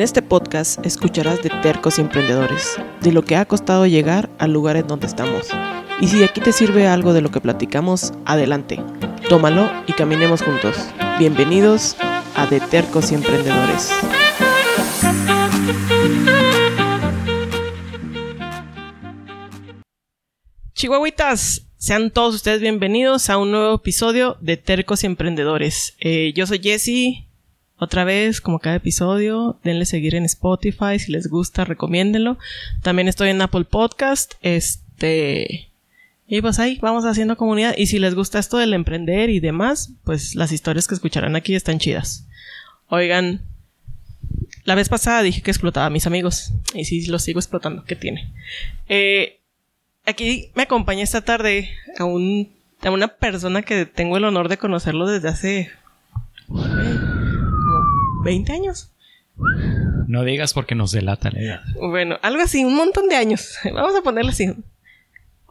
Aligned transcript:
En 0.00 0.04
este 0.04 0.22
podcast 0.22 0.82
escucharás 0.86 1.42
de 1.42 1.50
tercos 1.60 1.98
y 1.98 2.00
emprendedores, 2.00 2.80
de 3.02 3.12
lo 3.12 3.20
que 3.20 3.36
ha 3.36 3.44
costado 3.44 3.84
llegar 3.84 4.30
al 4.38 4.50
lugar 4.50 4.78
en 4.78 4.86
donde 4.86 5.06
estamos. 5.06 5.48
Y 6.00 6.08
si 6.08 6.24
aquí 6.24 6.40
te 6.40 6.54
sirve 6.54 6.86
algo 6.86 7.12
de 7.12 7.20
lo 7.20 7.30
que 7.30 7.42
platicamos, 7.42 8.14
adelante, 8.24 8.82
tómalo 9.28 9.70
y 9.86 9.92
caminemos 9.92 10.40
juntos. 10.40 10.74
Bienvenidos 11.18 11.98
a 12.34 12.46
De 12.46 12.60
Tercos 12.60 13.12
y 13.12 13.16
Emprendedores. 13.16 13.90
Chihuahuitas, 20.72 21.66
sean 21.76 22.10
todos 22.10 22.36
ustedes 22.36 22.62
bienvenidos 22.62 23.28
a 23.28 23.36
un 23.36 23.50
nuevo 23.50 23.74
episodio 23.74 24.38
de 24.40 24.56
Tercos 24.56 25.04
y 25.04 25.08
Emprendedores. 25.08 25.94
Eh, 26.00 26.32
yo 26.34 26.46
soy 26.46 26.58
Jesse, 26.60 27.29
otra 27.80 28.04
vez, 28.04 28.42
como 28.42 28.58
cada 28.58 28.76
episodio, 28.76 29.58
denle 29.64 29.86
seguir 29.86 30.14
en 30.14 30.26
Spotify, 30.26 30.98
si 30.98 31.12
les 31.12 31.28
gusta, 31.28 31.64
recomiéndenlo. 31.64 32.36
También 32.82 33.08
estoy 33.08 33.30
en 33.30 33.40
Apple 33.40 33.64
Podcast, 33.64 34.34
este... 34.42 35.70
Y 36.28 36.42
pues 36.42 36.58
ahí 36.58 36.78
vamos 36.82 37.06
haciendo 37.06 37.38
comunidad. 37.38 37.74
Y 37.78 37.86
si 37.86 37.98
les 37.98 38.14
gusta 38.14 38.38
esto 38.38 38.58
del 38.58 38.74
emprender 38.74 39.30
y 39.30 39.40
demás, 39.40 39.94
pues 40.04 40.34
las 40.34 40.52
historias 40.52 40.86
que 40.86 40.94
escucharán 40.94 41.36
aquí 41.36 41.54
están 41.54 41.78
chidas. 41.78 42.26
Oigan, 42.88 43.40
la 44.64 44.74
vez 44.74 44.90
pasada 44.90 45.22
dije 45.22 45.40
que 45.40 45.50
explotaba 45.50 45.86
a 45.86 45.90
mis 45.90 46.06
amigos. 46.06 46.52
Y 46.74 46.84
sí, 46.84 47.06
los 47.06 47.22
sigo 47.22 47.40
explotando. 47.40 47.84
¿Qué 47.84 47.96
tiene? 47.96 48.30
Eh, 48.90 49.40
aquí 50.04 50.50
me 50.54 50.64
acompaña 50.64 51.02
esta 51.02 51.22
tarde 51.22 51.70
a, 51.98 52.04
un, 52.04 52.52
a 52.82 52.90
una 52.90 53.08
persona 53.08 53.62
que 53.62 53.86
tengo 53.86 54.18
el 54.18 54.24
honor 54.24 54.50
de 54.50 54.58
conocerlo 54.58 55.06
desde 55.06 55.28
hace... 55.28 55.70
como 58.20 58.24
20 58.24 58.52
años. 58.52 58.92
No 60.06 60.24
digas 60.24 60.52
porque 60.52 60.74
nos 60.74 60.92
delata 60.92 61.30
la 61.30 61.40
edad. 61.40 61.60
Bueno, 61.76 62.18
algo 62.22 62.42
así, 62.42 62.64
un 62.64 62.76
montón 62.76 63.08
de 63.08 63.16
años. 63.16 63.54
Vamos 63.64 63.94
a 63.94 64.02
ponerle 64.02 64.32
así. 64.32 64.52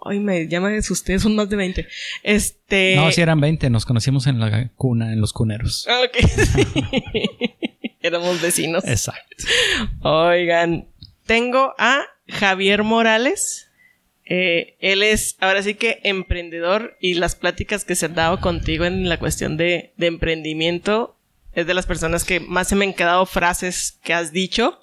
Ay, 0.06 0.20
me 0.20 0.48
llaman 0.48 0.78
ustedes, 0.78 1.22
son 1.22 1.36
más 1.36 1.50
de 1.50 1.58
20. 1.58 1.88
Este. 2.24 2.96
No, 2.96 3.12
si 3.12 3.22
eran 3.22 3.42
20, 3.42 3.70
nos 3.70 3.86
conocimos 3.86 4.28
en 4.28 4.40
la 4.40 4.70
cuna, 4.76 5.12
en 5.12 5.20
los 5.20 5.34
cuneros. 5.34 5.86
Ah, 5.90 6.02
Ok, 6.06 6.26
sí. 6.26 6.64
Éramos 8.02 8.42
vecinos. 8.42 8.86
Exacto. 8.86 9.44
Oigan, 10.02 10.88
tengo 11.26 11.74
a 11.78 12.04
Javier 12.28 12.84
Morales. 12.84 13.70
Eh, 14.26 14.78
él 14.80 15.04
es 15.04 15.36
ahora 15.40 15.64
sí 15.64 15.74
que 15.74 16.00
emprendedor 16.04 16.96
y 17.02 17.16
las 17.16 17.36
pláticas 17.36 17.84
que 17.84 17.96
se 17.96 18.06
han 18.06 18.16
dado 18.16 18.40
contigo 18.40 18.86
en 18.86 19.10
la 19.10 19.18
cuestión 19.18 19.58
de, 19.58 19.92
de 19.98 20.08
emprendimiento 20.08 21.19
es 21.54 21.68
de 21.68 21.74
las 21.74 21.86
personas 21.86 22.24
que 22.24 22.40
más 22.40 22.68
se 22.68 22.76
me 22.76 22.86
han 22.86 22.94
quedado 22.94 23.26
frases 23.26 23.98
que 24.04 24.14
has 24.14 24.32
dicho. 24.32 24.80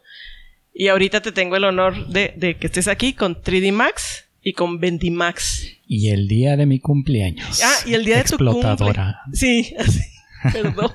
Y 0.75 0.89
ahorita 0.89 1.23
te 1.23 1.33
tengo 1.33 1.57
el 1.57 1.65
honor 1.65 2.09
de, 2.09 2.35
de 2.37 2.57
que 2.57 2.67
estés 2.67 2.89
aquí 2.89 3.15
con 3.15 3.41
3D 3.41 3.73
Max 3.73 4.27
y 4.47 4.53
con 4.53 4.79
Vendimax. 4.79 5.67
Y 5.89 6.11
el 6.11 6.29
día 6.29 6.57
de 6.57 6.67
mi 6.67 6.79
cumpleaños. 6.79 7.61
Ah, 7.65 7.75
y 7.85 7.95
el 7.95 8.05
día 8.05 8.19
de 8.19 8.23
tu 8.23 8.37
cumple. 8.37 8.51
Explotadora. 8.51 9.21
Sí, 9.33 9.75
así. 9.77 10.01
Perdón. 10.53 10.93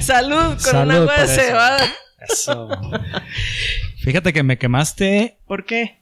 Salud 0.00 0.48
con 0.52 0.60
Salud 0.60 0.94
un 0.94 1.00
agua 1.02 1.20
de 1.20 1.26
cebada. 1.28 1.94
Eso. 2.26 2.70
Fíjate 3.98 4.32
que 4.32 4.42
me 4.42 4.56
quemaste 4.56 5.36
¿Por 5.46 5.66
qué? 5.66 5.96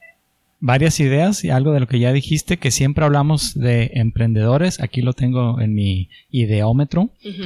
varias 0.60 1.00
ideas 1.00 1.42
y 1.42 1.50
algo 1.50 1.72
de 1.72 1.80
lo 1.80 1.88
que 1.88 1.98
ya 1.98 2.12
dijiste, 2.12 2.58
que 2.58 2.70
siempre 2.70 3.04
hablamos 3.04 3.54
de 3.58 3.90
emprendedores. 3.94 4.80
Aquí 4.80 5.02
lo 5.02 5.14
tengo 5.14 5.60
en 5.60 5.74
mi 5.74 6.10
ideómetro. 6.30 7.10
Ujú. 7.24 7.44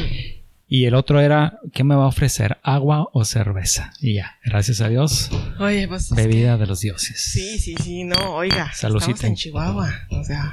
Y 0.71 0.85
el 0.85 0.95
otro 0.95 1.19
era, 1.21 1.61
¿qué 1.73 1.83
me 1.83 1.95
va 1.95 2.05
a 2.05 2.09
ofrecer? 2.09 2.59
¿Agua 2.63 3.09
o 3.13 3.25
cerveza? 3.25 3.93
Y 4.01 4.15
ya, 4.15 4.37
gracias 4.45 4.83
a 4.83 4.89
Dios, 4.89 5.31
Oye, 5.59 5.89
pues. 5.89 6.11
es 6.11 6.15
bebida 6.15 6.59
de 6.59 6.67
los 6.67 6.81
dioses. 6.81 7.19
Sí, 7.33 7.59
sí, 7.59 7.75
sí, 7.83 8.05
no, 8.05 8.35
oiga. 8.35 8.71
Saludcita. 8.75 9.13
Estamos 9.13 9.25
en 9.31 9.35
Chihuahua. 9.37 9.93
O 10.11 10.25
sea. 10.25 10.53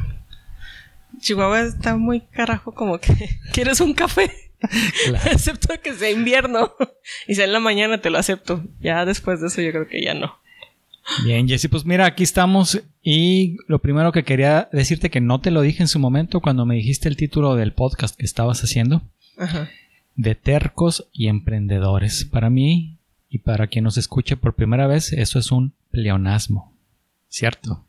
Chihuahua 1.20 1.62
está 1.62 1.98
muy 1.98 2.22
carajo 2.22 2.74
como 2.74 2.98
que 3.00 3.14
quieres 3.54 3.82
un 3.82 3.94
café. 3.94 4.32
Claro. 5.06 5.20
Excepto 5.32 5.74
que 5.84 5.94
sea 5.94 6.10
invierno. 6.12 6.72
Y 7.28 7.36
sea 7.36 7.46
en 7.46 7.54
la 7.54 7.60
mañana 7.60 8.00
te 8.02 8.10
lo 8.10 8.18
acepto. 8.18 8.64
Ya 8.80 9.06
después 9.06 9.40
de 9.42 9.48
eso 9.48 9.62
yo 9.62 9.72
creo 9.72 9.88
que 9.88 10.02
ya 10.02 10.14
no. 10.14 10.40
Bien, 11.24 11.48
Jessy, 11.48 11.68
pues 11.68 11.86
mira, 11.86 12.06
aquí 12.06 12.24
estamos 12.24 12.82
y 13.04 13.58
lo 13.68 13.78
primero 13.80 14.12
que 14.12 14.24
quería 14.24 14.70
decirte 14.72 15.12
que 15.12 15.22
no 15.22 15.40
te 15.40 15.52
lo 15.52 15.62
dije 15.62 15.84
en 15.84 15.88
su 15.88 16.00
momento 16.00 16.42
cuando 16.42 16.66
me 16.66 16.76
dijiste 16.76 17.08
el 17.10 17.16
título 17.16 17.56
del 17.56 17.74
podcast 17.74 18.16
que 18.18 18.26
estabas 18.26 18.64
haciendo, 18.64 19.04
Ajá. 19.38 19.70
De 20.16 20.36
tercos 20.36 21.08
y 21.12 21.28
emprendedores. 21.28 22.26
Para 22.26 22.50
mí 22.50 22.98
y 23.30 23.40
para 23.40 23.68
quien 23.68 23.84
nos 23.84 23.98
escuche 23.98 24.38
por 24.38 24.56
primera 24.56 24.88
vez, 24.88 25.12
eso 25.14 25.40
es 25.40 25.52
un 25.52 25.74
pleonasmo, 25.92 26.74
¿cierto? 27.30 27.84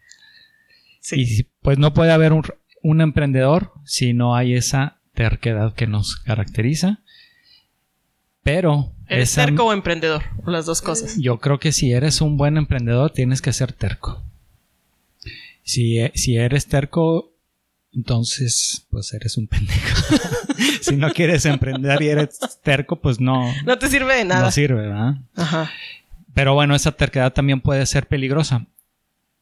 Sí. 1.01 1.17
Y 1.23 1.43
pues 1.63 1.79
no 1.79 1.95
puede 1.95 2.11
haber 2.13 2.33
un, 2.33 2.43
un 2.83 3.01
emprendedor 3.01 3.73
si 3.85 4.13
no 4.13 4.35
hay 4.35 4.55
esa 4.55 4.99
terquedad 5.15 5.73
que 5.75 5.87
nos 5.87 6.17
caracteriza, 6.17 6.99
pero 8.43 8.93
¿Eres 9.09 9.31
esa- 9.33 9.47
terco 9.47 9.65
o 9.67 9.73
emprendedor? 9.73 10.23
Las 10.47 10.67
dos 10.67 10.83
cosas. 10.83 11.17
yo 11.19 11.39
creo 11.39 11.59
que 11.61 11.73
si 11.73 11.93
eres 11.93 12.21
un 12.21 12.37
buen 12.37 12.57
emprendedor 12.57 13.11
tienes 13.13 13.41
que 13.41 13.53
ser 13.53 13.73
terco. 13.73 14.23
Si, 15.63 15.99
e- 15.99 16.13
si 16.15 16.37
eres 16.37 16.67
terco, 16.67 17.33
entonces 17.93 18.87
pues 18.91 19.13
eres 19.15 19.37
un 19.37 19.47
pendejo. 19.47 20.17
si 20.81 20.97
no 20.97 21.11
quieres 21.13 21.45
emprender 21.47 22.01
y 22.03 22.09
eres 22.09 22.39
terco, 22.63 22.97
pues 22.97 23.21
no, 23.21 23.53
No 23.65 23.79
te 23.79 23.89
sirve 23.89 24.17
de 24.17 24.25
nada. 24.25 24.43
no 24.47 24.51
sirve, 24.51 24.83
¿verdad? 24.83 25.15
Ajá. 25.35 25.71
Pero 26.35 26.55
bueno, 26.55 26.75
esa 26.75 26.93
terquedad 26.93 27.33
también 27.33 27.61
puede 27.61 27.85
ser 27.87 28.07
peligrosa. 28.07 28.67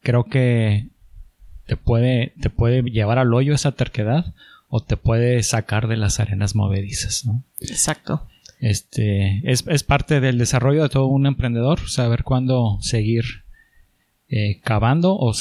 Creo 0.01 0.23
que 0.25 0.87
te 1.65 1.75
puede, 1.77 2.33
te 2.41 2.49
puede 2.49 2.83
llevar 2.83 3.17
al 3.17 3.33
hoyo 3.33 3.53
esa 3.53 3.71
terquedad 3.73 4.33
o 4.69 4.81
te 4.81 4.97
puede 4.97 5.41
sacar 5.43 5.87
de 5.87 5.97
las 5.97 6.19
arenas 6.19 6.55
movedizas, 6.55 7.25
¿no? 7.25 7.43
Exacto. 7.59 8.27
Este 8.59 9.41
es, 9.51 9.65
es 9.67 9.83
parte 9.83 10.21
del 10.21 10.37
desarrollo 10.37 10.83
de 10.83 10.89
todo 10.89 11.07
un 11.07 11.25
emprendedor, 11.25 11.89
saber 11.89 12.23
cuándo 12.23 12.77
seguir 12.81 13.25
eh, 14.29 14.59
cavando 14.63 15.15
o 15.17 15.33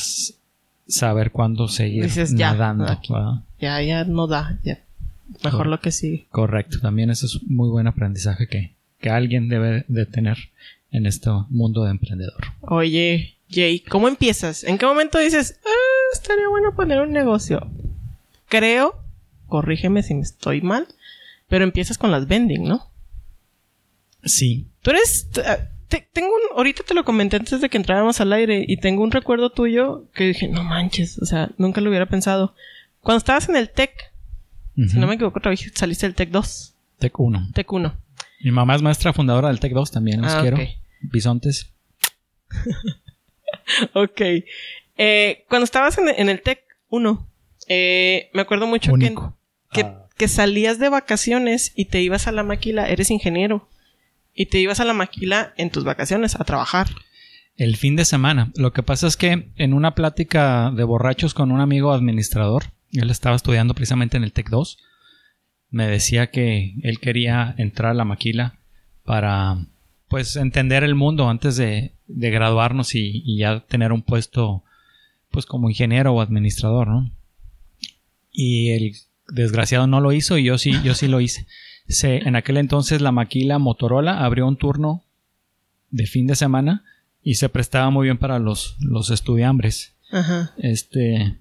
saber 0.87 1.31
cuándo 1.31 1.69
seguir 1.69 2.05
Dices, 2.05 2.34
ya, 2.37 2.53
nadando. 2.53 2.87
aquí. 2.87 3.13
¿verdad? 3.13 3.43
Ya, 3.61 3.81
ya 3.83 4.05
no 4.05 4.27
da. 4.27 4.59
Ya. 4.65 4.81
Mejor 5.29 5.51
Correcto. 5.53 5.65
lo 5.71 5.81
que 5.81 5.91
sigue. 5.91 6.27
Correcto, 6.31 6.79
también 6.81 7.11
eso 7.11 7.27
es 7.27 7.43
muy 7.45 7.69
buen 7.69 7.87
aprendizaje 7.87 8.47
que, 8.47 8.75
que 9.01 9.11
alguien 9.11 9.49
debe 9.49 9.85
de 9.89 10.07
tener 10.07 10.37
en 10.91 11.07
este 11.07 11.31
mundo 11.49 11.85
de 11.85 11.91
emprendedor. 11.91 12.45
Oye, 12.61 13.34
Jay, 13.51 13.81
¿cómo 13.81 14.09
empiezas? 14.09 14.65
¿En 14.65 14.79
qué 14.79 14.87
momento 14.87 15.19
dices, 15.19 15.59
"Ah, 15.65 16.13
estaría 16.13 16.49
bueno 16.49 16.75
poner 16.75 17.01
un 17.01 17.13
negocio? 17.13 17.71
Creo, 18.49 18.95
corrígeme 19.49 20.03
si 20.03 20.15
me 20.15 20.23
estoy 20.23 20.61
mal, 20.61 20.87
pero 21.49 21.65
empiezas 21.65 21.99
con 21.99 22.11
las 22.11 22.27
vending, 22.29 22.65
¿no? 22.65 22.91
Sí, 24.25 24.69
Tú 24.83 24.91
eres... 24.91 25.29
te- 25.89 26.09
tengo 26.13 26.29
un... 26.29 26.57
Ahorita 26.59 26.83
te 26.83 26.95
lo 26.95 27.05
comenté 27.05 27.37
antes 27.37 27.61
de 27.61 27.69
que 27.69 27.77
entráramos 27.77 28.21
al 28.21 28.33
aire 28.33 28.65
y 28.67 28.77
tengo 28.79 29.03
un 29.03 29.11
recuerdo 29.11 29.51
tuyo 29.51 30.05
que 30.15 30.25
dije, 30.29 30.49
no 30.49 30.63
manches, 30.65 31.19
o 31.21 31.27
sea, 31.27 31.51
nunca 31.59 31.81
lo 31.81 31.89
hubiera 31.91 32.07
pensado. 32.07 32.55
Cuando 33.01 33.19
estabas 33.19 33.49
en 33.49 33.57
el 33.57 33.71
TEC, 33.71 33.93
si 34.77 34.99
no 34.99 35.07
me 35.07 35.15
equivoco, 35.15 35.39
otra 35.39 35.51
vez 35.51 35.71
saliste 35.75 36.07
del 36.07 36.15
TEC 36.15 36.31
2, 36.31 36.75
TEC 36.99 37.21
1. 37.21 37.49
TEC 37.55 37.73
1. 37.73 37.97
Mi 38.45 38.51
mamá 38.51 38.75
es 38.77 38.83
maestra 38.83 39.12
fundadora 39.12 39.49
del 39.49 39.61
TEC 39.61 39.73
2 39.73 39.91
también, 39.91 40.21
los 40.23 40.33
Ah, 40.33 40.41
quiero. 40.43 40.57
ok. 40.57 40.62
Bisontes. 41.03 41.73
Ok. 43.95 44.21
Eh, 44.97 45.45
cuando 45.49 45.65
estabas 45.65 45.99
en, 45.99 46.09
en 46.09 46.29
el 46.29 46.43
TEC 46.43 46.61
1, 46.89 47.27
eh, 47.69 48.31
me 48.34 48.43
acuerdo 48.43 48.67
mucho 48.67 48.93
que, 48.95 49.15
Ah. 49.83 50.07
que 50.17 50.29
salías 50.29 50.79
de 50.79 50.89
vacaciones 50.89 51.73
y 51.75 51.87
te 51.87 52.01
ibas 52.03 52.27
a 52.29 52.33
la 52.33 52.43
maquila, 52.43 52.89
eres 52.89 53.10
ingeniero, 53.10 53.69
y 54.34 54.47
te 54.47 54.59
ibas 54.59 54.81
a 54.81 54.84
la 54.84 54.93
maquila 54.93 55.53
en 55.57 55.71
tus 55.71 55.84
vacaciones 55.84 56.34
a 56.39 56.45
trabajar. 56.45 56.89
El 57.57 57.77
fin 57.77 57.97
de 57.97 58.04
semana. 58.04 58.53
Lo 58.57 58.72
que 58.72 58.83
pasa 58.83 59.07
es 59.07 59.16
que 59.16 59.48
en 59.57 59.72
una 59.75 59.95
plática 59.95 60.71
de 60.75 60.84
borrachos 60.84 61.34
con 61.34 61.51
un 61.53 61.60
amigo 61.60 61.93
administrador, 61.93 62.65
él 63.01 63.11
estaba 63.11 63.37
estudiando 63.37 63.75
precisamente 63.75 64.17
en 64.17 64.25
el 64.25 64.33
TEC 64.33 64.51
2, 64.51 64.79
me 65.71 65.87
decía 65.87 66.31
que 66.31 66.75
él 66.83 67.01
quería 67.01 67.55
entrar 67.59 67.93
a 67.93 67.95
la 67.95 68.05
maquila 68.05 68.59
para 69.05 69.67
pues 70.09 70.37
entender 70.37 70.85
el 70.85 70.95
mundo 70.95 71.29
antes 71.29 71.57
de, 71.57 71.95
de 72.07 72.31
graduarnos 72.31 72.95
y, 72.95 73.23
y 73.25 73.39
ya 73.39 73.61
tener 73.61 73.93
un 73.93 74.03
puesto 74.03 74.63
pues 75.31 75.47
como 75.47 75.69
ingeniero 75.69 76.13
o 76.13 76.21
administrador, 76.21 76.87
¿no? 76.87 77.11
Y 78.31 78.71
el 78.71 78.93
desgraciado 79.29 79.87
no 79.87 80.01
lo 80.01 80.13
hizo 80.13 80.39
y 80.39 80.45
yo 80.45 80.59
sí, 80.59 80.75
yo 80.85 80.95
sí 80.95 81.09
lo 81.09 81.21
hice. 81.21 81.47
Se, 81.89 82.19
en 82.19 82.37
aquel 82.37 82.57
entonces 82.57 83.01
la 83.01 83.13
maquila 83.13 83.59
Motorola 83.59 84.25
abrió 84.25 84.47
un 84.47 84.57
turno 84.57 85.05
de 85.91 86.07
fin 86.07 86.27
de 86.27 86.37
semana 86.37 86.85
y 87.23 87.35
se 87.35 87.49
prestaba 87.49 87.91
muy 87.91 88.07
bien 88.07 88.19
para 88.19 88.39
los, 88.39 88.77
los 88.81 89.11
estudiambres. 89.11 89.95
Ajá. 90.13 90.53
Este, 90.59 91.37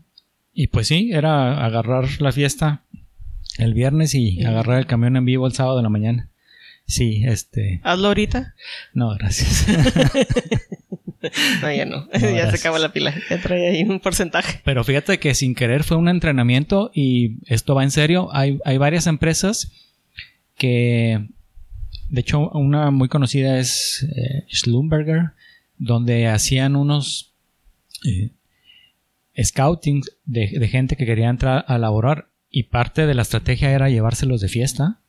y 0.53 0.67
pues 0.67 0.87
sí, 0.87 1.11
era 1.13 1.65
agarrar 1.65 2.21
la 2.21 2.31
fiesta 2.31 2.83
el 3.57 3.73
viernes 3.73 4.13
y 4.15 4.37
Sí. 4.37 4.43
agarrar 4.43 4.79
el 4.79 4.85
camión 4.87 5.15
en 5.15 5.25
vivo 5.25 5.45
el 5.47 5.53
sábado 5.53 5.77
de 5.77 5.83
la 5.83 5.89
mañana. 5.89 6.29
Sí, 6.85 7.23
este. 7.25 7.79
Hazlo 7.83 8.09
ahorita. 8.09 8.55
No, 8.93 9.15
gracias. 9.15 9.65
no, 11.61 11.71
ya 11.71 11.85
no. 11.85 12.07
ya 12.13 12.49
se 12.51 12.57
acabó 12.57 12.77
la 12.77 12.91
pila. 12.91 13.13
Ya 13.29 13.41
trae 13.41 13.69
ahí 13.69 13.83
un 13.83 13.99
porcentaje. 13.99 14.61
Pero 14.65 14.83
fíjate 14.83 15.19
que 15.19 15.33
sin 15.35 15.55
querer 15.55 15.83
fue 15.83 15.97
un 15.97 16.09
entrenamiento 16.09 16.91
y 16.93 17.37
esto 17.45 17.75
va 17.75 17.83
en 17.83 17.91
serio. 17.91 18.29
Hay, 18.33 18.59
hay 18.65 18.77
varias 18.77 19.07
empresas 19.07 19.71
que. 20.57 21.27
De 22.09 22.21
hecho, 22.21 22.49
una 22.49 22.91
muy 22.91 23.07
conocida 23.07 23.57
es 23.59 24.05
eh, 24.15 24.45
Schlumberger, 24.51 25.31
donde 25.77 26.27
hacían 26.27 26.75
unos 26.75 27.31
eh, 28.05 28.29
scouting 29.41 30.01
de, 30.25 30.47
de 30.59 30.67
gente 30.67 30.95
que 30.95 31.05
quería 31.05 31.29
entrar 31.29 31.65
a 31.67 31.77
laborar 31.77 32.29
y 32.49 32.63
parte 32.63 33.07
de 33.07 33.13
la 33.15 33.23
estrategia 33.23 33.71
era 33.71 33.89
llevárselos 33.89 34.41
de 34.41 34.47
fiesta 34.47 34.99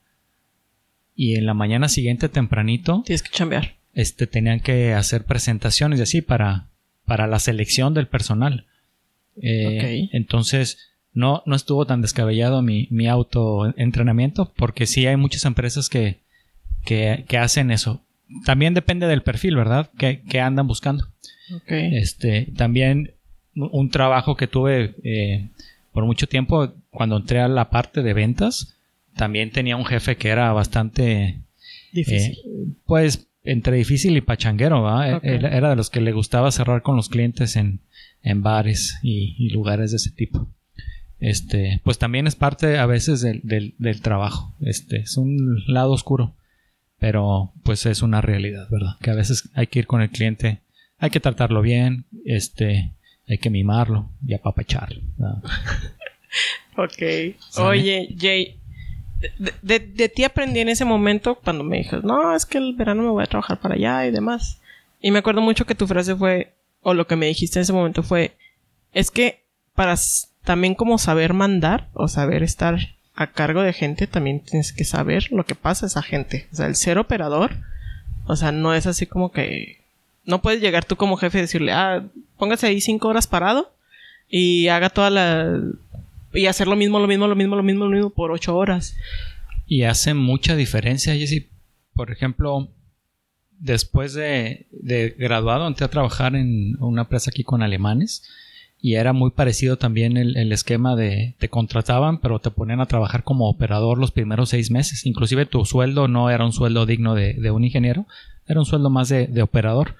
y 1.14 1.36
en 1.36 1.46
la 1.46 1.54
mañana 1.54 1.88
siguiente 1.88 2.28
tempranito 2.28 3.02
tienes 3.04 3.22
que 3.22 3.30
chambear. 3.30 3.76
Este 3.92 4.26
tenían 4.26 4.60
que 4.60 4.94
hacer 4.94 5.24
presentaciones 5.24 5.98
y 5.98 6.02
así 6.02 6.22
para 6.22 6.68
para 7.04 7.26
la 7.26 7.38
selección 7.38 7.94
del 7.94 8.08
personal. 8.08 8.66
Eh, 9.36 10.08
entonces 10.12 10.78
no 11.12 11.42
no 11.46 11.54
estuvo 11.54 11.86
tan 11.86 12.00
descabellado 12.00 12.62
mi 12.62 12.88
mi 12.90 13.08
autoentrenamiento 13.08 14.52
porque 14.56 14.86
sí 14.86 15.06
hay 15.06 15.16
muchas 15.16 15.44
empresas 15.44 15.88
que, 15.88 16.20
que, 16.84 17.24
que 17.28 17.38
hacen 17.38 17.70
eso. 17.70 18.04
También 18.44 18.74
depende 18.74 19.06
del 19.06 19.22
perfil, 19.22 19.54
¿verdad? 19.54 19.90
Que, 19.98 20.22
que 20.22 20.40
andan 20.40 20.66
buscando. 20.66 21.08
Este, 21.66 22.48
también 22.56 23.13
un 23.54 23.90
trabajo 23.90 24.36
que 24.36 24.46
tuve 24.46 24.94
eh, 25.02 25.48
por 25.92 26.04
mucho 26.04 26.26
tiempo, 26.26 26.72
cuando 26.90 27.16
entré 27.16 27.40
a 27.40 27.48
la 27.48 27.70
parte 27.70 28.02
de 28.02 28.14
ventas, 28.14 28.76
también 29.16 29.50
tenía 29.50 29.76
un 29.76 29.84
jefe 29.84 30.16
que 30.16 30.28
era 30.28 30.52
bastante... 30.52 31.40
Difícil. 31.92 32.32
Eh, 32.32 32.66
pues 32.84 33.28
entre 33.44 33.76
difícil 33.76 34.16
y 34.16 34.20
pachanguero, 34.22 34.86
Era 35.22 35.70
de 35.70 35.76
los 35.76 35.90
que 35.90 36.00
le 36.00 36.12
gustaba 36.12 36.50
cerrar 36.50 36.82
con 36.82 36.96
los 36.96 37.08
clientes 37.08 37.56
en, 37.56 37.80
en 38.22 38.42
bares 38.42 38.98
y, 39.02 39.50
lugares 39.50 39.90
de 39.90 39.98
ese 39.98 40.10
tipo. 40.10 40.48
Este, 41.20 41.80
pues 41.84 41.98
también 41.98 42.26
es 42.26 42.34
parte 42.34 42.78
a 42.78 42.86
veces 42.86 43.20
del, 43.20 43.40
del, 43.44 43.74
del, 43.78 44.00
trabajo. 44.00 44.54
Este, 44.60 45.00
es 45.00 45.16
un 45.16 45.62
lado 45.66 45.92
oscuro, 45.92 46.34
pero 46.98 47.52
pues 47.62 47.86
es 47.86 48.02
una 48.02 48.20
realidad, 48.20 48.66
¿verdad? 48.70 48.96
Que 49.00 49.10
a 49.10 49.14
veces 49.14 49.50
hay 49.54 49.68
que 49.68 49.78
ir 49.78 49.86
con 49.86 50.02
el 50.02 50.10
cliente, 50.10 50.60
hay 50.98 51.10
que 51.10 51.20
tratarlo 51.20 51.62
bien, 51.62 52.06
este, 52.24 52.92
hay 53.28 53.38
que 53.38 53.50
mimarlo 53.50 54.10
y 54.26 54.34
apapacharlo. 54.34 55.00
ok. 56.76 57.36
Oye, 57.58 58.14
Jay, 58.18 58.60
de, 59.38 59.78
de, 59.78 60.08
ti 60.08 60.24
aprendí 60.24 60.60
en 60.60 60.68
ese 60.68 60.84
momento 60.84 61.36
cuando 61.36 61.64
me 61.64 61.78
dijes, 61.78 62.04
no, 62.04 62.34
es 62.34 62.44
que 62.44 62.58
el 62.58 62.74
verano 62.74 63.02
me 63.02 63.08
voy 63.08 63.24
a 63.24 63.28
trabajar 63.28 63.60
para 63.60 63.74
allá 63.74 64.06
y 64.06 64.10
demás. 64.10 64.60
Y 65.00 65.10
me 65.10 65.20
acuerdo 65.20 65.40
mucho 65.40 65.66
que 65.66 65.74
tu 65.74 65.86
frase 65.86 66.14
fue, 66.14 66.54
o 66.82 66.94
lo 66.94 67.06
que 67.06 67.16
me 67.16 67.26
dijiste 67.26 67.58
en 67.58 67.62
ese 67.62 67.72
momento 67.72 68.02
fue, 68.02 68.36
es 68.92 69.10
que 69.10 69.44
para 69.74 69.94
también 70.44 70.74
como 70.74 70.98
saber 70.98 71.32
mandar 71.32 71.88
o 71.94 72.08
saber 72.08 72.42
estar 72.42 72.78
a 73.14 73.32
cargo 73.32 73.62
de 73.62 73.72
gente, 73.72 74.06
también 74.06 74.40
tienes 74.40 74.72
que 74.72 74.84
saber 74.84 75.30
lo 75.30 75.44
que 75.46 75.54
pasa 75.54 75.86
a 75.86 75.88
esa 75.88 76.02
gente. 76.02 76.48
O 76.52 76.56
sea, 76.56 76.66
el 76.66 76.76
ser 76.76 76.98
operador, 76.98 77.52
o 78.26 78.36
sea, 78.36 78.52
no 78.52 78.74
es 78.74 78.86
así 78.86 79.06
como 79.06 79.30
que 79.32 79.83
no 80.24 80.42
puedes 80.42 80.60
llegar 80.60 80.84
tú 80.84 80.96
como 80.96 81.16
jefe 81.16 81.38
y 81.38 81.42
decirle, 81.42 81.72
ah, 81.72 82.04
póngase 82.38 82.66
ahí 82.66 82.80
cinco 82.80 83.08
horas 83.08 83.26
parado 83.26 83.72
y 84.28 84.68
haga 84.68 84.90
toda 84.90 85.10
la... 85.10 85.60
y 86.32 86.46
hacer 86.46 86.66
lo 86.66 86.76
mismo, 86.76 86.98
lo 86.98 87.06
mismo, 87.06 87.26
lo 87.26 87.36
mismo, 87.36 87.56
lo 87.56 87.62
mismo, 87.62 87.84
lo 87.84 87.90
mismo 87.90 88.10
por 88.10 88.30
ocho 88.30 88.56
horas. 88.56 88.96
Y 89.66 89.82
hace 89.82 90.14
mucha 90.14 90.56
diferencia, 90.56 91.14
Jessy. 91.14 91.48
Por 91.94 92.10
ejemplo, 92.10 92.68
después 93.58 94.14
de, 94.14 94.66
de 94.72 95.14
graduado 95.18 95.66
entré 95.66 95.86
a 95.86 95.90
trabajar 95.90 96.34
en 96.36 96.76
una 96.82 97.02
empresa 97.02 97.30
aquí 97.30 97.44
con 97.44 97.62
alemanes 97.62 98.22
y 98.84 98.96
era 98.96 99.14
muy 99.14 99.30
parecido 99.30 99.78
también 99.78 100.18
el, 100.18 100.52
esquema 100.52 100.94
de 100.94 101.34
te 101.38 101.48
contrataban 101.48 102.18
pero 102.18 102.40
te 102.40 102.50
ponían 102.50 102.82
a 102.82 102.86
trabajar 102.86 103.24
como 103.24 103.48
operador 103.48 103.96
los 103.96 104.10
primeros 104.10 104.50
seis 104.50 104.70
meses 104.70 105.06
inclusive 105.06 105.46
tu 105.46 105.64
sueldo 105.64 106.06
no 106.06 106.28
era 106.28 106.44
un 106.44 106.52
sueldo 106.52 106.84
digno 106.84 107.14
de, 107.14 107.32
de 107.32 107.50
un 107.50 107.64
ingeniero 107.64 108.06
era 108.46 108.60
un 108.60 108.66
sueldo 108.66 108.90
más 108.90 109.08
de, 109.08 109.26
de 109.26 109.40
operador 109.40 109.94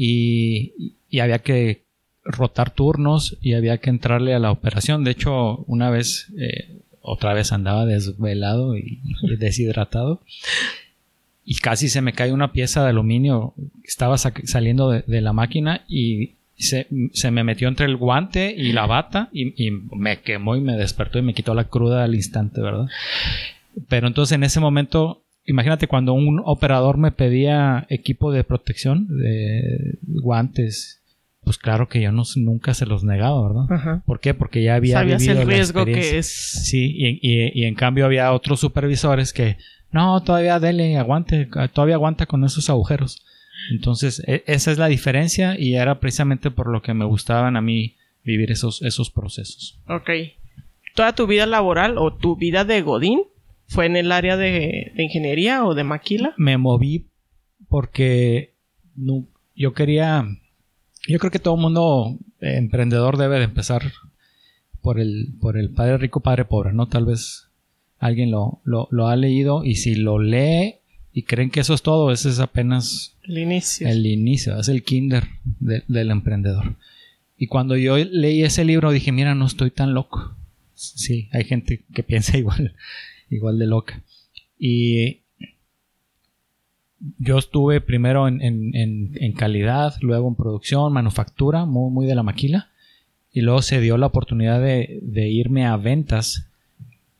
y, 0.00 0.94
había 1.20 1.40
que 1.40 1.82
rotar 2.22 2.70
turnos 2.70 3.36
y 3.40 3.54
había 3.54 3.78
que 3.78 3.90
entrarle 3.90 4.32
a 4.32 4.38
la 4.38 4.52
operación. 4.52 5.02
De 5.02 5.10
hecho, 5.10 5.64
una 5.66 5.90
vez, 5.90 6.32
eh, 6.38 6.82
otra 7.00 7.34
vez 7.34 7.50
andaba 7.52 7.84
desvelado 7.84 8.76
y, 8.76 9.00
deshidratado 9.38 10.20
y 11.44 11.56
casi 11.56 11.88
se 11.88 12.00
me 12.00 12.12
cae 12.12 12.32
una 12.32 12.52
pieza 12.52 12.84
de 12.84 12.90
aluminio. 12.90 13.54
Estaba 13.82 14.18
saliendo 14.18 14.90
de, 14.90 15.20
la 15.20 15.32
máquina 15.32 15.84
y 15.88 16.34
se, 16.54 16.86
me 17.32 17.42
metió 17.42 17.66
entre 17.66 17.86
el 17.86 17.96
guante 17.96 18.54
y 18.56 18.72
la 18.72 18.86
bata 18.86 19.30
y, 19.32 19.66
y, 19.66 19.72
me 19.72 20.20
quemó 20.20 20.54
y 20.54 20.60
me 20.60 20.76
despertó 20.76 21.18
y 21.18 21.22
me 21.22 21.34
quitó 21.34 21.54
la 21.54 21.64
cruda 21.64 22.04
al 22.04 22.14
instante, 22.14 22.60
¿verdad? 22.60 22.86
Pero 23.88 24.06
entonces 24.06 24.36
en 24.36 24.44
ese 24.44 24.60
momento 24.60 25.24
imagínate 25.48 25.88
cuando 25.88 26.12
un 26.12 26.42
operador 26.44 26.98
me 26.98 27.10
pedía 27.10 27.86
equipo 27.88 28.30
de 28.30 28.44
protección, 28.44 29.08
de 29.08 29.98
guantes, 30.02 31.02
pues 31.42 31.56
claro 31.56 31.88
que 31.88 32.02
yo 32.02 32.12
no, 32.12 32.24
nunca 32.36 32.74
se 32.74 32.84
los 32.84 33.04
negaba, 33.04 33.48
¿verdad? 33.48 34.02
¿Por 34.04 34.20
qué? 34.20 34.34
Porque 34.34 34.62
ya 34.62 34.74
había 34.74 34.98
Sabías 34.98 35.26
el 35.26 35.46
riesgo 35.46 35.84
que 35.86 36.18
es. 36.18 36.26
Sí, 36.26 36.94
y, 36.94 37.64
en 37.64 37.74
cambio 37.74 38.04
había 38.04 38.32
otros 38.32 38.60
supervisores 38.60 39.32
que, 39.32 39.56
no, 39.90 40.22
todavía 40.22 40.60
dele, 40.60 40.98
aguante, 40.98 41.48
todavía 41.72 41.94
aguanta 41.94 42.26
con 42.26 42.44
esos 42.44 42.68
agujeros. 42.68 43.24
Entonces, 43.72 44.22
e, 44.26 44.44
esa 44.46 44.70
es 44.70 44.78
la 44.78 44.88
diferencia 44.88 45.58
y 45.58 45.74
era 45.74 45.98
precisamente 46.00 46.50
por 46.50 46.70
lo 46.70 46.82
que 46.82 46.92
me 46.92 47.06
gustaban 47.06 47.56
a 47.56 47.62
mí 47.62 47.96
vivir 48.22 48.52
esos, 48.52 48.82
esos 48.82 49.10
procesos. 49.10 49.80
Ok. 49.88 50.10
¿Toda 50.94 51.14
tu 51.14 51.26
vida 51.26 51.46
laboral 51.46 51.96
o 51.96 52.12
tu 52.14 52.36
vida 52.36 52.64
de 52.64 52.82
Godín 52.82 53.22
¿Fue 53.68 53.84
en 53.84 53.96
el 53.96 54.10
área 54.12 54.36
de, 54.36 54.92
ingeniería 54.96 55.64
o 55.64 55.74
de 55.74 55.84
maquila? 55.84 56.34
Me 56.38 56.56
moví 56.56 57.06
porque 57.68 58.54
yo 59.54 59.74
quería. 59.74 60.24
Yo 61.06 61.18
creo 61.18 61.30
que 61.30 61.38
todo 61.38 61.56
mundo 61.56 62.18
eh, 62.40 62.56
emprendedor 62.56 63.18
debe 63.18 63.38
de 63.38 63.44
empezar 63.44 63.82
por 64.80 64.98
el, 64.98 65.34
por 65.38 65.58
el 65.58 65.70
padre 65.70 65.98
rico, 65.98 66.20
padre 66.20 66.46
pobre, 66.46 66.72
¿no? 66.72 66.88
Tal 66.88 67.04
vez 67.04 67.48
alguien 67.98 68.30
lo, 68.30 68.60
lo, 68.64 69.08
ha 69.08 69.16
leído 69.16 69.64
y 69.64 69.74
si 69.74 69.96
lo 69.96 70.18
lee 70.18 70.76
y 71.12 71.24
creen 71.24 71.50
que 71.50 71.60
eso 71.60 71.74
es 71.74 71.82
todo, 71.82 72.10
ese 72.10 72.30
es 72.30 72.40
apenas 72.40 73.16
el 73.22 73.38
inicio. 73.38 73.86
El 73.86 74.06
inicio, 74.06 74.58
es 74.58 74.68
el 74.68 74.82
kinder 74.82 75.24
del 75.60 76.10
emprendedor. 76.10 76.76
Y 77.36 77.48
cuando 77.48 77.76
yo 77.76 77.98
leí 77.98 78.42
ese 78.42 78.64
libro 78.64 78.92
dije, 78.92 79.12
mira, 79.12 79.34
no 79.34 79.44
estoy 79.46 79.70
tan 79.70 79.92
loco. 79.92 80.34
Sí, 80.74 81.28
hay 81.32 81.44
gente 81.44 81.84
que 81.92 82.02
piensa 82.02 82.38
igual 82.38 82.74
igual 83.30 83.58
de 83.58 83.66
loca. 83.66 84.02
Y 84.58 85.20
yo 87.18 87.38
estuve 87.38 87.80
primero 87.80 88.26
en, 88.28 89.32
calidad, 89.36 89.94
luego 90.00 90.28
en 90.28 90.34
producción, 90.34 90.92
manufactura, 90.92 91.64
muy, 91.64 91.90
muy, 91.90 92.06
de 92.06 92.14
la 92.14 92.22
maquila. 92.22 92.70
Y 93.32 93.42
luego 93.42 93.62
se 93.62 93.80
dio 93.80 93.96
la 93.98 94.06
oportunidad 94.06 94.60
de, 94.60 95.28
irme 95.28 95.66
a 95.66 95.76
ventas. 95.76 96.46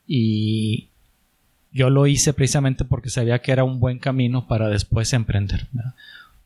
Y 0.07 0.89
yo 1.73 1.91
lo 1.91 2.07
hice 2.07 2.33
precisamente 2.33 2.85
porque 2.85 3.11
sabía 3.11 3.41
que 3.41 3.53
era 3.53 3.65
un 3.65 3.79
buen 3.79 3.99
camino 3.99 4.49
para 4.49 4.69
después 4.69 5.13
emprender. 5.13 5.69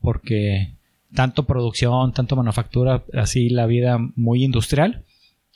Porque 0.01 0.73
tanto 1.15 1.45
producción, 1.45 2.13
tanto 2.13 2.37
manufactura, 2.37 3.05
así 3.15 3.49
la 3.49 3.67
vida 3.67 3.99
muy 4.17 4.45
industrial, 4.45 5.05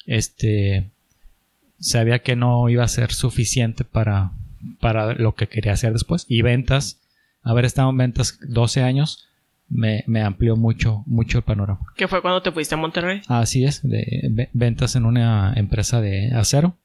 este, 0.06 0.90
sabía 1.78 2.20
que 2.20 2.36
no 2.36 2.68
iba 2.68 2.84
a 2.84 2.88
ser 2.88 3.12
suficiente 3.12 3.84
para, 3.84 4.32
para 4.80 5.14
lo 5.14 5.34
que 5.34 5.48
quería 5.48 5.72
hacer 5.72 5.92
después. 5.92 6.26
Y 6.28 6.42
ventas, 6.42 7.00
haber 7.42 7.64
estado 7.64 7.90
en 7.90 7.96
ventas 7.96 8.38
12 8.48 8.82
años, 8.82 9.28
me, 9.68 10.04
amplió 10.22 10.56
mucho, 10.56 11.02
mucho 11.06 11.38
el 11.38 11.44
panorama. 11.44 11.80
¿Qué 11.96 12.08
fue 12.08 12.22
cuando 12.22 12.42
te 12.42 12.52
fuiste 12.52 12.74
a 12.74 12.78
Monterrey? 12.78 13.22
Así 13.28 13.64
es, 13.64 13.82
de 13.82 14.48
ventas 14.52 14.96
en 14.96 15.04
una 15.04 15.52
empresa 15.56 16.00
de 16.00 16.32
acero. 16.32 16.76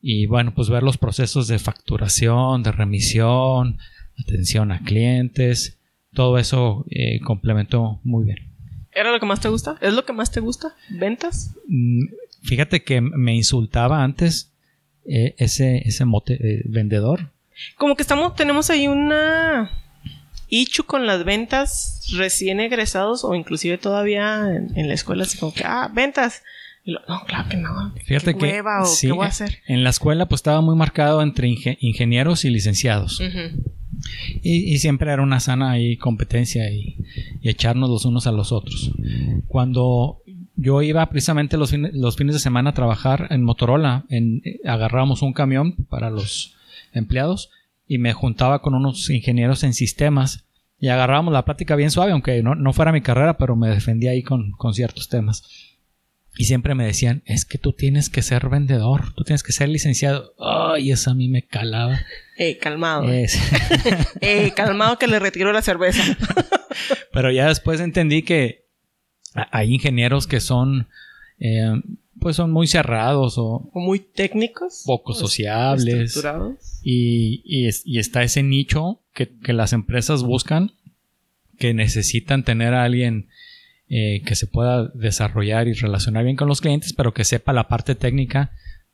Y 0.00 0.26
bueno, 0.26 0.54
pues 0.54 0.70
ver 0.70 0.82
los 0.82 0.98
procesos 0.98 1.48
de 1.48 1.58
facturación, 1.58 2.62
de 2.62 2.72
remisión, 2.72 3.78
atención 4.18 4.70
a 4.70 4.80
clientes, 4.80 5.78
todo 6.12 6.38
eso 6.38 6.84
eh, 6.90 7.20
complementó 7.20 8.00
muy 8.04 8.24
bien. 8.24 8.38
¿Era 8.92 9.12
lo 9.12 9.20
que 9.20 9.26
más 9.26 9.40
te 9.40 9.48
gusta? 9.48 9.76
¿Es 9.80 9.94
lo 9.94 10.04
que 10.04 10.12
más 10.12 10.30
te 10.30 10.40
gusta? 10.40 10.74
¿Ventas? 10.88 11.54
Fíjate 12.42 12.82
que 12.82 13.00
me 13.00 13.34
insultaba 13.34 14.02
antes 14.02 14.52
eh, 15.04 15.34
ese, 15.38 15.78
ese 15.88 16.04
mote 16.04 16.34
eh, 16.34 16.62
vendedor. 16.66 17.32
Como 17.76 17.96
que 17.96 18.02
estamos, 18.02 18.34
tenemos 18.34 18.70
ahí 18.70 18.86
una 18.86 19.70
ichu 20.48 20.84
con 20.84 21.06
las 21.06 21.24
ventas 21.24 22.06
recién 22.16 22.60
egresados 22.60 23.24
o 23.24 23.34
inclusive 23.34 23.78
todavía 23.78 24.46
en, 24.74 24.88
la 24.88 24.94
escuela, 24.94 25.24
así 25.24 25.38
como 25.38 25.52
que, 25.52 25.64
ah, 25.64 25.90
ventas. 25.92 26.42
no, 26.84 27.00
claro 27.26 27.48
que 27.48 27.56
no. 27.56 27.94
Fíjate 28.04 28.34
que 28.34 28.62
¿qué 29.00 29.12
voy 29.12 29.24
a 29.24 29.28
hacer? 29.28 29.58
en 29.66 29.82
la 29.82 29.90
escuela 29.90 30.26
pues 30.26 30.40
estaba 30.40 30.60
muy 30.60 30.76
marcado 30.76 31.22
entre 31.22 31.48
ingenieros 31.80 32.44
y 32.44 32.50
licenciados. 32.50 33.20
Y, 34.42 34.72
y 34.72 34.78
siempre 34.78 35.10
era 35.12 35.22
una 35.22 35.40
sana 35.40 35.72
ahí 35.72 35.96
competencia 35.96 36.70
y, 36.70 36.98
y 37.40 37.48
echarnos 37.48 37.90
los 37.90 38.04
unos 38.04 38.26
a 38.26 38.32
los 38.32 38.52
otros. 38.52 38.92
Cuando 39.48 40.22
yo 40.60 40.82
iba 40.82 41.08
precisamente 41.08 41.56
los, 41.56 41.70
fines, 41.70 41.94
los 41.94 42.16
fines 42.16 42.34
de 42.34 42.40
semana 42.40 42.70
a 42.70 42.74
trabajar 42.74 43.28
en 43.30 43.44
Motorola, 43.44 44.04
en, 44.10 44.42
agarrábamos 44.66 45.22
un 45.22 45.32
camión 45.32 45.74
para 45.88 46.10
los 46.10 46.56
empleados 46.92 47.50
y 47.86 47.98
me 47.98 48.12
juntaba 48.12 48.60
con 48.60 48.74
unos 48.74 49.08
ingenieros 49.08 49.62
en 49.62 49.72
sistemas 49.72 50.44
y 50.80 50.88
agarrábamos 50.88 51.32
la 51.32 51.44
plática 51.44 51.76
bien 51.76 51.92
suave, 51.92 52.10
aunque 52.10 52.42
no, 52.42 52.56
no 52.56 52.72
fuera 52.72 52.90
mi 52.92 53.00
carrera, 53.00 53.38
pero 53.38 53.54
me 53.54 53.68
defendía 53.68 54.10
ahí 54.10 54.24
con, 54.24 54.50
con, 54.52 54.74
ciertos 54.74 55.08
temas. 55.08 55.44
Y 56.36 56.44
siempre 56.44 56.74
me 56.74 56.86
decían, 56.86 57.22
es 57.24 57.44
que 57.44 57.58
tú 57.58 57.72
tienes 57.72 58.10
que 58.10 58.22
ser 58.22 58.48
vendedor, 58.48 59.12
tú 59.14 59.22
tienes 59.22 59.44
que 59.44 59.52
ser 59.52 59.68
licenciado. 59.68 60.34
Ay, 60.38 60.90
eso 60.90 61.12
a 61.12 61.14
mí 61.14 61.28
me 61.28 61.46
calaba. 61.46 62.00
Eh, 62.40 62.56
calmado. 62.56 63.02
Es. 63.10 63.36
eh, 64.20 64.52
calmado 64.54 64.96
que 64.96 65.08
le 65.08 65.18
retiro 65.18 65.52
la 65.52 65.60
cerveza. 65.60 66.04
pero 67.12 67.32
ya 67.32 67.48
después 67.48 67.80
entendí 67.80 68.22
que 68.22 68.67
hay 69.50 69.74
ingenieros 69.74 70.26
que 70.26 70.40
son, 70.40 70.88
eh, 71.38 71.80
pues 72.20 72.36
son 72.36 72.50
muy 72.50 72.66
cerrados 72.66 73.38
o, 73.38 73.70
o 73.72 73.80
muy 73.80 74.00
técnicos, 74.00 74.82
poco 74.86 75.14
sociables. 75.14 76.20
Y, 76.82 77.42
y, 77.44 77.68
y, 77.84 77.98
está 77.98 78.22
ese 78.22 78.42
nicho 78.42 79.00
que, 79.14 79.28
que, 79.28 79.52
las 79.52 79.72
empresas 79.72 80.22
buscan, 80.22 80.72
que 81.58 81.74
necesitan 81.74 82.44
tener 82.44 82.74
a 82.74 82.84
alguien 82.84 83.28
eh, 83.90 84.22
que 84.26 84.34
se 84.34 84.46
pueda 84.46 84.88
desarrollar 84.88 85.66
y 85.66 85.72
relacionar 85.72 86.22
bien 86.22 86.36
con 86.36 86.46
los 86.46 86.60
clientes, 86.60 86.92
pero 86.92 87.14
que 87.14 87.24
sepa 87.24 87.54
la 87.54 87.68
parte 87.68 87.94
técnica 87.94 88.52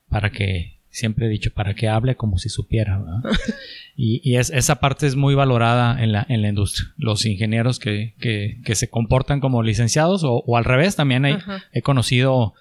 para 0.08 0.30
que 0.30 0.73
siempre 0.94 1.26
he 1.26 1.28
dicho, 1.28 1.52
para 1.52 1.74
que 1.74 1.88
hable 1.88 2.14
como 2.14 2.38
si 2.38 2.48
supiera. 2.48 3.02
y, 3.96 4.20
y 4.22 4.36
es, 4.36 4.50
esa 4.50 4.76
parte 4.76 5.06
es 5.06 5.16
muy 5.16 5.34
valorada 5.34 6.02
en 6.02 6.12
la, 6.12 6.24
en 6.28 6.40
la 6.40 6.48
industria. 6.48 6.88
Los 6.96 7.26
ingenieros 7.26 7.78
que, 7.78 8.14
que, 8.20 8.60
que 8.64 8.74
se 8.76 8.88
comportan 8.88 9.40
como 9.40 9.62
licenciados 9.62 10.22
o, 10.24 10.44
o 10.46 10.56
al 10.56 10.64
revés, 10.64 10.96
también 10.96 11.26
he 11.26 11.82
conocido 11.82 12.54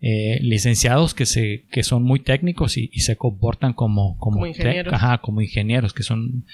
eh, 0.00 0.38
licenciados 0.42 1.14
que, 1.14 1.26
se, 1.26 1.64
que 1.70 1.82
son 1.82 2.02
muy 2.02 2.20
técnicos 2.20 2.76
y, 2.76 2.90
y 2.92 3.00
se 3.00 3.16
comportan 3.16 3.72
como, 3.72 4.16
como, 4.18 4.36
como 4.36 4.46
ingenieros. 4.46 4.92
Ajá, 4.92 5.18
como 5.18 5.40
ingenieros, 5.40 5.92
que 5.92 6.02
son, 6.02 6.44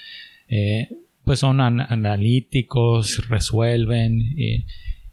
eh, 0.47 0.89
pues 1.23 1.39
son 1.39 1.61
an 1.61 1.81
analíticos, 1.81 3.27
resuelven. 3.29 4.21
Eh, 4.37 4.65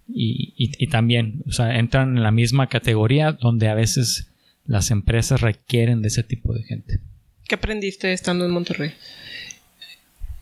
y, 0.09 0.55
y, 0.57 0.73
y, 0.79 0.87
también, 0.89 1.43
o 1.47 1.53
sea, 1.53 1.79
entran 1.79 2.17
en 2.17 2.23
la 2.23 2.33
misma 2.33 2.67
categoría 2.67 3.33
donde 3.33 3.69
a 3.69 3.75
veces 3.75 4.30
las 4.71 4.93
empresas 4.93 5.41
requieren 5.41 6.01
de 6.01 6.07
ese 6.07 6.23
tipo 6.23 6.55
de 6.55 6.63
gente. 6.63 7.01
¿Qué 7.49 7.57
aprendiste 7.57 8.13
estando 8.13 8.45
en 8.45 8.53
Monterrey? 8.53 8.93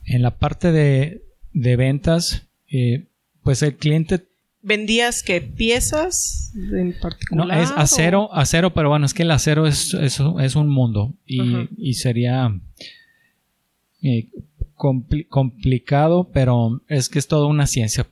En 0.05 0.21
la 0.21 0.37
parte 0.37 0.71
de, 0.71 1.23
de 1.55 1.77
ventas, 1.77 2.43
eh, 2.71 3.07
pues 3.43 3.63
el 3.63 3.77
cliente... 3.77 4.27
¿Vendías 4.61 5.23
qué 5.23 5.41
piezas 5.41 6.53
en 6.55 6.95
particular? 7.01 7.47
No, 7.47 7.55
es 7.55 7.71
acero, 7.71 8.25
o? 8.25 8.35
acero, 8.35 8.75
pero 8.75 8.91
bueno, 8.91 9.07
es 9.07 9.15
que 9.15 9.23
el 9.23 9.31
acero 9.31 9.67
es, 9.67 9.95
es, 9.95 10.21
es 10.41 10.57
un 10.57 10.69
mundo 10.69 11.15
y, 11.25 11.41
uh 11.41 11.45
-huh. 11.45 11.69
y 11.79 11.95
sería 11.95 12.53
eh, 14.03 14.29
compli 14.75 15.25
complicado, 15.25 16.29
pero 16.35 16.83
es 16.89 17.09
que 17.09 17.19
es 17.19 17.29
toda 17.29 17.47
una 17.47 17.67
ciencia. 17.67 18.07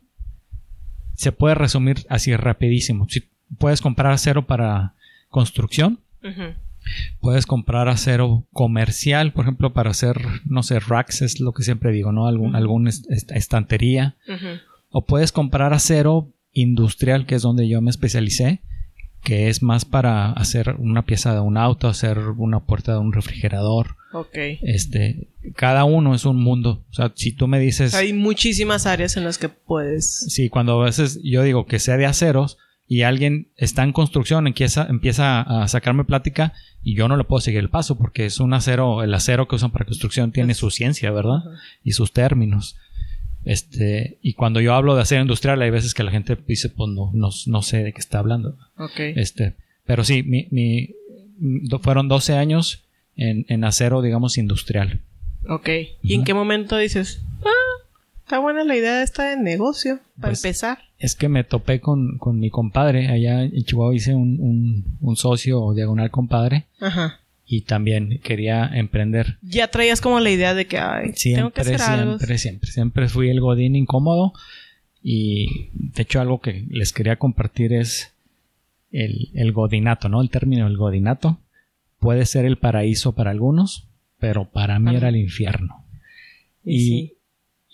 Se 1.15 1.31
puede 1.31 1.57
resumir 1.57 2.07
así 2.09 2.35
rapidísimo. 2.35 3.07
Si 3.11 3.23
puedes 3.59 3.83
comprar 3.83 4.13
acero 4.13 4.47
para 4.47 4.95
construcción, 5.29 5.99
Uh 6.27 6.41
-huh. 6.41 6.55
Puedes 7.21 7.47
comprar 7.47 7.89
acero 7.89 8.47
comercial, 8.53 9.33
por 9.33 9.45
ejemplo, 9.45 9.73
para 9.73 9.91
hacer, 9.91 10.17
no 10.45 10.63
sé, 10.63 10.79
racks 10.79 11.23
es 11.23 11.41
lo 11.41 11.53
que 11.53 11.63
siempre 11.63 11.93
digo, 11.93 12.13
¿no? 12.13 12.27
Algún, 12.27 12.51
uh 12.51 12.53
-huh. 12.53 12.57
alguna 12.57 12.91
est 12.91 13.31
estantería. 13.33 14.17
Uh 14.29 14.33
-huh. 14.33 14.61
O 14.91 15.05
puedes 15.05 15.33
comprar 15.33 15.73
acero 15.73 16.29
industrial, 16.53 17.27
que 17.27 17.35
es 17.35 17.43
donde 17.43 17.69
yo 17.69 17.81
me 17.83 17.91
especialicé, 17.91 18.61
que 19.23 19.49
es 19.49 19.63
más 19.63 19.85
para 19.85 20.31
hacer 20.33 20.77
una 20.79 21.05
pieza 21.05 21.35
de 21.35 21.41
un 21.41 21.57
auto, 21.57 21.89
hacer 21.89 22.19
una 22.19 22.61
puerta 22.61 22.93
de 22.93 22.99
un 22.99 23.13
refrigerador. 23.13 23.97
Ok. 24.13 24.39
Este, 24.63 25.29
cada 25.57 25.85
uno 25.85 26.15
es 26.15 26.25
un 26.25 26.41
mundo. 26.43 26.85
O 26.91 26.95
sea, 26.95 27.13
si 27.15 27.33
tú 27.33 27.49
me 27.49 27.59
dices. 27.59 27.95
Hay 27.95 28.13
muchísimas 28.13 28.87
áreas 28.87 29.17
en 29.17 29.25
las 29.25 29.37
que 29.37 29.49
puedes. 29.49 30.27
Sí, 30.29 30.49
cuando 30.49 30.81
a 30.81 30.85
veces 30.85 31.21
yo 31.23 31.43
digo 31.43 31.67
que 31.67 31.81
sea 31.81 31.97
de 31.97 32.07
aceros, 32.07 32.57
y 32.89 33.03
alguien 33.03 33.49
está 33.57 33.83
en 33.83 33.93
construcción, 33.93 34.47
empieza, 34.47 34.87
empieza 34.89 35.41
a 35.41 35.67
sacarme 35.69 36.05
plática 36.05 36.53
y 36.85 36.95
yo 36.95 37.09
no 37.09 37.17
le 37.17 37.25
puedo 37.25 37.41
seguir 37.41 37.61
el 37.61 37.71
paso 37.71 37.99
porque 37.99 38.27
es 38.27 38.39
un 38.39 38.55
acero, 38.55 39.03
el 39.03 39.13
acero 39.13 39.49
que 39.49 39.57
usan 39.57 39.73
para 39.73 39.85
construcción 39.85 40.31
tiene 40.31 40.55
su 40.55 40.71
ciencia, 40.71 41.11
¿verdad? 41.11 41.43
Uh 41.45 41.51
-huh. 41.51 41.59
Y 41.83 41.93
sus 41.93 42.13
términos. 42.13 42.77
Este, 43.45 44.19
y 44.23 44.35
cuando 44.35 44.61
yo 44.61 44.75
hablo 44.75 44.95
de 44.95 45.03
acero 45.03 45.23
industrial, 45.23 45.63
hay 45.63 45.71
veces 45.71 45.95
que 45.95 46.03
la 46.05 46.11
gente 46.11 46.37
dice, 46.47 46.69
pues 46.69 46.91
no, 46.91 47.11
no, 47.13 47.31
no 47.47 47.63
sé 47.63 47.83
de 47.83 47.93
qué 47.93 48.01
está 48.01 48.19
hablando. 48.19 48.57
Okay. 48.77 49.15
Este, 49.17 49.55
pero 49.85 50.05
sí, 50.05 50.23
mi, 50.23 50.49
mi, 50.51 50.91
fueron 51.81 52.09
12 52.09 52.35
años 52.35 52.85
en, 53.17 53.47
en 53.49 53.65
acero, 53.65 54.03
digamos, 54.03 54.37
industrial. 54.39 55.01
Ok. 55.49 55.69
¿Y 55.69 55.75
uh 55.75 55.87
-huh. 56.03 56.15
en 56.15 56.25
qué 56.25 56.35
momento 56.35 56.77
dices, 56.77 57.23
ah, 57.45 57.66
está 58.27 58.41
buena 58.41 58.65
la 58.65 58.75
idea 58.75 59.05
esta 59.05 59.31
de 59.31 59.37
negocio, 59.37 60.01
para 60.21 60.33
pues, 60.33 60.45
empezar? 60.45 60.79
es 60.99 61.15
que 61.15 61.29
me 61.29 61.45
topé 61.45 61.81
con, 61.81 62.19
con, 62.19 62.41
mi 62.41 62.51
compadre. 62.51 63.07
Allá 63.07 63.43
en 63.45 63.65
Chihuahua 63.65 63.95
hice 63.95 64.15
un, 64.15 64.41
un, 64.41 64.99
un 65.01 65.17
socio 65.17 65.73
diagonal 65.75 66.11
compadre. 66.11 66.67
Ajá. 66.81 67.21
Y 67.47 67.61
también 67.63 68.21
quería 68.25 68.67
emprender. 68.75 69.39
Ya 69.43 69.69
traías 69.69 70.01
como 70.01 70.19
la 70.19 70.31
idea 70.31 70.55
de 70.55 70.67
que, 70.67 70.79
ay, 70.79 71.13
siempre, 71.15 71.39
tengo 71.39 71.51
que 71.53 71.61
hacer 71.61 71.79
siempre, 71.79 72.01
algo. 72.01 72.19
Siempre, 72.19 72.39
siempre, 72.39 72.71
siempre 72.71 73.09
fui 73.09 73.29
el 73.31 73.41
godín 73.41 73.77
incómodo. 73.77 74.33
Y 75.03 75.71
de 75.73 76.03
hecho 76.03 76.21
algo 76.21 76.41
que 76.41 76.65
les 76.69 76.93
quería 76.93 77.17
compartir 77.17 77.73
es 77.73 78.13
el, 78.91 79.31
el 79.35 79.53
godinato, 79.53 80.09
¿no? 80.09 80.21
El 80.21 80.31
término 80.31 80.67
el 80.67 80.77
godinato. 80.77 81.39
Puede 82.01 82.27
ser 82.27 82.45
el 82.45 82.59
paraíso 82.59 83.15
para 83.15 83.31
algunos, 83.31 83.87
pero 84.19 84.51
para 84.51 84.81
mí 84.81 84.97
era 84.97 85.11
el 85.11 85.17
infierno. 85.17 85.85
Y, 86.65 86.81
sí. 86.81 87.16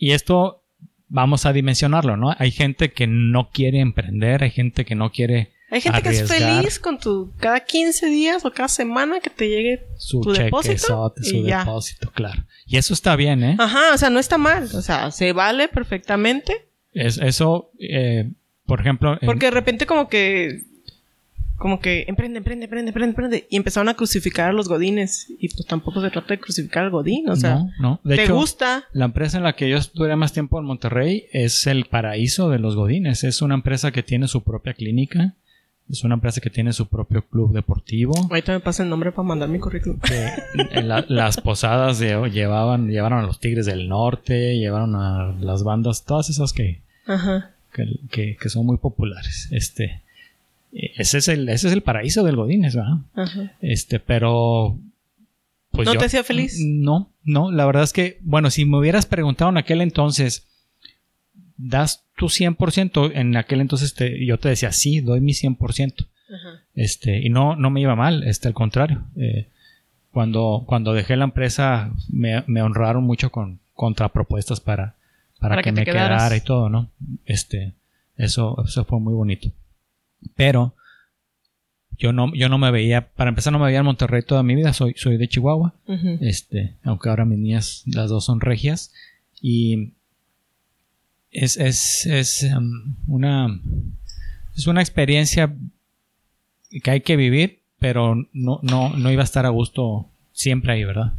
Y 0.02 0.11
esto 0.11 0.64
vamos 1.06 1.47
a 1.47 1.52
dimensionarlo, 1.52 2.16
¿no? 2.16 2.35
Hay 2.37 2.50
gente 2.50 2.90
que 2.90 3.06
no 3.06 3.50
quiere 3.50 3.78
emprender, 3.78 4.42
hay 4.42 4.50
gente 4.50 4.85
que 4.85 4.97
no 4.97 5.12
quiere. 5.12 5.52
Hay 5.71 5.80
gente 5.80 5.99
arriesgar. 5.99 6.38
que 6.38 6.44
es 6.44 6.56
feliz 6.56 6.80
con 6.80 6.99
tu 6.99 7.32
cada 7.37 7.61
15 7.61 8.06
días 8.06 8.44
o 8.44 8.50
cada 8.50 8.66
semana 8.66 9.21
que 9.21 9.30
te 9.30 9.49
llegue 9.49 9.87
su 9.99 10.21
tu 10.21 10.32
depósito. 10.32 11.14
su 11.23 11.37
y 11.37 11.42
depósito, 11.44 12.09
ya. 12.09 12.12
claro. 12.14 12.44
Y 12.66 12.78
eso 12.78 12.94
está 12.94 13.14
bien, 13.14 13.44
¿eh? 13.44 13.54
Ajá, 13.61 13.94
o 13.94 13.97
sea, 13.97 14.11
no 14.11 14.18
está 14.18 14.38
mal. 14.38 14.64
O 14.75 14.82
sea, 14.82 15.12
se 15.12 15.32
vale 15.32 15.68
perfectamente. 15.68 16.66
Es, 16.92 17.18
eso, 17.18 17.71
eh, 17.78 18.28
por 18.66 18.80
ejemplo. 18.80 19.16
Porque 19.25 19.47
de 19.47 19.52
repente, 19.52 19.87
como 19.87 20.09
que 20.09 20.64
como 21.62 21.78
que 21.78 22.07
emprende, 22.09 22.38
emprende, 22.38 22.64
emprende, 22.64 22.88
emprende, 22.88 23.11
emprende. 23.11 23.47
Y 23.49 23.57
empezaron 23.57 23.88
a 23.88 23.95
crucificar 23.95 24.50
a 24.50 24.52
los 24.52 24.66
godines. 24.66 25.28
Y 25.38 25.49
pues 25.49 25.64
tampoco 25.64 26.02
se 26.02 26.11
trata 26.11 26.35
de 26.35 26.40
crucificar 26.40 26.83
al 26.83 26.90
godín, 26.90 27.28
o 27.28 27.37
sea. 27.37 27.54
No, 27.54 27.71
no. 27.78 28.00
De 28.02 28.16
¿Te 28.16 28.25
hecho, 28.25 28.35
gusta? 28.35 28.87
La 28.92 29.04
empresa 29.04 29.37
en 29.37 29.45
la 29.45 29.52
que 29.52 29.71
yo 29.71 29.76
estuve 29.76 30.16
más 30.16 30.33
tiempo 30.33 30.59
en 30.59 30.64
Monterrey 30.64 31.26
es 31.31 31.69
el 31.69 31.85
paraíso 31.85 32.50
de 32.50 32.59
los 32.59 32.75
godines. 32.75 33.23
Es 33.23 33.42
una 33.42 33.54
empresa 33.54 33.92
que 33.92 34.02
tiene 34.02 34.26
su 34.26 34.42
propia 34.42 34.75
clínica. 34.75 35.37
Es 35.88 36.02
una 36.02 36.14
empresa 36.14 36.40
que 36.40 36.50
tiene 36.50 36.73
su 36.73 36.88
propio 36.88 37.23
club 37.28 37.52
deportivo. 37.52 38.12
Ahorita 38.28 38.54
me 38.54 38.59
pasa 38.59 38.83
el 38.83 38.88
nombre 38.88 39.12
para 39.12 39.28
mandar 39.28 39.49
mi 39.49 39.61
currículum. 39.61 40.00
Que 40.00 40.83
la, 40.83 41.04
las 41.07 41.40
posadas 41.40 42.00
de, 42.00 42.28
llevaban, 42.28 42.88
llevaron 42.88 43.21
a 43.21 43.23
los 43.23 43.38
Tigres 43.38 43.66
del 43.66 43.88
Norte, 43.88 44.59
llevaron 44.59 44.97
a 44.97 45.33
las 45.38 45.62
bandas, 45.62 46.04
todas 46.04 46.28
esas 46.28 46.52
que, 46.52 46.83
Ajá. 47.07 47.52
que, 47.73 47.87
que, 48.11 48.37
que 48.37 48.49
son 48.49 48.66
muy 48.66 48.78
populares. 48.78 49.47
Este, 49.52 50.01
ese 50.72 51.18
es 51.18 51.28
el, 51.28 51.48
ese 51.48 51.68
es 51.68 51.72
el 51.72 51.82
paraíso 51.82 52.24
del 52.24 52.36
Godínez, 52.36 52.74
¿verdad? 52.74 52.98
Ajá. 53.14 53.52
Este, 53.60 54.00
pero. 54.00 54.78
Pues 55.70 55.86
¿No 55.86 55.94
yo, 55.94 56.00
te 56.00 56.06
hacía 56.06 56.24
feliz? 56.24 56.58
No, 56.60 57.10
no. 57.24 57.50
La 57.50 57.64
verdad 57.64 57.82
es 57.82 57.92
que, 57.92 58.18
bueno, 58.22 58.50
si 58.50 58.64
me 58.64 58.78
hubieras 58.78 59.06
preguntado 59.06 59.50
en 59.50 59.56
aquel 59.56 59.80
entonces, 59.80 60.46
¿das 61.56 62.04
tu 62.16 62.26
100%? 62.26 63.12
En 63.14 63.36
aquel 63.36 63.60
entonces 63.60 63.94
te, 63.94 64.24
yo 64.24 64.38
te 64.38 64.50
decía, 64.50 64.72
sí, 64.72 65.00
doy 65.00 65.20
mi 65.20 65.32
100%. 65.32 66.06
Ajá. 66.28 66.62
Este, 66.74 67.20
y 67.20 67.30
no, 67.30 67.56
no 67.56 67.70
me 67.70 67.80
iba 67.80 67.94
mal, 67.94 68.22
este, 68.24 68.48
al 68.48 68.54
contrario. 68.54 69.04
Eh, 69.16 69.48
cuando, 70.10 70.64
cuando 70.66 70.92
dejé 70.92 71.16
la 71.16 71.24
empresa, 71.24 71.90
me, 72.10 72.44
me 72.46 72.62
honraron 72.62 73.04
mucho 73.04 73.30
con 73.30 73.60
contrapropuestas 73.74 74.60
para, 74.60 74.94
para, 75.38 75.54
para 75.54 75.62
que, 75.62 75.70
que 75.70 75.80
me 75.80 75.84
quedara 75.84 76.36
y 76.36 76.40
todo, 76.42 76.68
¿no? 76.68 76.90
Este, 77.24 77.72
eso, 78.16 78.62
eso 78.66 78.84
fue 78.84 79.00
muy 79.00 79.14
bonito. 79.14 79.50
Pero 80.34 80.74
yo 81.98 82.12
no, 82.12 82.34
yo 82.34 82.48
no 82.48 82.58
me 82.58 82.70
veía, 82.70 83.08
para 83.12 83.28
empezar 83.28 83.52
no 83.52 83.58
me 83.58 83.66
veía 83.66 83.78
en 83.78 83.84
Monterrey 83.84 84.22
toda 84.22 84.42
mi 84.42 84.54
vida, 84.54 84.72
soy, 84.72 84.94
soy 84.96 85.16
de 85.18 85.28
Chihuahua, 85.28 85.74
uh 85.86 85.92
-huh. 85.92 86.18
este, 86.20 86.74
aunque 86.82 87.08
ahora 87.08 87.24
mis 87.24 87.38
niñas, 87.38 87.84
las 87.86 88.10
dos 88.10 88.24
son 88.24 88.40
regias, 88.40 88.92
y 89.40 89.92
es, 91.30 91.56
es, 91.56 92.06
es 92.06 92.42
um, 92.56 92.96
una, 93.06 93.60
es 94.56 94.66
una 94.66 94.80
experiencia 94.80 95.54
que 96.82 96.90
hay 96.90 97.00
que 97.02 97.16
vivir, 97.16 97.60
pero 97.78 98.16
no, 98.32 98.60
no, 98.62 98.90
no 98.90 99.10
iba 99.10 99.22
a 99.22 99.24
estar 99.24 99.46
a 99.46 99.50
gusto 99.50 100.08
siempre 100.32 100.72
ahí, 100.72 100.84
¿verdad? 100.84 101.12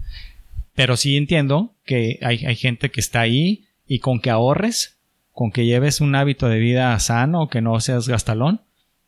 Pero 0.76 0.98
sí 0.98 1.16
entiendo 1.16 1.74
que 1.86 2.20
hay, 2.22 2.46
hay 2.46 2.56
gente 2.56 2.90
que 2.90 3.00
está 3.00 3.22
ahí 3.22 3.66
y 3.88 4.00
con 4.00 4.20
que 4.20 4.30
ahorres, 4.30 4.98
con 5.32 5.52
que 5.52 5.66
lleves 5.66 6.02
un 6.02 6.16
hábito 6.16 6.48
de 6.48 6.60
vida 6.60 6.98
sano, 7.00 7.48
que 7.50 7.62
no 7.62 7.80
seas 7.80 8.08
gastalón, 8.08 8.62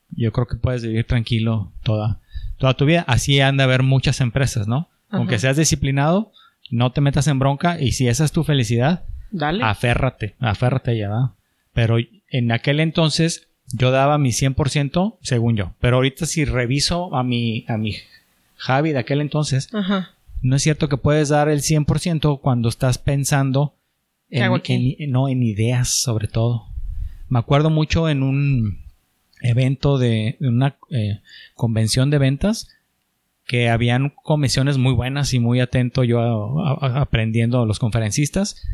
yo 0.10 0.32
creo 0.32 0.48
que 0.48 0.56
puedes 0.56 0.84
vivir 0.84 1.06
tranquilo 1.06 1.72
toda, 1.84 2.20
toda 2.58 2.74
tu 2.76 2.86
vida. 2.86 3.04
Así 3.08 3.40
han 3.42 3.58
de 3.58 3.64
haber 3.64 3.84
muchas 3.84 4.22
empresas, 4.22 4.68
¿no? 4.68 4.90
Aunque 5.10 5.40
seas 5.40 5.56
disciplinado, 5.58 6.32
no 6.72 6.92
te 6.92 7.00
metas 7.02 7.28
en 7.28 7.40
bronca 7.40 7.80
y 7.80 7.92
si 7.94 8.08
esa 8.08 8.26
es 8.26 8.32
tu 8.32 8.44
felicidad, 8.44 9.04
Dale. 9.32 9.64
aférrate, 9.64 10.36
aférrate 10.40 10.98
ya 10.98 11.10
va. 11.10 11.36
Pero 11.74 11.98
en 12.30 12.52
aquel 12.52 12.80
entonces 12.80 13.48
yo 13.74 13.92
daba 13.92 14.18
mi 14.18 14.30
100% 14.32 15.18
según 15.22 15.56
yo. 15.56 15.74
Pero 15.80 15.98
ahorita 15.98 16.26
si 16.26 16.44
reviso 16.46 17.16
a 17.16 17.24
mi, 17.24 17.66
a 17.68 17.78
mi 17.78 17.96
Javi 18.58 18.92
de 18.94 19.00
aquel 19.00 19.22
entonces, 19.22 19.70
Ajá. 19.74 20.12
no 20.42 20.56
es 20.56 20.64
cierto 20.64 20.90
que 20.90 20.98
puedes 20.98 21.30
dar 21.30 21.50
el 21.50 21.62
100% 21.62 22.40
cuando 22.42 22.70
estás 22.70 22.98
pensando 22.98 23.76
¿Qué 24.30 24.42
hago 24.44 24.58
en, 24.66 24.96
en- 25.00 25.12
no, 25.12 25.30
en 25.30 25.44
ideas 25.44 25.90
sobre 25.90 26.28
todo. 26.28 26.66
Me 27.30 27.40
acuerdo 27.40 27.70
mucho 27.70 28.10
en 28.10 28.24
un 28.24 28.80
evento 29.42 29.98
de 29.98 30.38
de 30.40 30.48
una 30.48 30.78
eh, 30.92 31.20
convención 31.56 32.10
de 32.10 32.18
ventas 32.18 32.70
que 33.46 33.70
habían 33.70 34.10
comisiones 34.24 34.78
muy 34.78 34.94
buenas 34.94 35.34
y 35.34 35.40
muy 35.40 35.60
atento 35.60 36.04
yo 36.04 36.20
a- 36.20 36.72
a- 36.82 37.02
aprendiendo 37.02 37.62
a 37.62 37.66
los 37.66 37.78
conferencistas, 37.80 38.66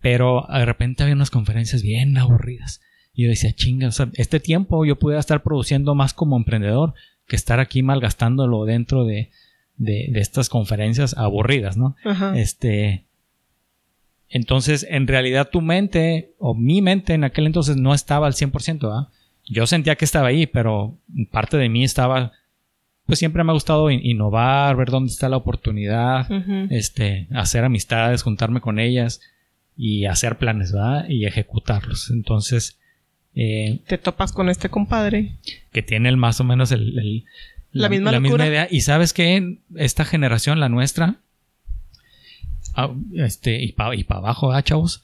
pero 0.00 0.46
de 0.52 0.64
repente 0.64 1.02
había 1.02 1.14
unas 1.16 1.30
conferencias 1.30 1.82
bien 1.82 2.16
aburridas. 2.18 2.80
Y 3.14 3.24
yo 3.24 3.28
decía, 3.30 3.52
chinga, 3.52 3.88
o 3.88 3.92
sea, 3.92 4.10
este 4.14 4.38
tiempo 4.40 4.84
yo 4.84 4.98
pudiera 4.98 5.20
estar 5.20 5.42
produciendo 5.42 5.94
más 5.94 6.14
como 6.14 6.36
emprendedor 6.36 6.94
que 7.26 7.36
estar 7.36 7.58
aquí 7.60 7.82
malgastándolo 7.82 8.64
dentro 8.64 9.04
de, 9.04 9.30
de, 9.76 10.08
de 10.10 10.20
estas 10.20 10.48
conferencias 10.48 11.16
aburridas, 11.16 11.76
¿no? 11.76 11.96
Ajá. 12.04 12.38
Este. 12.38 13.04
Entonces, 14.28 14.86
en 14.88 15.06
realidad, 15.06 15.50
tu 15.50 15.60
mente, 15.60 16.32
o 16.38 16.54
mi 16.54 16.80
mente 16.80 17.12
en 17.12 17.24
aquel 17.24 17.46
entonces 17.46 17.76
no 17.76 17.92
estaba 17.92 18.26
al 18.26 18.32
100%, 18.34 18.80
¿verdad? 18.88 19.08
Yo 19.52 19.66
sentía 19.66 19.96
que 19.96 20.04
estaba 20.04 20.28
ahí, 20.28 20.46
pero 20.46 20.96
parte 21.30 21.56
de 21.56 21.68
mí 21.68 21.84
estaba. 21.84 22.32
Pues 23.06 23.18
siempre 23.18 23.42
me 23.44 23.50
ha 23.50 23.54
gustado 23.54 23.90
in- 23.90 24.00
innovar, 24.04 24.76
ver 24.76 24.88
dónde 24.90 25.10
está 25.12 25.28
la 25.28 25.36
oportunidad, 25.36 26.26
este, 26.70 27.26
hacer 27.34 27.64
amistades, 27.64 28.22
juntarme 28.22 28.60
con 28.60 28.78
ellas 28.78 29.20
y 29.76 30.04
hacer 30.06 30.38
planes, 30.38 30.72
¿verdad? 30.72 31.08
Y 31.08 31.26
ejecutarlos. 31.26 32.10
Entonces, 32.10 32.78
eh, 33.34 33.80
Te 33.86 33.98
topas 33.98 34.32
con 34.32 34.48
este 34.48 34.68
compadre. 34.68 35.32
que 35.72 35.82
tiene 35.82 36.08
el 36.08 36.16
más 36.16 36.40
o 36.40 36.44
menos 36.44 36.70
el, 36.72 36.98
el- 36.98 37.24
La 38.12 38.20
misma 38.20 38.36
idea. 38.46 38.68
Y 38.70 38.82
sabes 38.82 39.12
que 39.12 39.58
esta 39.76 40.04
generación, 40.04 40.60
la 40.60 40.68
nuestra, 40.68 41.16
ah, 42.74 42.92
este, 43.16 43.62
y 43.62 43.72
para 43.72 43.94
y 43.94 44.04
pa 44.04 44.16
abajo, 44.16 44.52
¿ah, 44.52 44.62
chavos? 44.62 45.02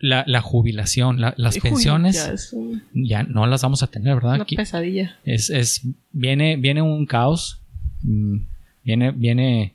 La, 0.00 0.24
la 0.26 0.40
jubilación, 0.40 1.20
la- 1.20 1.34
las 1.36 1.56
Uy, 1.56 1.60
pensiones, 1.62 2.52
ya 2.94 3.22
no 3.22 3.46
las 3.46 3.62
vamos 3.62 3.82
a 3.82 3.86
tener, 3.88 4.14
¿verdad? 4.16 4.34
una 4.34 4.42
Aquí 4.44 4.56
pesadilla. 4.56 5.16
es, 5.24 5.50
es, 5.50 5.82
viene, 6.12 6.56
viene 6.56 6.82
un 6.82 7.06
caos. 7.06 7.60
mm, 8.02 8.36
Viene, 8.84 9.10
viene, 9.10 9.74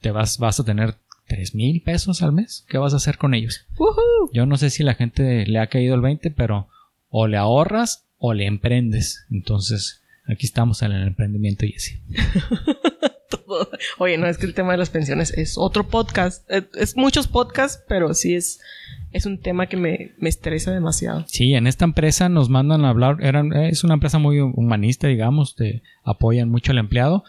te 0.00 0.10
vas, 0.10 0.38
vas 0.38 0.58
a 0.58 0.64
tener 0.64 0.94
tres 1.26 1.54
mil 1.54 1.82
pesos 1.82 2.22
al 2.22 2.32
mes. 2.32 2.64
¿Qué 2.68 2.78
vas 2.78 2.94
a 2.94 2.96
hacer 2.96 3.18
con 3.18 3.34
ellos? 3.34 3.66
Yo 4.32 4.46
no 4.46 4.56
sé 4.56 4.70
si 4.70 4.82
la 4.82 4.94
gente 4.94 5.44
le 5.46 5.58
ha 5.58 5.66
caído 5.66 5.94
el 5.94 6.00
20, 6.00 6.30
pero 6.30 6.68
o 7.10 7.26
le 7.26 7.36
ahorras 7.36 8.06
o 8.16 8.32
le 8.32 8.46
emprendes. 8.46 9.26
Entonces, 9.30 10.00
aquí 10.26 10.46
estamos 10.46 10.80
en 10.82 10.92
el 10.92 11.06
emprendimiento, 11.06 11.66
Jesse. 11.66 12.00
Oye, 13.98 14.18
no, 14.18 14.26
es 14.26 14.38
que 14.38 14.46
el 14.46 14.54
tema 14.54 14.72
de 14.72 14.78
las 14.78 14.90
pensiones 14.90 15.32
es 15.32 15.56
otro 15.56 15.88
podcast. 15.88 16.48
Eh, 16.50 16.62
Es 16.74 16.96
muchos 16.96 17.26
podcasts, 17.28 17.82
pero 17.88 18.14
sí 18.14 18.34
es, 18.34 18.60
es 19.12 19.26
un 19.26 19.38
tema 19.38 19.66
que 19.66 19.76
me, 19.76 20.12
me 20.18 20.28
estresa 20.28 20.72
demasiado. 20.72 21.24
Sí, 21.28 21.54
en 21.54 21.66
esta 21.66 21.84
empresa 21.84 22.28
nos 22.28 22.48
mandan 22.48 22.84
a 22.84 22.90
hablar, 22.90 23.18
eran, 23.20 23.52
es 23.52 23.84
una 23.84 23.94
empresa 23.94 24.18
muy 24.18 24.40
humanista, 24.40 25.08
digamos, 25.08 25.54
te 25.56 25.82
apoyan 26.04 26.48
mucho 26.48 26.72
al 26.72 26.78
empleado. 26.78 27.24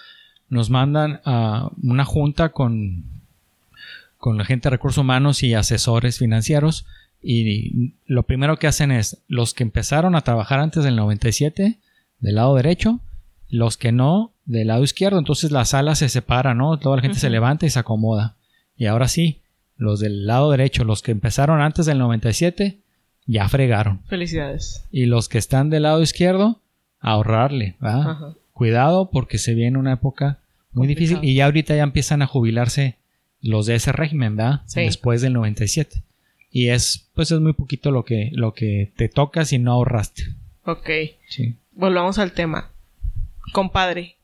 Nos 0.50 0.70
mandan 0.70 1.22
a 1.26 1.70
una 1.84 2.06
junta 2.06 2.50
con, 2.50 3.06
con 4.18 4.38
la 4.38 4.46
gente 4.46 4.68
de 4.68 4.72
recursos 4.72 5.02
humanos 5.02 5.44
y 5.44 5.54
asesores 5.54 6.18
financieros. 6.18 6.86
Y 7.22 7.94
lo 8.06 8.24
primero 8.24 8.58
que 8.58 8.68
hacen 8.68 8.92
es 8.92 9.22
los 9.28 9.54
que 9.54 9.64
empezaron 9.64 10.16
a 10.16 10.22
trabajar 10.22 10.60
antes 10.60 10.84
del 10.84 10.96
97, 10.96 11.78
del 12.20 12.36
lado 12.36 12.56
derecho, 12.56 13.00
los 13.50 13.78
que 13.78 13.92
no, 13.92 14.32
del 14.50 14.68
lado 14.68 14.84
izquierdo. 14.84 15.20
Entonces 15.20 15.52
la 15.52 15.66
sala 15.66 15.96
se 15.96 16.10
separa, 16.10 16.54
¿no? 16.54 16.78
Toda 16.78 16.98
la 16.98 17.02
gente 17.02 17.20
se 17.20 17.30
levanta 17.30 17.66
y 17.66 17.70
se 17.70 17.80
acomoda. 17.80 18.36
Y 18.76 18.86
ahora 18.88 19.08
sí, 19.08 19.42
los 19.78 20.00
del 20.00 20.26
lado 20.26 20.52
derecho, 20.52 20.84
los 20.84 21.02
que 21.02 21.12
empezaron 21.12 21.62
antes 21.62 21.86
del 21.86 22.00
97, 22.00 22.80
ya 23.26 23.48
fregaron. 23.48 24.02
Felicidades. 24.08 24.86
Y 24.92 25.06
los 25.06 25.30
que 25.30 25.38
están 25.38 25.70
del 25.70 25.84
lado 25.84 26.02
izquierdo, 26.02 26.60
ahorrarle, 27.00 27.76
¿va? 27.84 28.12
Ajá. 28.12 28.34
Cuidado 28.54 29.10
porque 29.12 29.38
se 29.38 29.54
viene 29.54 29.78
una 29.78 29.94
época 29.94 30.40
muy 30.72 30.88
Complicado. 30.88 31.00
difícil 31.00 31.20
y 31.30 31.36
ya 31.36 31.46
ahorita 31.46 31.76
ya 31.76 31.84
empiezan 31.84 32.22
a 32.22 32.28
jubilarse 32.28 32.98
los 33.42 33.68
de 33.68 33.76
ese 33.76 33.92
régimen, 33.92 34.36
¿verdad? 34.36 34.62
Sí. 34.66 34.82
Después 34.82 35.22
del 35.22 35.34
97. 35.34 36.04
Y 36.52 36.70
es, 36.70 37.08
pues 37.14 37.32
es 37.32 37.40
muy 37.40 37.54
poquito 37.54 37.92
lo 37.92 38.04
que, 38.04 38.32
lo 38.34 38.54
que 38.54 38.92
te 38.98 39.08
toca 39.08 39.46
si 39.46 39.60
no 39.60 39.74
ahorraste. 39.74 40.24
Ok. 40.66 40.90
Sí. 41.30 41.56
Volvamos 41.74 42.18
al 42.18 42.32
tema. 42.34 42.72
Compadre, 43.54 44.16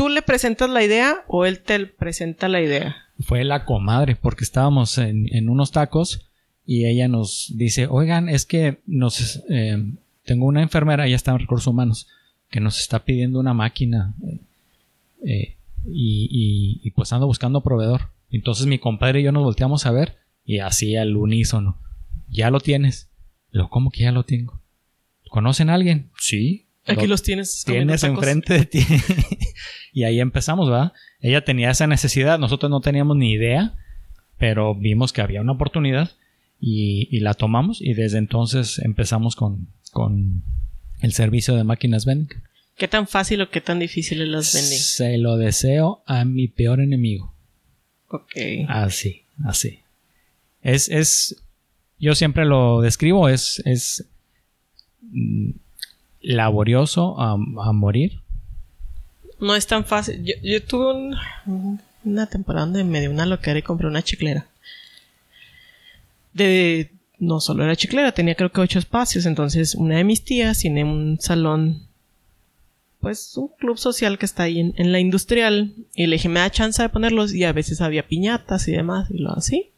¿tú 0.00 0.08
le 0.08 0.22
presentas 0.22 0.70
la 0.70 0.82
idea 0.82 1.26
o 1.28 1.44
él 1.44 1.60
te 1.60 1.84
presenta 1.84 2.48
la 2.48 2.62
idea? 2.62 2.96
Fue 3.18 3.44
la 3.44 3.66
comadre 3.66 4.16
porque 4.16 4.44
estábamos 4.44 4.96
en, 4.96 5.50
unos 5.50 5.72
tacos 5.72 6.26
y 6.64 6.86
ella 6.86 7.06
nos 7.06 7.52
dice, 7.54 7.86
oigan, 7.86 8.30
es 8.30 8.46
que 8.46 8.80
nos, 8.86 9.42
eh, 9.50 9.92
tengo 10.24 10.46
una 10.46 10.62
enfermera, 10.62 11.06
ella 11.06 11.16
está 11.16 11.32
en 11.32 11.40
recursos 11.40 11.66
humanos, 11.66 12.08
que 12.48 12.60
nos 12.60 12.80
está 12.80 13.04
pidiendo 13.04 13.38
una 13.38 13.52
máquina 13.52 14.14
eh, 14.26 14.40
eh, 15.26 15.56
y 15.84 16.90
pues 16.92 17.12
ando 17.12 17.26
buscando 17.26 17.60
proveedor. 17.60 18.08
Entonces 18.30 18.64
mi 18.64 18.78
compadre 18.78 19.20
y 19.20 19.24
yo 19.24 19.32
nos 19.32 19.44
volteamos 19.44 19.84
a 19.84 19.90
ver 19.90 20.16
y 20.46 20.60
así 20.60 20.96
al 20.96 21.14
unísono, 21.14 21.76
ya 22.30 22.50
lo 22.50 22.60
tienes. 22.60 23.10
Lo, 23.50 23.68
¿cómo 23.68 23.90
que 23.90 24.04
ya 24.04 24.12
lo 24.12 24.24
tengo? 24.24 24.62
¿Conocen 25.28 25.68
a 25.68 25.74
alguien? 25.74 26.08
Sí. 26.18 26.69
Aquí 26.86 27.02
Lo- 27.02 27.08
los 27.08 27.22
tienes. 27.22 27.62
tienes 27.66 28.02
enfrente 28.04 28.54
de 28.54 28.66
ti. 28.66 28.84
y 29.92 30.04
ahí 30.04 30.18
empezamos, 30.20 30.68
¿verdad? 30.70 30.92
Ella 31.20 31.44
tenía 31.44 31.70
esa 31.70 31.86
necesidad, 31.86 32.38
nosotros 32.38 32.70
no 32.70 32.80
teníamos 32.80 33.16
ni 33.16 33.32
idea, 33.32 33.74
pero 34.38 34.74
vimos 34.74 35.12
que 35.12 35.20
había 35.20 35.40
una 35.42 35.52
oportunidad 35.52 36.10
y, 36.58 37.08
y 37.10 37.20
la 37.20 37.34
tomamos 37.34 37.80
y 37.80 37.94
desde 37.94 38.18
entonces 38.18 38.78
empezamos 38.78 39.36
con, 39.36 39.68
con 39.92 40.42
el 41.00 41.12
servicio 41.12 41.54
de 41.56 41.64
máquinas 41.64 42.04
vending. 42.06 42.42
¿Qué 42.76 42.88
tan 42.88 43.06
fácil 43.06 43.42
o 43.42 43.50
qué 43.50 43.60
tan 43.60 43.78
difícil 43.78 44.22
es 44.22 44.28
las 44.28 44.54
vending? 44.54 44.78
Se 44.78 45.18
lo 45.18 45.36
deseo 45.36 46.02
a 46.06 46.24
mi 46.24 46.48
peor 46.48 46.80
enemigo. 46.80 47.34
Ok. 48.08 48.32
Así, 48.68 49.24
así. 49.44 49.80
Es, 50.62 50.88
es, 50.88 51.42
yo 51.98 52.14
siempre 52.14 52.46
lo 52.46 52.80
describo, 52.80 53.28
es, 53.28 53.62
es 53.66 54.06
laborioso 56.20 57.20
a, 57.20 57.32
a 57.32 57.72
morir. 57.72 58.20
No 59.40 59.54
es 59.56 59.66
tan 59.66 59.84
fácil. 59.84 60.22
Yo, 60.24 60.34
yo 60.42 60.62
tuve 60.64 60.92
un- 61.46 61.80
una 62.04 62.26
temporada 62.26 62.66
donde 62.66 62.84
me 62.84 63.00
dio 63.00 63.10
una 63.10 63.26
loquera 63.26 63.58
y 63.58 63.62
compré 63.62 63.86
una 63.86 64.02
chiclera. 64.02 64.46
De. 66.32 66.90
No 67.18 67.38
solo 67.40 67.64
era 67.64 67.76
chiclera, 67.76 68.12
tenía 68.12 68.34
creo 68.34 68.50
que 68.50 68.60
ocho 68.62 68.78
espacios. 68.78 69.26
Entonces, 69.26 69.74
una 69.74 69.96
de 69.96 70.04
mis 70.04 70.24
tías 70.24 70.58
tiene 70.58 70.84
un 70.84 71.18
salón. 71.20 71.82
Pues 73.00 73.36
un 73.36 73.48
club 73.58 73.76
social 73.78 74.18
que 74.18 74.24
está 74.26 74.44
ahí 74.44 74.58
en, 74.60 74.74
en 74.76 74.92
la 74.92 75.00
industrial. 75.00 75.72
Y 75.94 76.06
le 76.06 76.16
dije, 76.16 76.28
me 76.30 76.40
da 76.40 76.50
chance 76.50 76.80
de 76.82 76.88
ponerlos. 76.88 77.34
Y 77.34 77.44
a 77.44 77.52
veces 77.52 77.80
había 77.82 78.06
piñatas 78.08 78.68
y 78.68 78.72
demás. 78.72 79.10
Y 79.10 79.18
lo 79.18 79.32
así. 79.32 79.70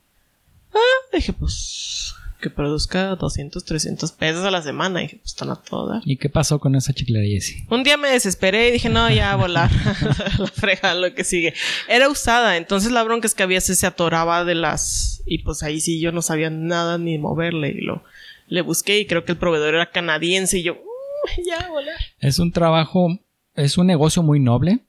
Ah, 0.72 0.78
dije, 1.16 1.33
pues. 1.33 2.14
Que 2.42 2.50
produzca 2.50 3.14
200, 3.16 3.64
300 3.64 4.12
pesos 4.12 4.44
a 4.44 4.50
la 4.50 4.61
semana. 4.62 5.00
Y 5.00 5.05
dije, 5.05 5.16
pues 5.18 5.31
están 5.31 5.50
a 5.50 5.57
todo 5.62 5.88
dar. 5.88 6.02
¿Y 6.05 6.16
qué 6.16 6.28
pasó 6.28 6.59
con 6.59 6.74
esa 6.74 6.92
chiclera, 6.92 7.24
Jessie? 7.24 7.64
Un 7.70 7.85
día 7.85 7.96
me 7.96 8.09
desesperé 8.11 8.68
y 8.68 8.72
dije, 8.72 8.88
no, 8.88 9.09
ya 9.11 9.33
a 9.33 9.37
volar. 9.37 9.70
la 10.38 10.46
frega, 10.48 10.94
lo 10.94 11.14
que 11.14 11.22
sigue. 11.24 11.55
Era 11.88 12.09
usada, 12.09 12.57
entonces 12.57 12.90
la 12.92 13.02
bronca 13.05 13.26
es 13.28 13.35
que 13.35 13.44
a 13.44 13.46
veces 13.46 13.78
se 13.78 13.87
atoraba 13.87 14.44
de 14.44 14.57
las. 14.57 15.22
Y 15.24 15.38
pues 15.38 15.62
ahí 15.62 15.81
sí 15.81 16.00
yo 16.00 16.11
no 16.12 16.20
sabía 16.20 16.50
nada 16.50 16.98
ni 16.98 17.16
moverle. 17.16 17.68
Y 17.70 17.81
lo 17.83 18.02
le 18.48 18.61
busqué 18.61 18.98
y 18.98 19.07
creo 19.07 19.24
que 19.24 19.33
el 19.33 19.38
proveedor 19.38 19.74
era 19.76 19.90
canadiense 19.90 20.59
y 20.59 20.62
yo, 20.64 20.74
"Mm, 20.74 21.42
ya 21.46 21.59
a 21.66 21.70
volar. 21.70 21.96
Es 22.18 22.38
un 22.40 22.50
trabajo, 22.52 23.18
es 23.55 23.78
un 23.78 23.87
negocio 23.87 24.22
muy 24.22 24.40
noble, 24.40 24.81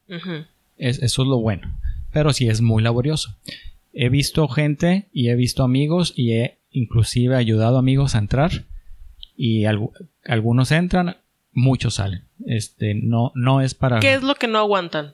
es- 0.78 1.02
eso 1.02 1.22
es 1.22 1.28
lo 1.28 1.38
bueno, 1.40 1.72
pero 2.12 2.34
sí 2.34 2.48
es 2.50 2.60
muy 2.62 2.82
laborioso. 2.84 3.38
He 3.94 4.10
visto 4.10 4.48
gente 4.50 5.08
y 5.14 5.30
he 5.30 5.36
visto 5.36 5.64
amigos 5.64 6.14
y 6.18 6.34
he 6.34 6.58
inclusive 6.74 7.36
ayudado 7.36 7.78
amigos 7.78 8.16
a 8.16 8.20
entrar 8.20 8.66
y 9.38 9.62
algu- 9.62 9.92
algunos 10.26 10.72
entran, 10.72 11.18
muchos 11.54 11.96
salen. 11.96 12.24
Este 12.46 12.94
no 12.96 13.32
no 13.36 13.62
es 13.62 13.74
para 13.74 14.00
¿Qué 14.00 14.14
es 14.16 14.24
lo 14.24 14.36
que 14.36 14.48
no 14.48 14.60
aguantan? 14.60 15.14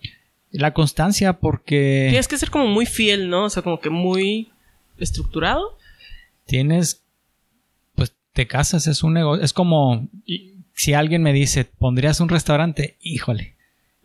La 0.52 0.74
constancia, 0.74 1.34
porque 1.34 2.08
Tienes 2.10 2.28
que 2.28 2.38
ser 2.38 2.50
como 2.50 2.65
muy 2.67 2.86
fiel, 2.88 3.30
¿no? 3.30 3.45
O 3.45 3.50
sea, 3.50 3.62
como 3.62 3.80
que 3.80 3.89
muy 3.91 4.50
estructurado. 4.98 5.78
tienes, 6.45 7.04
pues 7.95 8.13
te 8.34 8.48
casas, 8.48 8.88
es 8.88 9.04
un 9.04 9.13
negocio, 9.13 9.43
es 9.43 9.54
como 9.54 10.08
si 10.74 10.93
alguien 10.93 11.22
me 11.22 11.34
dice, 11.34 11.65
¿pondrías 11.65 12.19
un 12.19 12.30
restaurante? 12.30 12.98
Híjole, 13.02 13.56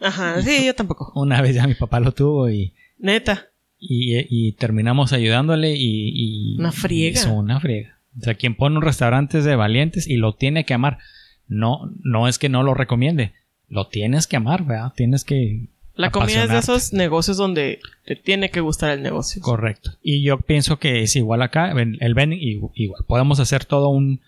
Ajá, 0.01 0.43
sí, 0.43 0.67
yo 0.67 0.75
tampoco. 0.75 1.13
una 1.15 1.41
vez 1.41 1.55
ya 1.55 1.67
mi 1.67 1.75
papá 1.75 2.01
lo 2.01 2.13
tuvo 2.13 2.51
y, 2.51 2.75
Neta. 2.99 3.47
Y, 3.89 4.27
y 4.29 4.53
terminamos 4.53 5.13
ayudándole 5.13 5.75
y, 5.77 6.11
y- 6.55 6.57
Una 6.59 6.73
friega. 6.73 7.21
hizo 7.21 7.33
una 7.35 7.61
friega. 7.61 7.99
O 8.19 8.23
sea, 8.23 8.35
quien 8.35 8.55
pone 8.55 8.77
un 8.77 8.83
restaurante 8.83 9.39
es 9.39 9.45
de 9.45 9.57
valientes 9.57 10.07
y 10.07 10.17
lo 10.17 10.35
tiene 10.35 10.65
que 10.65 10.75
amar. 10.75 10.99
No, 11.49 11.91
no 12.03 12.29
es 12.29 12.39
que 12.39 12.49
no 12.49 12.63
lo 12.63 12.73
recomiende, 12.75 13.33
lo 13.69 13.89
tienes 13.89 14.27
que 14.27 14.37
amar, 14.37 14.65
¿verdad? 14.65 14.93
Tienes 14.97 15.25
que 15.25 15.67
La 15.95 16.11
comida 16.11 16.45
es 16.45 16.51
de 16.51 16.59
esos 16.59 16.93
negocios 16.93 17.37
donde 17.37 17.81
te 18.07 18.17
tiene 18.17 18.51
que 18.51 18.61
gustar 18.61 18.91
el 18.93 19.03
negocio. 19.03 19.43
Correcto. 19.43 19.91
Y 20.03 20.23
yo 20.23 20.39
pienso 20.39 20.79
que 20.79 21.03
es 21.03 21.17
igual 21.17 21.43
acá, 21.43 21.73
el 21.73 22.15
vending, 22.15 22.41
igu- 22.41 22.71
igual. 22.75 23.05
Podemos 23.07 23.41
hacer 23.41 23.65
todo 23.65 23.89
un 23.89 24.21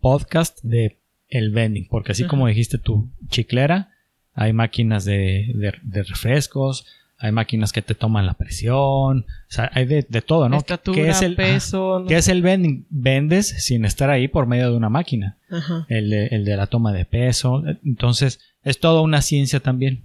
podcast 0.00 0.58
de 0.62 0.96
el 1.28 1.50
vending, 1.50 1.86
porque 1.88 2.12
así 2.12 2.22
Ajá. 2.24 2.30
como 2.30 2.46
dijiste 2.46 2.78
tú, 2.78 3.08
chiclera, 3.28 3.90
hay 4.34 4.52
máquinas 4.52 5.04
de, 5.04 5.52
de- 5.54 5.74
de 5.82 6.02
refrescos, 6.02 6.86
hay 7.18 7.32
máquinas 7.32 7.72
que 7.72 7.82
te 7.82 7.94
toman 7.94 8.26
la 8.26 8.34
presión, 8.34 9.20
o 9.26 9.50
sea, 9.52 9.70
hay 9.74 9.86
de, 9.86 10.06
de 10.08 10.22
todo, 10.22 10.48
¿no? 10.48 10.56
Estatura, 10.58 10.94
¿Qué 10.96 11.08
es 11.08 11.20
el, 11.22 11.34
peso. 11.34 11.94
ajá. 11.96 12.02
no- 12.04 12.08
¿Qué 12.08 12.16
es 12.16 12.28
el 12.28 12.42
vending? 12.42 12.86
Vendes 12.90 13.48
sin 13.64 13.84
estar 13.84 14.08
ahí 14.10 14.28
por 14.28 14.46
medio 14.46 14.70
de 14.70 14.76
una 14.76 14.88
máquina. 14.88 15.36
Ajá. 15.50 15.84
El 15.88 16.10
de, 16.10 16.26
el 16.28 16.44
de 16.44 16.56
la 16.56 16.66
toma 16.68 16.92
de 16.92 17.04
peso. 17.04 17.62
Entonces, 17.84 18.38
es 18.62 18.78
toda 18.78 19.00
una 19.00 19.20
ciencia 19.22 19.58
también. 19.60 20.04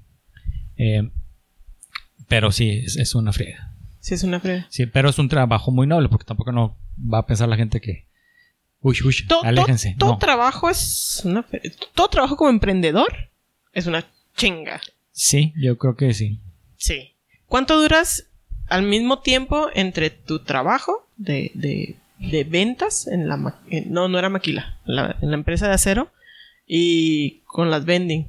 Eh, 0.78 1.10
pero 2.28 2.52
sí, 2.52 2.70
es, 2.86 2.98
es 2.98 3.16
una 3.16 3.32
friega. 3.34 3.72
Sí, 4.00 4.16
es 4.16 4.24
una 4.24 4.40
friega. 4.40 4.66
Sí, 4.70 4.86
pero 4.86 5.10
es 5.10 5.20
un 5.20 5.30
trabajo 5.30 5.72
muy 5.72 5.88
noble 5.88 6.10
porque 6.10 6.26
tampoco 6.26 6.52
no 6.52 6.76
va 6.98 7.20
a 7.20 7.26
pensar 7.28 7.48
la 7.48 7.56
gente 7.58 7.80
que. 7.80 8.08
Uy, 8.82 8.98
uy, 9.06 9.16
To- 9.28 9.44
aléjense. 9.44 9.96
Todo 9.98 10.14
No. 10.14 10.18
trabajo 10.18 10.70
es 10.70 11.22
una 11.24 11.46
Todo 11.96 12.08
trabajo 12.10 12.36
como 12.36 12.50
emprendedor 12.50 13.30
es 13.72 13.88
una 13.88 14.04
chinga. 14.36 14.82
Sí, 15.12 15.54
yo 15.56 15.78
creo 15.78 15.96
que 15.96 16.14
sí. 16.14 16.40
Sí. 16.84 17.12
¿Cuánto 17.48 17.82
duras 17.82 18.28
al 18.68 18.84
mismo 18.84 19.20
tiempo 19.20 19.68
entre 19.74 20.10
tu 20.10 20.40
trabajo 20.44 21.08
de, 21.16 21.50
de, 21.54 21.96
de 22.20 22.44
ventas 22.44 23.08
en 23.08 23.30
la... 23.30 23.38
ma- 23.38 23.62
en- 23.70 23.90
no, 23.94 24.10
no 24.10 24.20
era 24.20 24.28
maquila. 24.28 24.82
la- 24.84 25.16
en 25.22 25.30
la 25.32 25.38
empresa 25.38 25.70
de 25.70 25.76
acero 25.76 26.12
y 26.68 27.40
con 27.46 27.72
las 27.72 27.86
vending. 27.86 28.28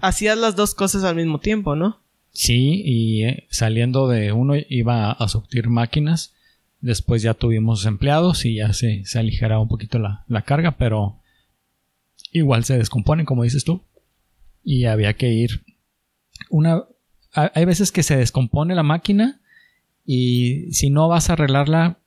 Hacías 0.00 0.38
las 0.38 0.54
dos 0.54 0.76
cosas 0.76 1.02
al 1.02 1.16
mismo 1.16 1.40
tiempo, 1.40 1.74
¿no? 1.74 1.98
Sí, 2.30 2.80
y 2.84 3.24
eh, 3.24 3.46
saliendo 3.50 4.06
de 4.06 4.30
uno 4.30 4.54
iba 4.68 5.10
a 5.10 5.26
surtir 5.28 5.68
máquinas. 5.68 6.32
Después 6.80 7.22
ya 7.22 7.34
tuvimos 7.34 7.86
empleados 7.86 8.44
y 8.44 8.56
ya 8.56 8.72
se, 8.72 9.04
se 9.04 9.18
aligeraba 9.18 9.60
un 9.62 9.68
poquito 9.68 9.98
la, 9.98 10.24
la 10.28 10.42
carga, 10.42 10.76
pero 10.76 11.16
igual 12.30 12.62
se 12.64 12.78
descomponen, 12.78 13.26
como 13.26 13.42
dices 13.42 13.64
tú. 13.64 13.82
Y 14.62 14.84
había 14.84 15.14
que 15.14 15.30
ir. 15.32 15.62
Una. 16.50 16.84
Ha- 17.36 17.52
Hay 17.54 17.64
veces 17.64 17.92
que 17.92 18.02
se 18.02 18.16
descompone 18.16 18.74
la 18.74 18.82
máquina 18.82 19.38
y 20.04 20.72
si 20.72 20.90
no 20.90 21.08
vas 21.08 21.30
a 21.30 21.34
arreglarla, 21.34 21.98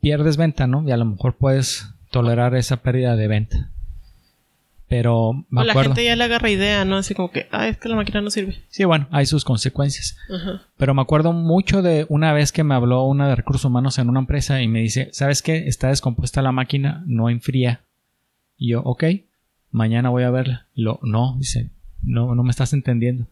pierdes 0.00 0.36
venta, 0.36 0.66
¿no? 0.66 0.86
Y 0.86 0.92
a 0.92 0.96
lo 0.96 1.04
mejor 1.04 1.36
puedes 1.36 1.88
tolerar 2.10 2.54
esa 2.54 2.78
pérdida 2.82 3.16
de 3.16 3.28
venta. 3.28 3.70
Pero 4.88 5.44
me 5.50 5.64
la 5.64 5.72
acuerdo. 5.72 5.90
gente 5.90 6.04
ya 6.04 6.14
le 6.14 6.22
agarra 6.22 6.48
idea, 6.48 6.84
¿no? 6.84 6.96
Así 6.96 7.12
como 7.12 7.32
que, 7.32 7.48
ah, 7.50 7.66
es 7.66 7.76
que 7.76 7.88
la 7.88 7.96
máquina 7.96 8.20
no 8.20 8.30
sirve. 8.30 8.54
Sí, 8.68 8.84
bueno, 8.84 9.08
hay 9.10 9.26
sus 9.26 9.44
consecuencias. 9.44 10.16
Pero 10.76 10.94
me 10.94 11.02
acuerdo 11.02 11.32
mucho 11.32 11.82
de 11.82 12.06
una 12.08 12.32
vez 12.32 12.52
que 12.52 12.62
me 12.62 12.76
habló 12.76 13.02
una 13.02 13.28
de 13.28 13.34
recursos 13.34 13.64
humanos 13.64 13.98
en 13.98 14.08
una 14.08 14.20
empresa 14.20 14.62
y 14.62 14.68
me 14.68 14.80
dice, 14.80 15.08
¿sabes 15.12 15.42
qué? 15.42 15.66
Está 15.66 15.88
descompuesta 15.88 16.40
la 16.40 16.52
máquina, 16.52 17.02
no 17.06 17.28
enfría. 17.30 17.80
Y 18.56 18.70
yo, 18.70 18.82
ok, 18.82 19.04
mañana 19.72 20.10
voy 20.10 20.22
a 20.22 20.30
verla. 20.30 20.66
Y 20.76 20.82
Lo, 20.82 21.00
no, 21.02 21.34
dice, 21.36 21.70
no, 22.04 22.36
no 22.36 22.44
me 22.44 22.50
estás 22.50 22.72
entendiendo. 22.72 23.26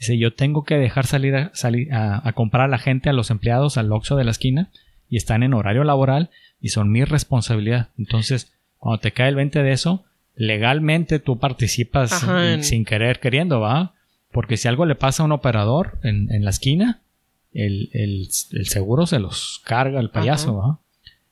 Dice, 0.00 0.18
yo 0.18 0.32
tengo 0.34 0.64
que 0.64 0.76
dejar 0.76 1.06
salir 1.06 1.36
a, 1.36 1.50
salir 1.54 1.92
a, 1.92 2.26
a 2.26 2.32
comprar 2.32 2.64
a 2.64 2.68
la 2.68 2.78
gente, 2.78 3.08
a 3.08 3.12
los 3.12 3.30
empleados, 3.30 3.76
al 3.76 3.92
Oxxo 3.92 4.16
de 4.16 4.24
la 4.24 4.30
esquina, 4.32 4.70
y 5.08 5.16
están 5.16 5.42
en 5.44 5.54
horario 5.54 5.84
laboral 5.84 6.30
y 6.60 6.70
son 6.70 6.90
mi 6.90 7.04
responsabilidad. 7.04 7.88
Entonces, 7.98 8.52
cuando 8.78 9.00
te 9.00 9.12
cae 9.12 9.28
el 9.28 9.34
20 9.36 9.62
de 9.62 9.72
eso, 9.72 10.04
legalmente 10.36 11.18
tú 11.18 11.38
participas 11.38 12.12
Ajá, 12.12 12.62
sin 12.62 12.84
querer 12.84 13.20
queriendo, 13.20 13.60
¿va? 13.60 13.92
Porque 14.32 14.56
si 14.56 14.68
algo 14.68 14.86
le 14.86 14.94
pasa 14.94 15.22
a 15.22 15.26
un 15.26 15.32
operador 15.32 15.98
en, 16.02 16.32
en 16.32 16.44
la 16.44 16.50
esquina, 16.50 17.00
el, 17.52 17.90
el- 17.92 18.28
el 18.52 18.66
seguro 18.68 19.06
se 19.06 19.18
los 19.18 19.60
carga 19.64 20.00
el 20.00 20.10
payaso, 20.10 20.56
¿va? 20.56 20.78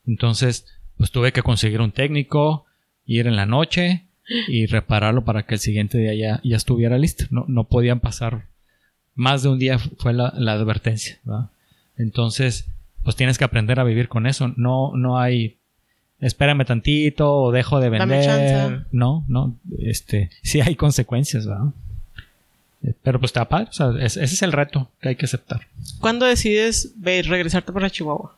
Entonces, 0.05 0.65
pues 0.97 1.11
tuve 1.11 1.31
que 1.31 1.41
conseguir 1.41 1.81
un 1.81 1.91
técnico, 1.91 2.65
ir 3.05 3.25
en 3.27 3.35
la 3.35 3.45
noche 3.45 4.05
y 4.47 4.65
repararlo 4.67 5.23
para 5.25 5.43
que 5.47 5.55
el 5.55 5.59
siguiente 5.59 5.97
día 5.97 6.13
ya, 6.13 6.41
ya 6.43 6.57
estuviera 6.57 6.97
listo. 6.97 7.25
No, 7.31 7.45
no 7.47 7.63
podían 7.63 7.99
pasar 7.99 8.45
más 9.19 9.43
de 9.43 9.49
un 9.49 9.59
día, 9.59 9.77
fue 9.77 10.13
la, 10.13 10.33
la 10.37 10.53
advertencia, 10.53 11.19
¿va? 11.29 11.49
Entonces, 11.97 12.65
pues 13.03 13.15
tienes 13.15 13.37
que 13.37 13.43
aprender 13.43 13.79
a 13.79 13.83
vivir 13.83 14.07
con 14.07 14.25
eso. 14.27 14.53
No, 14.55 14.91
no 14.95 15.19
hay 15.19 15.57
espérame 16.21 16.65
tantito 16.65 17.33
o 17.33 17.51
dejo 17.51 17.79
de 17.79 17.89
vender. 17.89 18.85
No, 18.91 19.23
no, 19.27 19.55
este, 19.79 20.29
sí 20.43 20.59
hay 20.61 20.75
consecuencias, 20.75 21.45
¿verdad? 21.47 21.67
Eh, 22.83 22.93
Pero 23.03 23.19
pues 23.19 23.29
está 23.29 23.47
padre, 23.47 23.67
o 23.69 23.73
sea, 23.73 23.91
es- 23.99 24.17
ese 24.17 24.33
es 24.35 24.41
el 24.41 24.51
reto 24.51 24.89
que 25.01 25.09
hay 25.09 25.15
que 25.15 25.25
aceptar. 25.25 25.61
¿Cuándo 25.99 26.25
decides 26.25 26.93
ve- 26.97 27.21
regresarte 27.23 27.71
para 27.73 27.89
Chihuahua? 27.89 28.35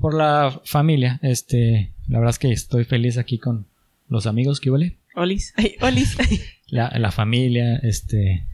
Por 0.00 0.14
la 0.14 0.60
familia, 0.64 1.18
este, 1.22 1.90
la 2.08 2.18
verdad 2.18 2.30
es 2.30 2.38
que 2.38 2.52
estoy 2.52 2.84
feliz 2.84 3.18
aquí 3.18 3.38
con 3.38 3.66
los 4.08 4.26
amigos 4.26 4.60
que 4.60 4.70
huele. 4.70 4.96
Olis. 5.14 5.52
Ay, 5.56 5.74
Olis. 5.80 6.16
La, 6.68 6.90
la 6.98 7.10
familia, 7.10 7.76
este, 7.76 8.44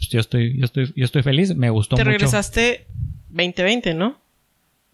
pues 0.00 0.08
yo 0.10 0.20
estoy, 0.20 0.58
yo 0.58 0.64
estoy, 0.64 0.92
yo 0.96 1.04
estoy 1.04 1.22
feliz, 1.22 1.54
me 1.54 1.68
gustó 1.70 1.96
Te 1.96 2.02
mucho. 2.02 2.10
regresaste 2.12 2.86
2020, 3.28 3.94
¿no? 3.94 4.08
Eh, 4.08 4.14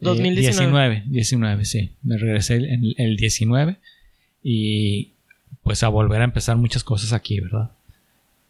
2019. 0.01 1.05
19, 1.05 1.05
19, 1.07 1.65
sí. 1.65 1.91
Me 2.03 2.19
regresé 2.19 2.57
el, 2.57 2.95
el 2.99 3.17
19 3.17 3.77
y 4.43 5.13
pues 5.63 5.83
a 5.83 5.89
volver 5.89 6.21
a 6.21 6.25
empezar 6.25 6.57
muchas 6.57 6.85
cosas 6.85 7.13
aquí, 7.13 7.41
¿verdad? 7.41 7.71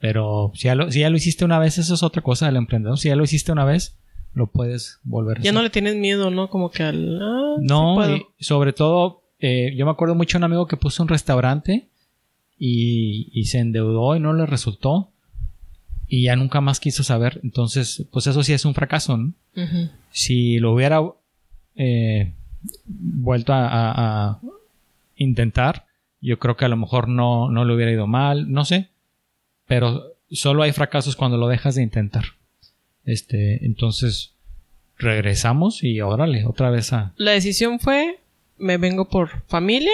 Pero 0.01 0.53
si 0.55 0.65
ya, 0.65 0.75
lo, 0.75 0.91
si 0.91 1.01
ya 1.01 1.11
lo 1.11 1.17
hiciste 1.17 1.45
una 1.45 1.59
vez, 1.59 1.79
eso 1.79 1.95
es 1.95 2.03
otra 2.03 2.23
cosa 2.23 2.47
del 2.47 2.57
emprendedor. 2.57 2.99
Si 2.99 3.09
ya 3.09 3.17
lo 3.17 3.25
hiciste 3.25 3.53
una 3.53 3.65
vez, 3.65 3.97
lo 4.35 4.47
puedes 4.49 4.99
volver 5.05 5.39
a 5.39 5.41
Ya 5.41 5.51
hacer. 5.51 5.55
no 5.55 5.63
le 5.63 5.71
tienes 5.71 5.97
miedo, 5.97 6.31
¿no? 6.31 6.49
Como 6.51 6.71
que 6.71 6.83
al... 6.83 7.19
ah, 7.23 7.57
No, 7.61 8.17
y 8.17 8.23
sobre 8.45 8.73
todo, 8.73 9.23
eh, 9.41 9.73
yo 9.77 9.85
me 9.87 9.93
acuerdo 9.93 10.15
mucho 10.15 10.37
de 10.37 10.41
un 10.41 10.45
amigo 10.45 10.67
que 10.67 10.77
puso 10.77 11.03
un 11.03 11.09
restaurante 11.09 11.87
y, 12.59 13.31
y 13.33 13.45
se 13.45 13.59
endeudó 13.59 14.17
y 14.17 14.21
no 14.21 14.33
le 14.35 14.45
resultó. 14.47 15.11
Y 16.09 16.23
ya 16.25 16.37
nunca 16.37 16.61
más 16.61 16.79
quiso 16.81 17.03
saber. 17.03 17.41
Entonces, 17.43 18.05
pues 18.13 18.27
eso 18.27 18.43
sí 18.45 18.53
es 18.53 18.65
un 18.65 18.75
fracaso, 18.75 19.17
¿no? 19.17 19.33
Si 20.13 20.59
lo 20.59 20.73
hubiera 20.73 21.01
eh, 21.75 22.33
vuelto 22.85 23.53
a, 23.53 23.67
a- 23.67 24.29
a 24.31 24.41
intentar, 25.17 25.87
yo 26.21 26.39
creo 26.39 26.57
que 26.57 26.65
a 26.65 26.69
lo 26.69 26.77
mejor 26.77 27.09
no, 27.09 27.51
no 27.51 27.65
le 27.65 27.75
hubiera 27.75 27.91
ido 27.93 28.07
mal, 28.07 28.51
no 28.53 28.65
sé. 28.65 28.89
Pero 29.67 30.13
solo 30.31 30.63
hay 30.63 30.73
fracasos 30.73 31.17
cuando 31.17 31.37
lo 31.39 31.49
dejas 31.49 31.75
de 31.75 31.83
intentar. 31.83 32.25
Este, 33.05 33.65
entonces 33.65 34.33
regresamos 34.99 35.83
y 35.85 36.01
órale, 36.01 36.45
otra 36.47 36.71
vez 36.71 36.93
a. 36.93 37.13
La 37.17 37.33
decisión 37.33 37.81
fue, 37.81 38.21
me 38.59 38.77
vengo 38.79 39.09
por 39.09 39.43
familia. 39.49 39.93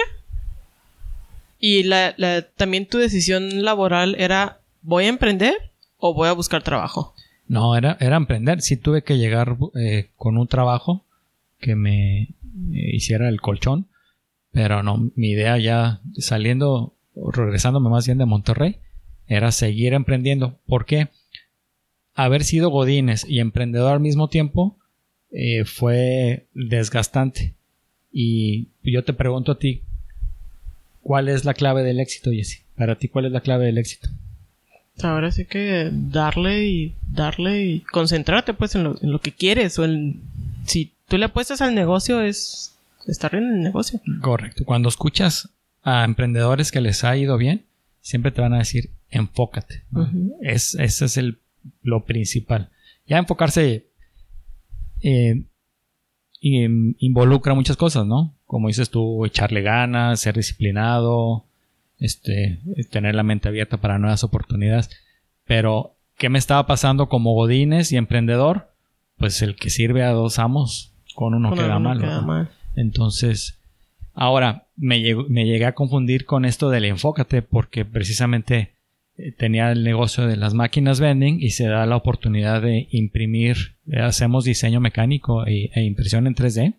Y 1.59 1.83
la, 1.83 2.13
la- 2.17 2.41
también 2.43 2.87
tu 2.87 2.97
decisión 2.97 3.63
laboral 3.63 4.15
era, 4.19 4.59
¿voy 4.81 5.05
a 5.05 5.09
emprender 5.09 5.55
o 6.05 6.13
voy 6.13 6.27
a 6.27 6.33
buscar 6.33 6.63
trabajo? 6.63 7.15
No, 7.47 7.77
era, 7.77 7.95
era 8.01 8.17
emprender. 8.17 8.61
Sí 8.61 8.75
tuve 8.75 9.03
que 9.03 9.17
llegar 9.17 9.55
eh, 9.73 10.09
con 10.17 10.37
un 10.37 10.47
trabajo 10.47 11.05
que 11.59 11.77
me 11.77 12.27
hiciera 12.69 13.29
el 13.29 13.39
colchón. 13.39 13.87
Pero 14.51 14.83
no, 14.83 15.11
mi 15.15 15.29
idea 15.29 15.57
ya 15.57 16.01
saliendo, 16.17 16.93
regresándome 17.15 17.89
más 17.89 18.05
bien 18.05 18.17
de 18.17 18.25
Monterrey, 18.25 18.79
era 19.27 19.53
seguir 19.53 19.93
emprendiendo. 19.93 20.59
¿Por 20.67 20.85
qué? 20.85 21.07
Haber 22.15 22.43
sido 22.43 22.69
Godines 22.69 23.25
y 23.25 23.39
emprendedor 23.39 23.93
al 23.93 24.01
mismo 24.01 24.27
tiempo 24.27 24.75
eh, 25.31 25.63
fue 25.63 26.47
desgastante. 26.53 27.53
Y 28.11 28.67
yo 28.83 29.05
te 29.05 29.13
pregunto 29.13 29.53
a 29.53 29.57
ti, 29.57 29.83
¿cuál 31.01 31.29
es 31.29 31.45
la 31.45 31.53
clave 31.53 31.81
del 31.81 32.01
éxito, 32.01 32.29
Jesse? 32.29 32.65
Para 32.75 32.97
ti, 32.97 33.07
¿cuál 33.07 33.25
es 33.25 33.31
la 33.31 33.39
clave 33.39 33.67
del 33.67 33.77
éxito? 33.77 34.09
Ahora 35.01 35.31
sí 35.31 35.45
que 35.45 35.89
darle 35.91 36.67
y 36.67 36.95
darle 37.09 37.65
y 37.65 37.79
concentrarte 37.81 38.53
pues 38.53 38.75
en 38.75 38.83
lo, 38.83 38.95
en 39.01 39.11
lo 39.11 39.19
que 39.19 39.31
quieres 39.31 39.79
o 39.79 39.85
en... 39.85 40.21
Si 40.65 40.93
tú 41.07 41.17
le 41.17 41.25
apuestas 41.25 41.61
al 41.61 41.73
negocio 41.75 42.21
es 42.21 42.77
estar 43.07 43.33
en 43.35 43.43
el 43.45 43.61
negocio. 43.61 43.99
Correcto. 44.21 44.63
Cuando 44.65 44.89
escuchas 44.89 45.49
a 45.81 46.03
emprendedores 46.05 46.71
que 46.71 46.81
les 46.81 47.03
ha 47.03 47.17
ido 47.17 47.37
bien, 47.37 47.65
siempre 48.01 48.31
te 48.31 48.41
van 48.41 48.53
a 48.53 48.59
decir 48.59 48.91
enfócate. 49.09 49.83
¿no? 49.91 50.09
Es, 50.41 50.75
ese 50.75 51.05
es 51.05 51.17
el, 51.17 51.39
lo 51.81 52.05
principal. 52.05 52.69
ya 53.07 53.17
enfocarse 53.17 53.87
eh, 55.01 55.43
em, 56.41 56.95
involucra 56.99 57.53
muchas 57.53 57.77
cosas, 57.77 58.05
¿no? 58.05 58.35
Como 58.45 58.67
dices 58.67 58.89
tú, 58.89 59.25
echarle 59.25 59.61
ganas, 59.61 60.19
ser 60.19 60.35
disciplinado, 60.35 61.45
este, 61.99 62.59
tener 62.91 63.15
la 63.15 63.23
mente 63.23 63.47
abierta 63.47 63.77
para 63.77 63.99
nuevas 63.99 64.23
oportunidades. 64.23 64.89
Pero, 65.45 65.95
¿qué 66.17 66.29
me 66.29 66.39
estaba 66.39 66.65
pasando 66.65 67.09
como 67.09 67.33
Godines 67.33 67.91
y 67.91 67.97
emprendedor? 67.97 68.71
Pues 69.17 69.41
el 69.41 69.55
que 69.55 69.69
sirve 69.69 70.03
a 70.03 70.11
dos 70.11 70.39
amos, 70.39 70.93
con 71.15 71.33
uno 71.33 71.53
queda, 71.53 71.79
mal, 71.79 72.49
Entonces, 72.75 73.59
ahora 74.13 74.67
me, 74.75 75.01
me 75.29 75.45
llegué 75.45 75.65
a 75.65 75.75
confundir 75.75 76.25
con 76.25 76.45
esto 76.45 76.69
del 76.69 76.85
enfócate, 76.85 77.41
porque 77.41 77.85
precisamente 77.85 78.73
eh, 79.15 79.31
tenía 79.31 79.71
el 79.71 79.83
negocio 79.83 80.25
de 80.25 80.37
las 80.37 80.55
máquinas 80.55 80.99
vending 80.99 81.39
y 81.39 81.51
se 81.51 81.67
da 81.67 81.85
la 81.85 81.95
oportunidad 81.95 82.63
de 82.63 82.87
imprimir, 82.89 83.75
eh, 83.87 83.99
hacemos 83.99 84.43
diseño 84.43 84.79
mecánico 84.79 85.45
e, 85.45 85.69
e, 85.73 85.83
impresión 85.83 86.25
en 86.25 86.33
3D. 86.33 86.73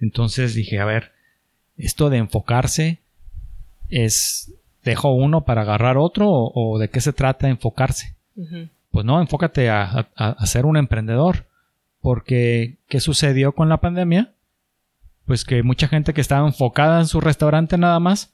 Entonces 0.00 0.54
dije, 0.54 0.78
a 0.78 0.86
ver, 0.86 1.12
esto 1.76 2.08
de 2.08 2.18
enfocarse 2.18 3.00
es, 3.88 4.52
dejo 4.84 5.12
uno 5.12 5.44
para 5.44 5.62
agarrar 5.62 5.96
otro 5.96 6.28
o, 6.30 6.78
de 6.78 6.88
qué 6.90 7.00
se 7.00 7.12
trata 7.12 7.48
enfocarse. 7.48 8.14
Pues 8.90 9.04
no, 9.04 9.20
enfócate 9.20 9.68
a, 9.70 10.08
a, 10.14 10.46
ser 10.46 10.66
un 10.66 10.76
emprendedor. 10.76 11.46
Porque, 12.00 12.76
¿qué 12.88 13.00
sucedió 13.00 13.52
con 13.52 13.68
la 13.68 13.78
pandemia? 13.78 14.32
Pues 15.26 15.44
que 15.44 15.62
mucha 15.62 15.88
gente 15.88 16.14
que 16.14 16.20
estaba 16.20 16.46
enfocada 16.46 17.00
en 17.00 17.06
su 17.06 17.20
restaurante 17.20 17.76
nada 17.76 17.98
más, 17.98 18.32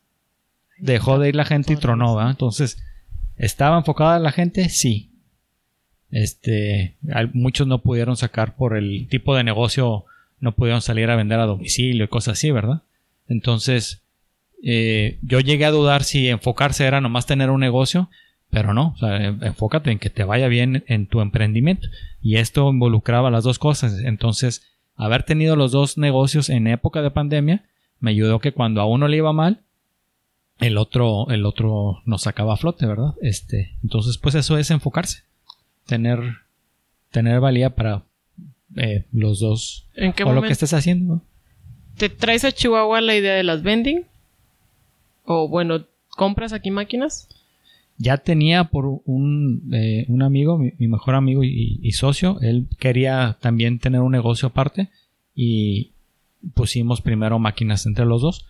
dejó 0.79 1.19
de 1.19 1.31
ir 1.31 1.37
la 1.37 1.47
gente 1.47 1.73
y 1.73 1.77
tronó, 1.77 2.15
¿verdad? 2.15 2.33
Entonces, 2.33 2.79
¿Estaba 3.37 3.79
enfocada 3.79 4.19
la 4.19 4.33
gente? 4.33 4.69
Sí. 4.69 5.11
Este, 6.11 6.97
muchos 7.33 7.67
no 7.67 7.83
pudieron 7.83 8.17
sacar 8.17 8.55
por 8.55 8.77
el 8.77 9.09
tipo 9.09 9.35
de 9.35 9.43
negocio, 9.43 10.05
no 10.39 10.55
pudieron 10.55 10.81
salir 10.81 11.11
a 11.11 11.17
vender 11.17 11.41
a 11.41 11.47
domicilio 11.47 12.05
y 12.05 12.09
cosas 12.09 12.39
así, 12.39 12.53
¿verdad? 12.53 12.83
Entonces, 13.27 14.03
eh, 14.67 15.19
yo 15.21 15.41
llegué 15.41 15.67
a 15.67 15.71
dudar 15.71 16.05
si 16.05 16.29
enfocarse 16.29 16.87
era 16.87 17.03
nomás 17.03 17.27
tener 17.27 17.51
un 17.51 17.61
negocio, 17.61 18.09
pero 18.49 18.73
no, 18.73 18.95
o 18.95 18.97
sea, 18.97 19.27
enfócate 19.27 19.91
en 19.91 19.99
que 19.99 20.09
te 20.09 20.25
vaya 20.25 20.49
bien 20.49 20.85
en 20.87 21.07
tu 21.07 21.21
emprendimiento. 21.21 21.87
Y 22.23 22.37
esto 22.37 22.71
involucraba 22.71 23.31
las 23.31 23.45
dos 23.45 23.59
cosas. 23.59 23.99
Entonces, 24.03 24.63
haber 24.97 25.25
tenido 25.25 25.55
los 25.55 25.71
dos 25.71 25.99
negocios 25.99 26.49
en 26.49 26.67
época 26.67 27.03
de 27.03 27.11
pandemia 27.11 27.65
me 28.01 28.13
ayudó 28.13 28.39
que 28.39 28.53
cuando 28.53 28.81
a 28.81 28.87
uno 28.87 29.07
le 29.07 29.19
iba 29.19 29.35
mal, 29.35 29.61
el 30.61 30.79
otro, 30.79 31.29
el 31.29 31.45
otro 31.45 32.01
nos 32.07 32.23
sacaba 32.23 32.55
a 32.55 32.57
flote, 32.57 32.87
¿verdad? 32.87 33.15
Este, 33.21 33.77
entonces, 33.83 34.17
pues 34.17 34.35
eso 34.35 34.57
es 34.57 34.71
enfocarse. 34.71 35.25
Tener, 35.85 36.21
tener 37.11 37.41
valía 37.41 37.75
para 37.75 38.05
eh, 38.77 39.05
los 39.13 39.41
dos. 39.41 39.89
¿En 39.95 40.15
qué 40.15 40.25
o 40.25 40.33
lo 40.33 40.41
que 40.41 40.53
estés 40.53 40.73
haciendo. 40.73 41.21
¿Te 41.99 42.09
traes 42.09 42.45
a 42.47 42.53
Chihuahua 42.53 43.03
la 43.03 43.15
idea 43.15 43.35
de 43.35 43.43
las 43.43 43.63
vending? 43.63 44.07
O 45.25 45.49
bueno, 45.49 45.85
¿compras 46.11 46.53
aquí 46.53 46.71
máquinas? 46.71 47.29
Ya 47.97 48.19
tenía 48.19 48.65
por 48.65 49.03
un, 49.05 49.71
eh, 49.73 50.05
un 50.09 50.23
amigo, 50.23 50.59
mi, 50.59 50.73
mejor 50.79 51.15
amigo 51.15 51.45
y, 51.45 51.79
y, 51.83 51.93
socio, 51.93 52.39
él 52.41 52.67
quería 52.79 53.39
también 53.41 53.79
tener 53.79 54.01
un 54.01 54.13
negocio 54.13 54.49
aparte 54.49 54.91
y 55.35 55.93
pusimos 56.55 57.01
primero 57.01 57.39
máquinas 57.39 57.87
entre 57.87 58.05
los 58.05 58.23
dos 58.23 58.47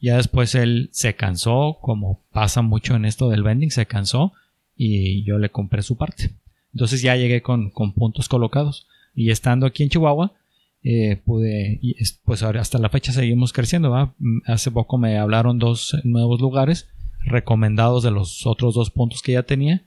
ya 0.00 0.16
después 0.16 0.54
él 0.54 0.88
se 0.92 1.14
cansó, 1.14 1.78
como 1.80 2.20
pasa 2.32 2.62
mucho 2.62 2.96
en 2.96 3.04
esto 3.04 3.28
del 3.28 3.42
vending, 3.42 3.70
se 3.70 3.86
cansó 3.86 4.32
y 4.76 5.22
yo 5.24 5.38
le 5.38 5.50
compré 5.50 5.82
su 5.82 5.96
parte. 5.96 6.30
Entonces 6.72 7.02
ya 7.02 7.16
llegué 7.16 7.42
con, 7.42 7.70
puntos 7.70 8.28
colocados. 8.28 8.86
Y 9.14 9.30
estando 9.30 9.66
aquí 9.66 9.82
en 9.82 9.90
Chihuahua, 9.90 10.32
eh, 10.82 11.20
pude, 11.24 11.80
pues 12.24 12.42
hasta 12.42 12.78
la 12.78 12.88
fecha 12.88 13.12
seguimos 13.12 13.52
creciendo. 13.52 14.14
Mm, 14.18 14.40
hace 14.46 14.70
poco 14.70 14.98
me 14.98 15.18
hablaron 15.18 15.58
dos 15.58 15.96
nuevos 16.04 16.40
lugares 16.40 16.88
recomendados 17.24 18.02
de 18.02 18.10
los 18.10 18.46
otros 18.46 18.74
dos 18.74 18.90
puntos 18.90 19.22
que 19.22 19.32
ya 19.32 19.42
tenía 19.42 19.84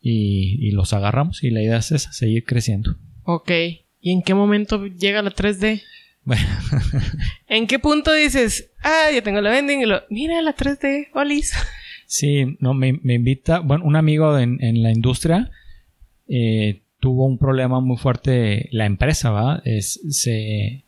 y, 0.00 0.58
y 0.60 0.70
los 0.72 0.92
agarramos 0.92 1.42
y 1.42 1.50
la 1.50 1.62
idea 1.62 1.78
es 1.78 1.92
esa, 1.92 2.12
seguir 2.12 2.44
creciendo. 2.44 2.96
Ok. 3.24 3.50
¿Y 4.00 4.10
en 4.12 4.22
qué 4.22 4.34
momento 4.34 4.86
llega 4.86 5.22
la 5.22 5.34
3D? 5.34 5.82
¿En 7.48 7.66
qué 7.66 7.78
punto 7.78 8.12
dices, 8.12 8.70
ah, 8.82 9.10
ya 9.12 9.22
tengo 9.22 9.40
la 9.40 9.50
vending 9.50 9.80
y 9.80 9.86
lo, 9.86 10.02
mira 10.10 10.40
la 10.42 10.54
3D, 10.54 11.08
Olis? 11.14 11.52
Sí, 12.06 12.56
no, 12.60 12.74
me, 12.74 12.88
invita, 12.88 13.60
bueno, 13.60 13.84
un 13.84 13.96
amigo 13.96 14.38
en, 14.38 14.82
la 14.82 14.90
industria 14.90 15.50
eh, 16.28 16.82
tuvo 17.04 17.26
un 17.26 17.36
problema 17.36 17.80
muy 17.80 17.98
fuerte, 17.98 18.66
la 18.72 18.86
empresa, 18.86 19.30
¿va? 19.30 19.62
Se, 19.82 20.84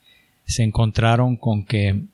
se 0.46 0.62
encontraron 0.62 1.36
con 1.36 1.66
que 1.66 2.04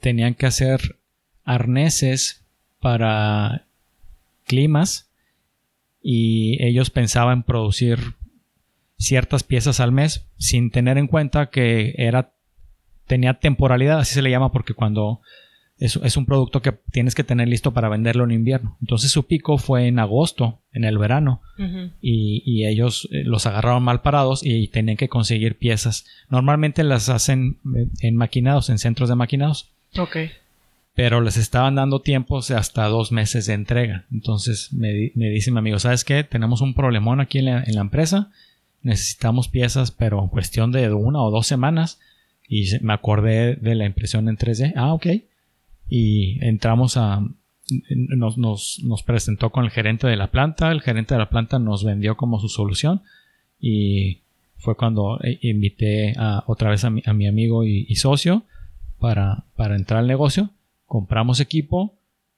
tenían 0.00 0.34
que 0.34 0.46
hacer 0.46 0.96
arneses 1.44 2.42
para 2.80 3.64
climas 4.44 5.08
y 6.02 6.60
ellos 6.64 6.90
pensaban 6.90 7.44
producir 7.44 8.00
ciertas 8.96 9.44
piezas 9.44 9.78
al 9.78 9.92
mes 9.92 10.26
sin 10.36 10.72
tener 10.72 10.98
en 10.98 11.06
cuenta 11.06 11.50
que 11.50 11.94
era 11.96 12.32
tenía 13.06 13.34
temporalidad, 13.34 14.00
así 14.00 14.14
se 14.14 14.22
le 14.22 14.30
llama 14.30 14.50
porque 14.50 14.74
cuando 14.74 15.20
es, 15.78 15.96
es, 15.96 16.16
un 16.16 16.24
producto 16.24 16.62
que 16.62 16.72
tienes 16.92 17.14
que 17.14 17.24
tener 17.24 17.48
listo 17.48 17.72
para 17.72 17.88
venderlo 17.88 18.24
en 18.24 18.30
invierno. 18.30 18.76
Entonces 18.80 19.10
su 19.10 19.26
pico 19.26 19.58
fue 19.58 19.88
en 19.88 19.98
agosto, 19.98 20.60
en 20.72 20.84
el 20.84 20.98
verano, 20.98 21.40
y, 22.00 22.42
y, 22.46 22.66
ellos 22.66 23.08
eh, 23.10 23.24
los 23.24 23.46
agarraron 23.46 23.82
mal 23.82 24.02
parados 24.02 24.44
y 24.44 24.68
tenían 24.68 24.96
que 24.96 25.08
conseguir 25.08 25.58
piezas. 25.58 26.06
Normalmente 26.28 26.84
las 26.84 27.08
hacen 27.08 27.58
eh, 27.76 27.88
en 28.00 28.16
maquinados, 28.16 28.70
en 28.70 28.78
centros 28.78 29.08
de 29.08 29.16
maquinados. 29.16 29.70
Ok. 29.98 30.16
Pero 30.94 31.20
les 31.20 31.36
estaban 31.36 31.74
dando 31.74 32.00
tiempos 32.00 32.48
de 32.48 32.54
hasta 32.54 32.86
dos 32.86 33.10
meses 33.10 33.46
de 33.46 33.54
entrega. 33.54 34.04
Entonces 34.12 34.72
me, 34.72 35.10
me 35.16 35.28
dice 35.30 35.50
mi 35.50 35.58
amigo, 35.58 35.80
¿sabes 35.80 36.04
qué? 36.04 36.22
Tenemos 36.22 36.60
un 36.60 36.74
problemón 36.74 37.20
aquí 37.20 37.38
en 37.38 37.46
la, 37.46 37.64
en 37.64 37.74
la 37.74 37.80
empresa. 37.80 38.30
Necesitamos 38.82 39.48
piezas, 39.48 39.90
pero 39.90 40.22
en 40.22 40.28
cuestión 40.28 40.70
de 40.70 40.92
una 40.92 41.20
o 41.20 41.30
dos 41.32 41.48
semanas 41.48 41.98
y 42.48 42.66
me 42.80 42.92
acordé 42.92 43.56
de 43.56 43.74
la 43.74 43.86
impresión 43.86 44.28
en 44.28 44.36
3D. 44.36 44.74
Ah, 44.76 44.92
ok. 44.92 45.06
Y 45.96 46.44
entramos 46.44 46.96
a... 46.96 47.22
Nos, 47.88 48.36
nos, 48.36 49.02
presentó 49.06 49.50
con 49.50 49.64
el 49.64 49.70
gerente 49.70 50.08
de 50.08 50.16
la 50.16 50.32
planta. 50.32 50.72
El 50.72 50.82
gerente 50.82 51.14
de 51.14 51.20
la 51.20 51.30
planta 51.30 51.60
nos 51.60 51.84
vendió 51.84 52.16
como 52.16 52.40
su 52.40 52.48
solución. 52.48 53.02
Y 53.60 54.22
fue 54.56 54.76
cuando 54.76 55.20
eh, 55.22 55.38
invité 55.42 56.14
a, 56.18 56.42
otra 56.48 56.70
vez 56.70 56.82
a 56.82 56.90
mi, 56.90 57.00
a 57.06 57.12
mi 57.12 57.28
amigo 57.28 57.62
y, 57.62 57.94
socio 57.94 58.42
para, 58.98 59.44
para, 59.54 59.76
entrar 59.76 60.00
al 60.00 60.08
negocio. 60.08 60.50
Compramos 60.86 61.38
equipo, 61.38 61.94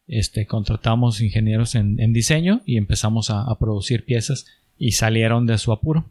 este, 0.06 0.46
contratamos 0.46 1.22
ingenieros 1.22 1.76
en, 1.76 1.98
en 1.98 2.12
diseño 2.12 2.60
y 2.66 2.76
empezamos 2.76 3.30
a, 3.30 3.40
a, 3.40 3.58
producir 3.58 4.04
piezas 4.04 4.44
y 4.76 4.92
salieron 4.92 5.46
de 5.46 5.56
su 5.56 5.72
apuro. 5.72 6.04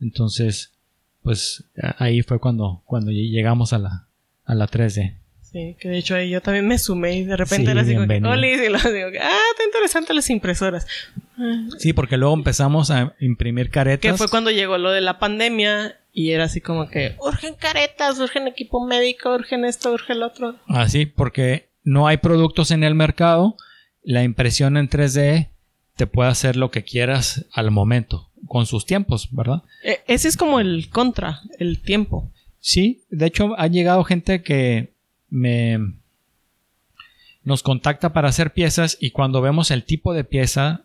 Entonces, 0.00 0.72
pues 1.22 1.64
ahí 1.98 2.22
fue 2.22 2.38
cuando, 2.38 2.80
cuando 2.86 3.10
llegamos 3.10 3.74
a 3.74 3.78
la, 3.80 4.06
a 4.46 4.54
la 4.54 4.66
3D. 4.66 5.25
Sí, 5.56 5.74
que 5.80 5.88
de 5.88 5.96
hecho 5.96 6.14
ahí 6.14 6.28
yo 6.28 6.42
también 6.42 6.68
me 6.68 6.78
sumé 6.78 7.16
y 7.16 7.24
de 7.24 7.34
repente 7.34 7.70
era 7.70 7.80
así 7.80 7.94
como 7.94 8.06
que, 8.06 8.16
y 8.16 8.20
los 8.20 8.84
digo, 8.84 9.08
ah, 9.22 9.38
está 9.52 9.64
interesante 9.64 10.12
las 10.12 10.28
impresoras. 10.28 10.86
Sí, 11.78 11.94
porque 11.94 12.18
luego 12.18 12.34
empezamos 12.34 12.90
a 12.90 13.14
imprimir 13.20 13.70
caretas. 13.70 14.12
Que 14.12 14.18
fue 14.18 14.28
cuando 14.28 14.50
llegó 14.50 14.76
lo 14.76 14.90
de 14.90 15.00
la 15.00 15.18
pandemia 15.18 15.98
y 16.12 16.32
era 16.32 16.44
así 16.44 16.60
como 16.60 16.90
que, 16.90 17.16
urgen 17.20 17.54
caretas, 17.54 18.18
urgen 18.18 18.48
equipo 18.48 18.84
médico, 18.84 19.34
urgen 19.34 19.64
esto, 19.64 19.94
urgen 19.94 20.20
lo 20.20 20.26
otro. 20.26 20.56
Así, 20.68 21.06
porque 21.06 21.70
no 21.84 22.06
hay 22.06 22.18
productos 22.18 22.70
en 22.70 22.84
el 22.84 22.94
mercado, 22.94 23.56
la 24.02 24.24
impresión 24.24 24.76
en 24.76 24.90
3D 24.90 25.48
te 25.96 26.06
puede 26.06 26.28
hacer 26.28 26.56
lo 26.56 26.70
que 26.70 26.84
quieras 26.84 27.46
al 27.54 27.70
momento 27.70 28.28
con 28.46 28.66
sus 28.66 28.84
tiempos, 28.84 29.30
¿verdad? 29.32 29.62
E, 29.82 30.00
ese 30.06 30.28
es 30.28 30.36
como 30.36 30.60
el 30.60 30.90
contra, 30.90 31.40
el 31.58 31.80
tiempo. 31.80 32.30
Sí, 32.60 33.04
de 33.08 33.24
hecho 33.24 33.58
ha 33.58 33.68
llegado 33.68 34.04
gente 34.04 34.42
que 34.42 34.95
me 35.36 35.78
nos 37.44 37.62
contacta 37.62 38.12
para 38.12 38.28
hacer 38.28 38.52
piezas 38.52 38.96
y 39.00 39.10
cuando 39.10 39.40
vemos 39.40 39.70
el 39.70 39.84
tipo 39.84 40.12
de 40.14 40.24
pieza 40.24 40.82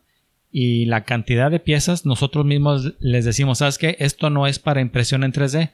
y 0.51 0.85
la 0.85 1.05
cantidad 1.05 1.49
de 1.49 1.59
piezas, 1.59 2.05
nosotros 2.05 2.45
mismos 2.45 2.93
les 2.99 3.25
decimos, 3.25 3.59
¿sabes 3.59 3.79
qué? 3.79 3.95
Esto 3.99 4.29
no 4.29 4.45
es 4.45 4.59
para 4.59 4.81
impresión 4.81 5.23
en 5.23 5.31
3D, 5.31 5.71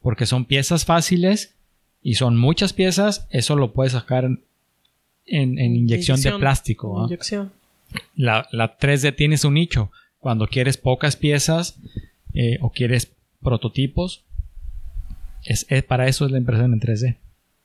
porque 0.00 0.24
son 0.24 0.46
piezas 0.46 0.86
fáciles 0.86 1.54
y 2.00 2.14
son 2.14 2.38
muchas 2.38 2.72
piezas, 2.72 3.26
eso 3.30 3.56
lo 3.56 3.74
puedes 3.74 3.92
sacar 3.92 4.24
en, 5.26 5.58
inyección, 5.58 6.20
de 6.20 6.32
plástico. 6.32 7.04
Inyección. 7.04 7.52
La, 8.16 8.48
la 8.52 8.78
3D 8.78 9.14
tiene 9.14 9.36
su 9.36 9.50
nicho. 9.50 9.90
Cuando 10.18 10.46
quieres 10.46 10.78
pocas 10.78 11.16
piezas 11.16 11.78
eh, 12.32 12.56
o 12.62 12.70
quieres 12.70 13.12
prototipos, 13.42 14.24
es, 15.44 15.66
para 15.84 16.08
eso 16.08 16.24
es 16.24 16.32
la 16.32 16.38
impresión 16.38 16.72
en 16.72 16.80
3D. 16.80 17.16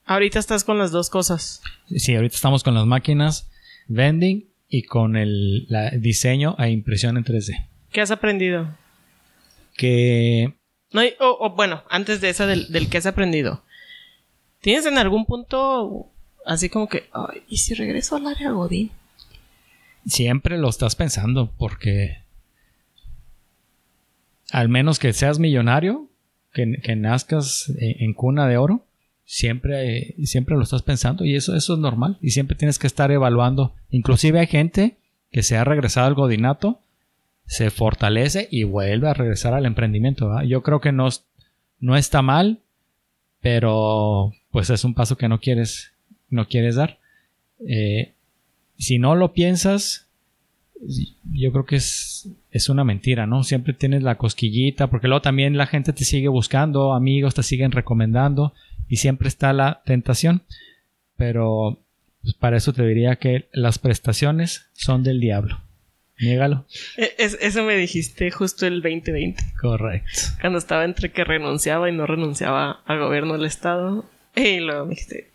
Ahorita 0.08 0.39
estás 0.39 0.63
con 0.63 0.78
las 0.78 0.91
dos 0.91 1.10
cosas. 1.10 1.62
Sí, 1.93 2.15
ahorita 2.15 2.36
estamos 2.36 2.63
con 2.63 2.74
las 2.74 2.86
máquinas 2.86 3.50
vending 3.88 4.48
y 4.70 4.84
con 4.84 5.17
el 5.17 5.67
diseño 6.00 6.56
e 6.58 6.70
impresión 6.70 7.17
en 7.17 7.26
3D. 7.26 7.67
¿Qué 7.91 8.00
has 8.00 8.10
aprendido? 8.10 8.74
Que 9.76 10.54
No 10.93 11.02
o, 11.20 11.54
bueno, 11.56 11.84
antes 11.89 12.22
de 12.22 12.30
esa 12.30 12.48
del, 12.48 12.72
del 12.72 12.89
que 12.89 12.98
has 12.98 13.06
aprendido. 13.06 13.63
¿Tienes 14.62 14.86
en 14.86 14.98
algún 14.98 15.26
punto 15.26 16.10
así 16.46 16.70
como 16.70 16.88
que, 16.88 17.10
ay, 17.12 17.43
¿y 17.50 17.58
si 17.58 17.74
regreso 17.74 18.15
al 18.15 18.28
área 18.28 18.52
Godín? 18.52 18.91
Siempre 20.06 20.58
lo 20.58 20.70
estás 20.70 20.96
pensando 20.96 21.52
porque 21.58 22.20
al 24.52 24.70
menos 24.70 25.00
que 25.00 25.12
seas 25.12 25.38
millonario, 25.38 26.08
que, 26.54 26.80
que 26.82 26.96
nazcas 26.96 27.70
en, 27.78 28.04
en 28.04 28.13
cuna 28.13 28.48
de 28.48 28.56
oro, 28.56 28.87
siempre, 29.29 30.15
siempre 30.23 30.55
lo 30.55 30.63
estás 30.63 30.83
pensando 30.83 31.25
y 31.25 31.35
eso, 31.35 31.53
eso 31.53 31.73
es 31.73 31.79
normal 31.79 32.17
y 32.21 32.31
siempre 32.31 32.55
tienes 32.55 32.79
que 32.79 32.87
estar 32.87 33.11
evaluando. 33.11 33.75
Inclusive 33.91 34.39
hay 34.39 34.47
gente 34.47 34.97
que 35.31 35.43
se 35.43 35.57
ha 35.57 35.65
regresado 35.65 36.07
al 36.07 36.15
godinato, 36.15 36.79
se 37.45 37.69
fortalece 37.69 38.47
y 38.49 38.63
vuelve 38.63 39.09
a 39.09 39.13
regresar 39.13 39.53
al 39.53 39.65
emprendimiento. 39.65 40.41
Yo 40.43 40.63
creo 40.63 40.79
que 40.79 40.93
no, 40.93 41.09
no 41.79 41.97
está 41.97 42.21
mal, 42.21 42.61
pero 43.41 44.31
pues 44.49 44.69
es 44.69 44.85
un 44.85 44.93
paso 44.93 45.17
que 45.17 45.27
no 45.27 45.41
quieres, 45.41 45.91
no 46.29 46.47
quieres 46.47 46.75
dar. 46.75 46.97
Eh, 47.67 48.13
si 48.77 48.97
no 48.97 49.13
lo 49.15 49.33
piensas, 49.33 50.07
yo 51.33 51.51
creo 51.51 51.65
que 51.65 51.75
es, 51.75 52.29
es 52.51 52.69
una 52.69 52.85
mentira, 52.85 53.27
¿no? 53.27 53.43
Siempre 53.43 53.73
tienes 53.73 54.03
la 54.03 54.17
cosquillita, 54.17 54.87
porque 54.87 55.09
luego 55.09 55.21
también 55.21 55.57
la 55.57 55.67
gente 55.67 55.91
te 55.91 56.05
sigue 56.05 56.29
buscando, 56.29 56.93
amigos 56.93 57.35
te 57.35 57.43
siguen 57.43 57.71
recomendando 57.73 58.53
y 58.89 58.97
siempre 58.97 59.28
está 59.28 59.54
la 59.54 59.82
tentación. 59.86 60.43
Pero 61.15 61.80
pues, 62.21 62.34
para 62.36 62.58
eso 62.58 62.73
te 62.73 62.86
diría 62.86 63.15
que 63.17 63.47
las 63.52 63.80
prestaciones 63.80 64.67
son 64.73 65.04
del 65.04 65.19
diablo. 65.19 65.62
Niégalo. 66.19 66.65
E- 66.97 67.13
es- 67.19 67.38
eso 67.41 67.63
me 67.63 67.76
dijiste 67.76 68.32
justo 68.32 68.65
el 68.65 68.82
2020, 68.82 69.43
Correcto. 69.62 70.10
cuando 70.41 70.58
estaba 70.58 70.84
entre 70.84 71.12
que 71.12 71.23
renunciaba 71.23 71.89
y 71.89 71.93
no 71.93 72.08
renunciaba 72.08 72.82
al 72.86 73.00
gobierno 73.00 73.34
del 73.34 73.45
estado. 73.45 74.06
Y 74.36 74.60
luego 74.60 74.86
me 74.86 74.89
dijiste 74.91 75.32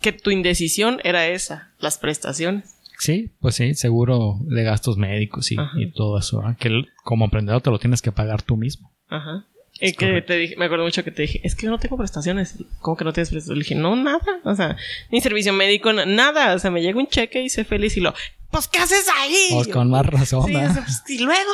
que 0.00 0.12
tu 0.12 0.30
indecisión 0.30 0.98
era 1.04 1.28
esa, 1.28 1.70
las 1.78 1.96
prestaciones. 1.98 2.76
Sí, 2.98 3.30
pues 3.40 3.54
sí, 3.56 3.74
seguro 3.74 4.36
de 4.42 4.62
gastos 4.64 4.96
médicos 4.96 5.50
y, 5.50 5.56
y 5.76 5.90
todo 5.92 6.18
eso. 6.18 6.38
¿verdad? 6.38 6.56
Que 6.58 6.84
como 7.04 7.24
emprendedor 7.24 7.60
te 7.62 7.70
lo 7.70 7.78
tienes 7.78 8.00
que 8.02 8.12
pagar 8.12 8.42
tú 8.42 8.56
mismo. 8.56 8.92
Ajá. 9.08 9.44
Y 9.84 9.86
Es 9.88 9.96
que 9.96 10.06
correcto. 10.06 10.28
te 10.28 10.38
dije, 10.38 10.56
me 10.56 10.66
acuerdo 10.66 10.84
mucho 10.84 11.02
que 11.02 11.10
te 11.10 11.22
dije, 11.22 11.40
es 11.42 11.56
que 11.56 11.64
yo 11.66 11.70
no 11.70 11.78
tengo 11.80 11.96
prestaciones. 11.96 12.54
¿Cómo 12.80 12.96
que 12.96 13.04
no 13.04 13.12
tienes 13.12 13.30
prestaciones? 13.30 13.58
Le 13.58 13.64
dije, 13.64 13.74
no, 13.74 13.96
nada. 13.96 14.20
O 14.44 14.54
sea, 14.54 14.76
ni 15.10 15.20
servicio 15.20 15.52
médico, 15.52 15.92
na- 15.92 16.06
nada. 16.06 16.54
O 16.54 16.58
sea, 16.60 16.70
me 16.70 16.80
llega 16.82 16.98
un 17.00 17.08
cheque 17.08 17.42
y 17.42 17.48
sé 17.50 17.64
feliz 17.64 17.96
y 17.96 18.00
lo, 18.00 18.14
pues, 18.52 18.68
¿qué 18.68 18.78
haces 18.78 19.04
ahí? 19.20 19.48
Pues 19.54 19.66
con 19.66 19.90
más 19.90 20.06
razón. 20.06 20.46
Sí, 20.46 20.54
o 20.54 20.58
¿verdad? 20.58 20.74
sea, 20.74 20.84
pues, 20.84 21.02
y 21.08 21.18
luego. 21.18 21.50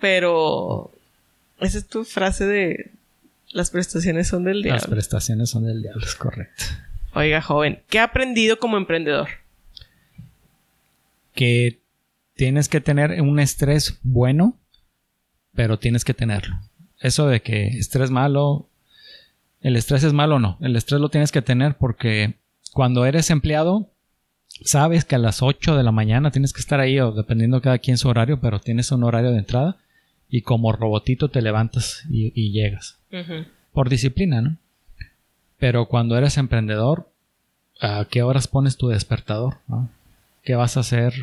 Pero, 0.00 0.90
esa 1.60 1.78
es 1.78 1.86
tu 1.86 2.04
frase 2.04 2.46
de, 2.46 2.90
las 3.52 3.70
prestaciones 3.70 4.26
son 4.26 4.42
del 4.44 4.62
Las 4.62 4.80
diablo. 4.80 4.90
prestaciones 4.90 5.48
son 5.48 5.64
del 5.66 5.82
diablo, 5.82 6.04
es 6.04 6.16
correcto. 6.16 6.64
Oiga, 7.14 7.40
joven, 7.40 7.80
¿qué 7.88 8.00
ha 8.00 8.04
aprendido 8.04 8.58
como 8.58 8.76
emprendedor? 8.76 9.28
que 11.34 11.78
tienes 12.34 12.68
que 12.68 12.80
tener 12.80 13.20
un 13.22 13.38
estrés 13.38 13.98
bueno, 14.02 14.56
pero 15.54 15.78
tienes 15.78 16.04
que 16.04 16.14
tenerlo. 16.14 16.56
Eso 17.00 17.28
de 17.28 17.42
que 17.42 17.66
estrés 17.68 18.10
malo, 18.10 18.68
el 19.60 19.76
estrés 19.76 20.04
es 20.04 20.12
malo 20.12 20.36
o 20.36 20.38
no, 20.38 20.58
el 20.60 20.76
estrés 20.76 21.00
lo 21.00 21.08
tienes 21.08 21.32
que 21.32 21.42
tener 21.42 21.76
porque 21.76 22.34
cuando 22.72 23.04
eres 23.06 23.30
empleado, 23.30 23.90
sabes 24.64 25.04
que 25.04 25.14
a 25.14 25.18
las 25.18 25.42
8 25.42 25.76
de 25.76 25.82
la 25.82 25.92
mañana 25.92 26.30
tienes 26.30 26.52
que 26.52 26.60
estar 26.60 26.80
ahí 26.80 26.98
o 27.00 27.12
dependiendo 27.12 27.60
cada 27.60 27.78
quien 27.78 27.98
su 27.98 28.08
horario, 28.08 28.40
pero 28.40 28.60
tienes 28.60 28.90
un 28.92 29.04
horario 29.04 29.32
de 29.32 29.38
entrada 29.38 29.76
y 30.28 30.42
como 30.42 30.72
robotito 30.72 31.28
te 31.28 31.42
levantas 31.42 32.04
y, 32.10 32.32
y 32.34 32.52
llegas. 32.52 32.98
Por 33.72 33.88
disciplina, 33.88 34.40
¿no? 34.40 34.56
Pero 35.58 35.86
cuando 35.86 36.16
eres 36.18 36.36
emprendedor, 36.36 37.10
¿a 37.80 38.06
qué 38.10 38.22
horas 38.22 38.48
pones 38.48 38.76
tu 38.76 38.88
despertador? 38.88 39.58
no? 39.68 39.88
¿Qué 40.42 40.54
vas 40.54 40.76
a 40.76 40.80
hacer 40.80 41.14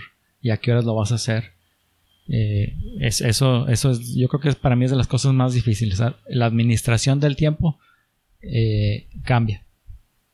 y 0.41 0.49
a 0.49 0.57
qué 0.57 0.71
horas 0.71 0.85
lo 0.85 0.95
vas 0.95 1.11
a 1.11 1.15
hacer? 1.15 1.51
Eh, 2.29 2.75
es, 2.99 3.21
eso, 3.21 3.67
eso 3.67 3.91
es, 3.91 4.15
yo 4.15 4.27
creo 4.29 4.39
que 4.39 4.53
para 4.53 4.75
mí 4.75 4.85
es 4.85 4.91
de 4.91 4.97
las 4.97 5.07
cosas 5.07 5.33
más 5.33 5.53
difíciles. 5.53 5.97
¿sabes? 5.97 6.15
La 6.27 6.45
administración 6.45 7.19
del 7.19 7.35
tiempo 7.35 7.79
eh, 8.41 9.07
cambia. 9.23 9.63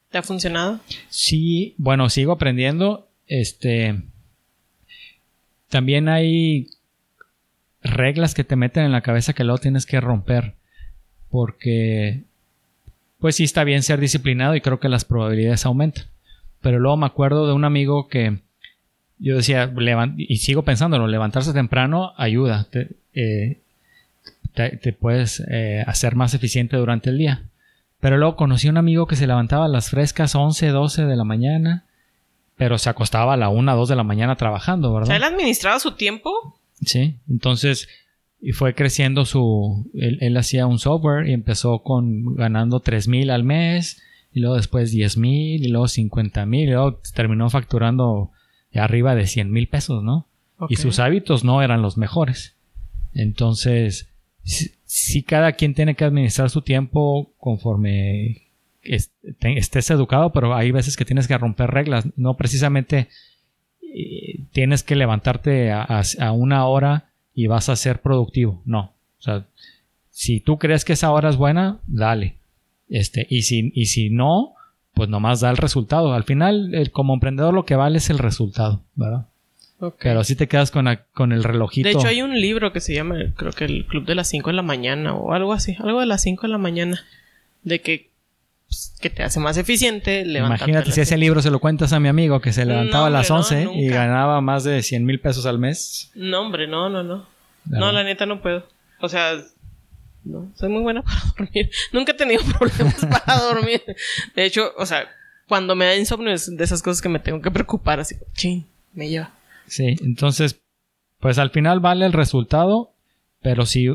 ¿Te 0.10 0.18
ha 0.18 0.24
funcionado? 0.24 0.80
Sí, 1.10 1.76
bueno, 1.78 2.10
sigo 2.10 2.32
aprendiendo. 2.32 3.08
Este. 3.28 4.02
También 5.70 6.10
hay 6.10 6.68
reglas 7.84 8.34
que 8.34 8.44
te 8.44 8.56
meten 8.56 8.86
en 8.86 8.92
la 8.92 9.02
cabeza 9.02 9.34
que 9.34 9.44
luego 9.44 9.60
tienes 9.60 9.86
que 9.86 10.02
romper. 10.02 10.56
Porque. 11.30 12.24
Pues 13.20 13.36
sí 13.36 13.44
está 13.44 13.64
bien 13.64 13.84
ser 13.84 14.00
disciplinado 14.00 14.56
y 14.56 14.62
creo 14.62 14.80
que 14.80 14.90
las 14.90 15.06
probabilidades 15.06 15.66
aumentan. 15.66 16.06
Pero 16.62 16.80
luego 16.80 16.98
me 16.98 17.06
acuerdo 17.06 17.46
de 17.48 17.54
un 17.54 17.66
amigo 17.66 18.08
que. 18.08 18.40
Yo 19.20 19.36
decía, 19.36 19.72
y 20.18 20.38
sigo 20.38 20.64
pensándolo, 20.64 21.08
levantarse 21.08 21.52
temprano 21.54 22.14
ayuda. 22.18 22.68
Te, 22.72 22.90
eh, 23.14 23.60
te- 24.54 24.78
te 24.78 24.94
puedes 24.94 25.44
eh, 25.50 25.84
hacer 25.86 26.16
más 26.16 26.34
eficiente 26.34 26.78
durante 26.78 27.10
el 27.10 27.18
día. 27.18 27.44
Pero 28.00 28.18
luego 28.18 28.38
conocí 28.38 28.68
a 28.68 28.72
un 28.72 28.78
amigo 28.78 29.08
que 29.08 29.18
se 29.18 29.28
levantaba 29.28 29.66
a 29.66 29.70
las 29.70 29.90
frescas 29.90 30.34
11, 30.36 30.68
12 30.70 31.06
de 31.06 31.16
la 31.18 31.26
mañana, 31.26 31.84
pero 32.56 32.78
se 32.78 32.90
acostaba 32.90 33.34
a 33.34 33.38
la 33.38 33.50
1, 33.50 33.76
2 33.76 33.90
de 33.90 33.96
la 33.98 34.04
mañana 34.04 34.38
trabajando, 34.38 34.94
O 34.94 35.06
sea, 35.06 35.16
él 35.18 35.22
¿verdad? 35.22 35.36
administraba 35.36 35.80
su 35.80 35.92
tiempo. 35.92 36.58
Sí, 36.86 37.16
entonces 37.30 37.90
y 38.42 38.54
fue 38.54 38.74
creciendo 38.74 39.26
su... 39.26 39.86
Él, 39.94 40.18
él 40.22 40.38
hacía 40.38 40.66
un 40.66 40.80
software 40.80 41.28
y 41.28 41.34
empezó 41.34 41.80
con 41.84 42.36
ganando 42.36 42.80
3 42.80 43.10
mil 43.10 43.32
al 43.32 43.44
mes, 43.44 44.02
y 44.34 44.40
luego 44.40 44.56
después 44.56 44.92
10 44.92 45.18
mil, 45.18 45.66
y 45.66 45.68
luego 45.68 45.90
50 45.90 46.46
mil, 46.46 46.70
y 46.70 46.72
luego 46.72 47.02
terminó 47.14 47.50
facturando 47.50 48.32
arriba 48.76 49.16
de 49.16 49.26
100 49.28 49.52
mil 49.52 49.68
pesos, 49.68 50.04
¿no? 50.04 50.28
Y 50.70 50.76
sus 50.76 51.00
hábitos 51.00 51.44
no 51.44 51.62
eran 51.62 51.82
los 51.82 51.98
mejores. 51.98 52.56
Entonces, 53.14 54.10
si, 54.44 54.72
si 54.86 55.24
cada 55.24 55.54
quien 55.54 55.74
tiene 55.74 55.96
que 55.96 56.04
administrar 56.06 56.50
su 56.50 56.62
tiempo 56.62 57.32
conforme 57.40 58.44
estés 58.84 59.90
educado, 59.92 60.32
pero 60.32 60.56
hay 60.56 60.72
veces 60.72 60.96
que 60.98 61.06
tienes 61.06 61.28
que 61.28 61.38
romper 61.38 61.70
reglas. 61.72 62.08
No 62.16 62.36
precisamente 62.38 63.08
eh, 63.82 64.40
tienes 64.52 64.84
que 64.84 64.96
levantarte 64.96 65.72
a, 65.72 65.82
a- 65.84 66.04
a 66.20 66.32
una 66.32 66.66
hora 66.66 67.10
y 67.34 67.48
vas 67.48 67.70
a 67.70 67.76
ser 67.76 68.02
productivo. 68.02 68.62
No. 68.66 68.94
O 69.20 69.22
sea, 69.22 69.46
si 70.12 70.40
tú 70.40 70.58
crees 70.58 70.86
que 70.86 70.94
esa 70.94 71.12
hora 71.12 71.30
es 71.30 71.38
buena, 71.38 71.80
dale. 71.88 72.36
Este, 72.90 73.26
y 73.30 73.44
si, 73.44 73.72
y 73.76 73.86
si 73.86 74.10
no, 74.10 74.54
pues 75.00 75.10
nomás 75.10 75.40
da 75.40 75.50
el 75.50 75.58
resultado. 75.58 76.14
Al 76.14 76.24
final, 76.24 76.76
el- 76.76 76.92
como 76.92 77.14
emprendedor, 77.14 77.54
lo 77.54 77.66
que 77.66 77.76
vale 77.76 77.98
es 77.98 78.10
el 78.10 78.18
resultado, 78.20 78.84
¿verdad? 78.96 79.26
Pero 80.02 80.24
si 80.26 80.36
te 80.36 80.48
quedas 80.50 80.72
con, 80.72 80.86
la- 80.86 81.04
con 81.14 81.32
el 81.32 81.44
relojito. 81.44 81.88
De 81.88 81.94
hecho, 81.96 82.08
hay 82.08 82.22
un 82.22 82.40
libro 82.40 82.74
que 82.74 82.82
se 82.82 82.94
llama, 82.94 83.16
creo 83.38 83.54
que 83.54 83.64
el 83.66 83.86
Club 83.86 84.06
de 84.06 84.14
las 84.16 84.28
5 84.28 84.50
de 84.50 84.56
la 84.58 84.62
mañana 84.62 85.14
o 85.14 85.34
algo 85.34 85.54
así, 85.54 85.76
algo 85.80 86.02
de 86.02 86.06
las 86.06 86.22
5 86.22 86.42
de 86.44 86.48
la 86.50 86.58
mañana, 86.58 87.00
de 87.64 87.80
que, 87.80 88.10
pues, 88.68 88.94
que 89.02 89.10
te 89.10 89.24
hace 89.24 89.40
más 89.40 89.56
eficiente 89.58 90.22
Imagínate 90.26 90.92
si 90.92 91.00
ese 91.02 91.18
libro 91.18 91.42
se 91.42 91.50
lo 91.50 91.60
cuentas 91.60 91.94
a 91.94 92.00
mi 92.02 92.10
amigo 92.10 92.42
que 92.42 92.52
se 92.52 92.66
levantaba 92.66 93.08
a 93.08 93.10
las 93.10 93.32
hombre, 93.32 93.64
no, 93.64 93.72
11 93.72 93.80
y 93.82 93.88
ganaba 93.88 94.42
más 94.42 94.66
de 94.66 94.84
100 94.84 95.06
mil 95.06 95.20
pesos 95.22 95.46
al 95.46 95.60
mes. 95.60 96.12
No, 96.14 96.42
hombre, 96.42 96.68
no, 96.68 96.90
no, 96.90 97.02
no. 97.04 97.26
No, 97.66 97.92
la 97.94 98.04
neta 98.04 98.26
no 98.26 98.42
puedo. 98.42 98.66
O 99.00 99.08
sea, 99.08 99.32
no, 100.24 100.52
soy 100.56 100.70
muy 100.70 100.82
buena 100.82 101.02
para 101.04 101.20
dormir. 101.38 101.70
Nunca 101.92 102.12
he 102.12 102.16
tenido 102.16 102.44
problemas 102.44 103.06
para 103.26 103.40
dormir. 103.42 103.82
De 104.36 104.46
hecho, 104.46 104.72
o 104.78 104.86
sea, 104.86 105.08
cuando 105.48 105.76
me 105.76 105.86
da 105.86 105.96
insomnio 105.96 106.34
es 106.34 106.56
de 106.56 106.64
esas 106.64 106.82
cosas 106.82 107.02
que 107.02 107.10
me 107.10 107.20
tengo 107.20 107.42
que 107.42 107.52
preocupar, 107.52 108.00
así, 108.00 108.16
chin, 108.34 108.66
me 108.94 109.10
lleva. 109.10 109.34
Sí, 109.68 109.96
entonces, 110.02 110.62
pues 111.20 111.38
al 111.38 111.52
final 111.52 111.80
vale 111.80 112.06
el 112.06 112.14
resultado, 112.14 112.94
pero 113.42 113.66
si 113.66 113.90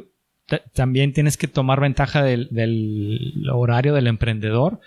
también 0.72 1.12
tienes 1.12 1.36
que 1.36 1.48
tomar 1.48 1.80
ventaja 1.80 2.22
del, 2.22 2.48
del 2.50 3.48
horario 3.52 3.94
del 3.94 4.06
emprendedor, 4.06 4.80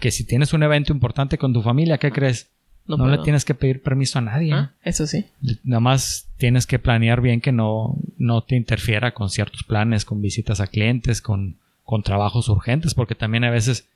que 0.00 0.10
si 0.10 0.24
tienes 0.24 0.52
un 0.52 0.62
evento 0.62 0.92
importante 0.92 1.38
con 1.38 1.52
tu 1.52 1.62
familia, 1.62 1.98
¿qué 1.98 2.10
crees? 2.10 2.50
No, 2.86 2.96
No, 2.96 3.06
le 3.08 3.18
tienes 3.24 3.44
que 3.44 3.54
pedir 3.54 3.82
permiso 3.82 4.18
a 4.18 4.22
nadie. 4.22 4.52
Ah, 4.52 4.72
Eso 4.82 5.06
sí. 5.06 5.24
Nada 5.64 5.80
más 5.80 6.28
tienes 6.36 6.66
que 6.66 6.78
planear 6.78 7.20
bien 7.20 7.40
que 7.40 7.52
no, 7.52 7.96
no 8.18 8.42
te 8.42 8.56
interfiera 8.56 9.12
con 9.14 9.30
ciertos 9.30 9.62
planes, 9.64 10.04
con 10.04 10.20
visitas 10.20 10.60
a 10.60 10.66
clientes, 10.66 11.20
con, 11.22 11.56
con 11.84 12.02
trabajos 12.02 12.48
urgentes, 12.48 12.94
porque 12.94 13.14
también 13.14 13.44
a 13.44 13.50
veces 13.50 13.88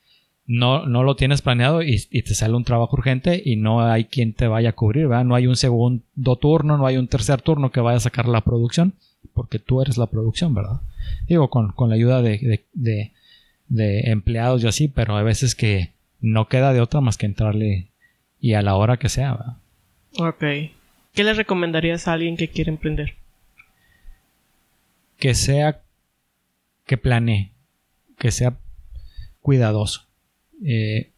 no, 0.47 0.87
no 0.87 1.03
lo 1.03 1.17
tienes 1.17 1.43
planeado 1.43 1.83
y, 1.83 2.03
y 2.11 2.23
te 2.23 2.35
sale 2.35 2.55
un 2.55 2.65
trabajo 2.65 2.97
urgente 2.97 3.43
y 3.45 3.57
no 3.57 3.83
hay 3.83 4.05
quien 4.07 4.33
te 4.33 4.47
vaya 4.47 4.71
a 4.71 4.75
cubrir, 4.75 5.07
¿verdad? 5.09 5.25
No 5.27 5.35
hay 5.35 5.47
un 5.47 5.57
segundo 5.57 6.37
turno, 6.41 6.79
no 6.79 6.87
hay 6.87 6.97
un 6.97 7.09
tercer 7.09 7.43
turno 7.43 7.71
que 7.71 7.81
vaya 7.81 7.99
a 7.99 8.01
sacar 8.01 8.27
la 8.27 8.41
producción, 8.41 8.95
porque 9.35 9.59
tú 9.59 9.83
eres 9.83 9.99
la 9.99 10.07
producción, 10.07 10.55
¿verdad? 10.55 10.81
Digo, 11.27 11.51
con, 11.51 11.73
con 11.73 11.91
la 11.91 11.97
ayuda 11.97 12.23
de, 12.23 12.39
de, 12.39 12.65
de- 12.73 13.13
de 13.69 14.11
empleados 14.11 14.65
y 14.65 14.67
así, 14.67 14.89
pero 14.89 15.15
hay 15.15 15.25
veces 15.27 15.55
que 15.55 15.93
no 16.23 16.49
queda 16.49 16.73
de 16.73 16.81
otra 16.81 17.03
más 17.03 17.19
que 17.19 17.27
entrarle 17.27 17.89
y 18.41 18.55
a 18.55 18.63
la 18.63 18.77
hora 18.77 18.97
que 18.97 19.09
sea, 19.09 19.33
¿verdad? 19.33 19.57
Ok. 20.19 20.73
¿Qué 21.15 21.25
le 21.25 21.35
recomendarías 21.35 22.07
a 22.07 22.13
alguien 22.13 22.37
que 22.37 22.49
quiere 22.49 22.71
emprender? 22.71 23.15
que 25.19 25.35
sea 25.35 25.83
que 26.87 26.97
planee, 26.97 27.51
que 28.19 28.31
sea 28.31 28.57
cuidadoso. 29.43 30.07
Eh, 30.65 31.11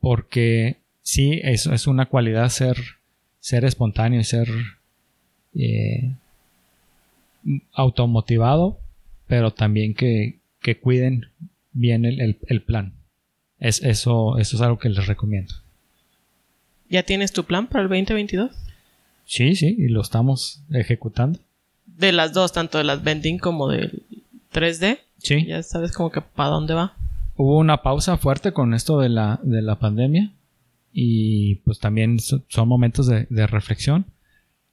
porque 0.00 0.78
sí, 1.02 1.40
eso 1.44 1.72
es 1.72 1.86
una 1.86 2.06
cualidad 2.06 2.48
ser, 2.48 2.76
ser 3.40 3.64
espontáneo 3.64 4.20
y 4.20 4.24
ser 4.24 4.48
eh, 5.54 6.12
automotivado, 7.72 8.78
pero 9.26 9.52
también 9.52 9.94
que, 9.94 10.38
que 10.60 10.78
cuiden 10.78 11.26
bien 11.72 12.04
el, 12.04 12.38
el, 12.46 12.62
plan. 12.62 12.94
Es, 13.60 13.82
eso, 13.82 14.38
eso 14.38 14.56
es 14.56 14.62
algo 14.62 14.78
que 14.78 14.88
les 14.88 15.06
recomiendo. 15.06 15.54
¿Ya 16.88 17.02
tienes 17.02 17.32
tu 17.32 17.44
plan 17.44 17.66
para 17.66 17.82
el 17.82 17.88
2022? 17.88 18.50
Sí, 19.24 19.56
sí, 19.56 19.74
y 19.78 19.88
lo 19.88 20.02
estamos 20.02 20.62
ejecutando. 20.70 21.38
De 21.86 22.12
las 22.12 22.32
dos, 22.32 22.52
tanto 22.52 22.78
de 22.78 22.84
las 22.84 23.02
vending 23.02 23.38
como 23.38 23.68
del 23.68 24.02
3D. 24.52 24.98
Sí. 25.18 25.46
Ya 25.46 25.62
sabes 25.62 25.92
como 25.92 26.10
que 26.10 26.20
para 26.20 26.50
dónde 26.50 26.74
va. 26.74 26.96
Hubo 27.36 27.58
una 27.58 27.82
pausa 27.82 28.16
fuerte 28.16 28.52
con 28.52 28.74
esto 28.74 29.00
de 29.00 29.08
la, 29.08 29.40
de 29.42 29.62
la 29.62 29.76
pandemia 29.76 30.30
y 30.92 31.56
pues 31.56 31.80
también 31.80 32.18
son 32.20 32.68
momentos 32.68 33.06
de, 33.06 33.26
de 33.28 33.46
reflexión 33.46 34.06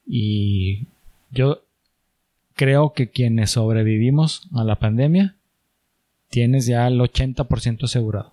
y 0.05 0.85
yo 1.31 1.63
creo 2.53 2.93
que 2.93 3.09
quienes 3.09 3.51
sobrevivimos 3.51 4.47
a 4.53 4.63
la 4.63 4.75
pandemia 4.75 5.35
tienes 6.29 6.65
ya 6.65 6.87
el 6.87 6.99
80% 6.99 7.85
asegurado. 7.85 8.30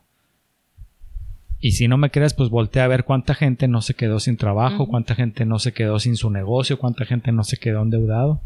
Y 1.60 1.72
si 1.72 1.88
no 1.88 1.96
me 1.96 2.10
crees, 2.10 2.34
pues 2.34 2.50
voltea 2.50 2.84
a 2.84 2.88
ver 2.88 3.04
cuánta 3.04 3.34
gente 3.34 3.66
no 3.66 3.82
se 3.82 3.94
quedó 3.94 4.20
sin 4.20 4.36
trabajo, 4.36 4.86
cuánta 4.86 5.14
gente 5.14 5.44
no 5.44 5.58
se 5.58 5.72
quedó 5.72 5.98
sin 5.98 6.16
su 6.16 6.30
negocio, 6.30 6.78
cuánta 6.78 7.04
gente 7.04 7.32
no 7.32 7.42
se 7.42 7.56
quedó 7.56 7.82
endeudado. 7.82 8.40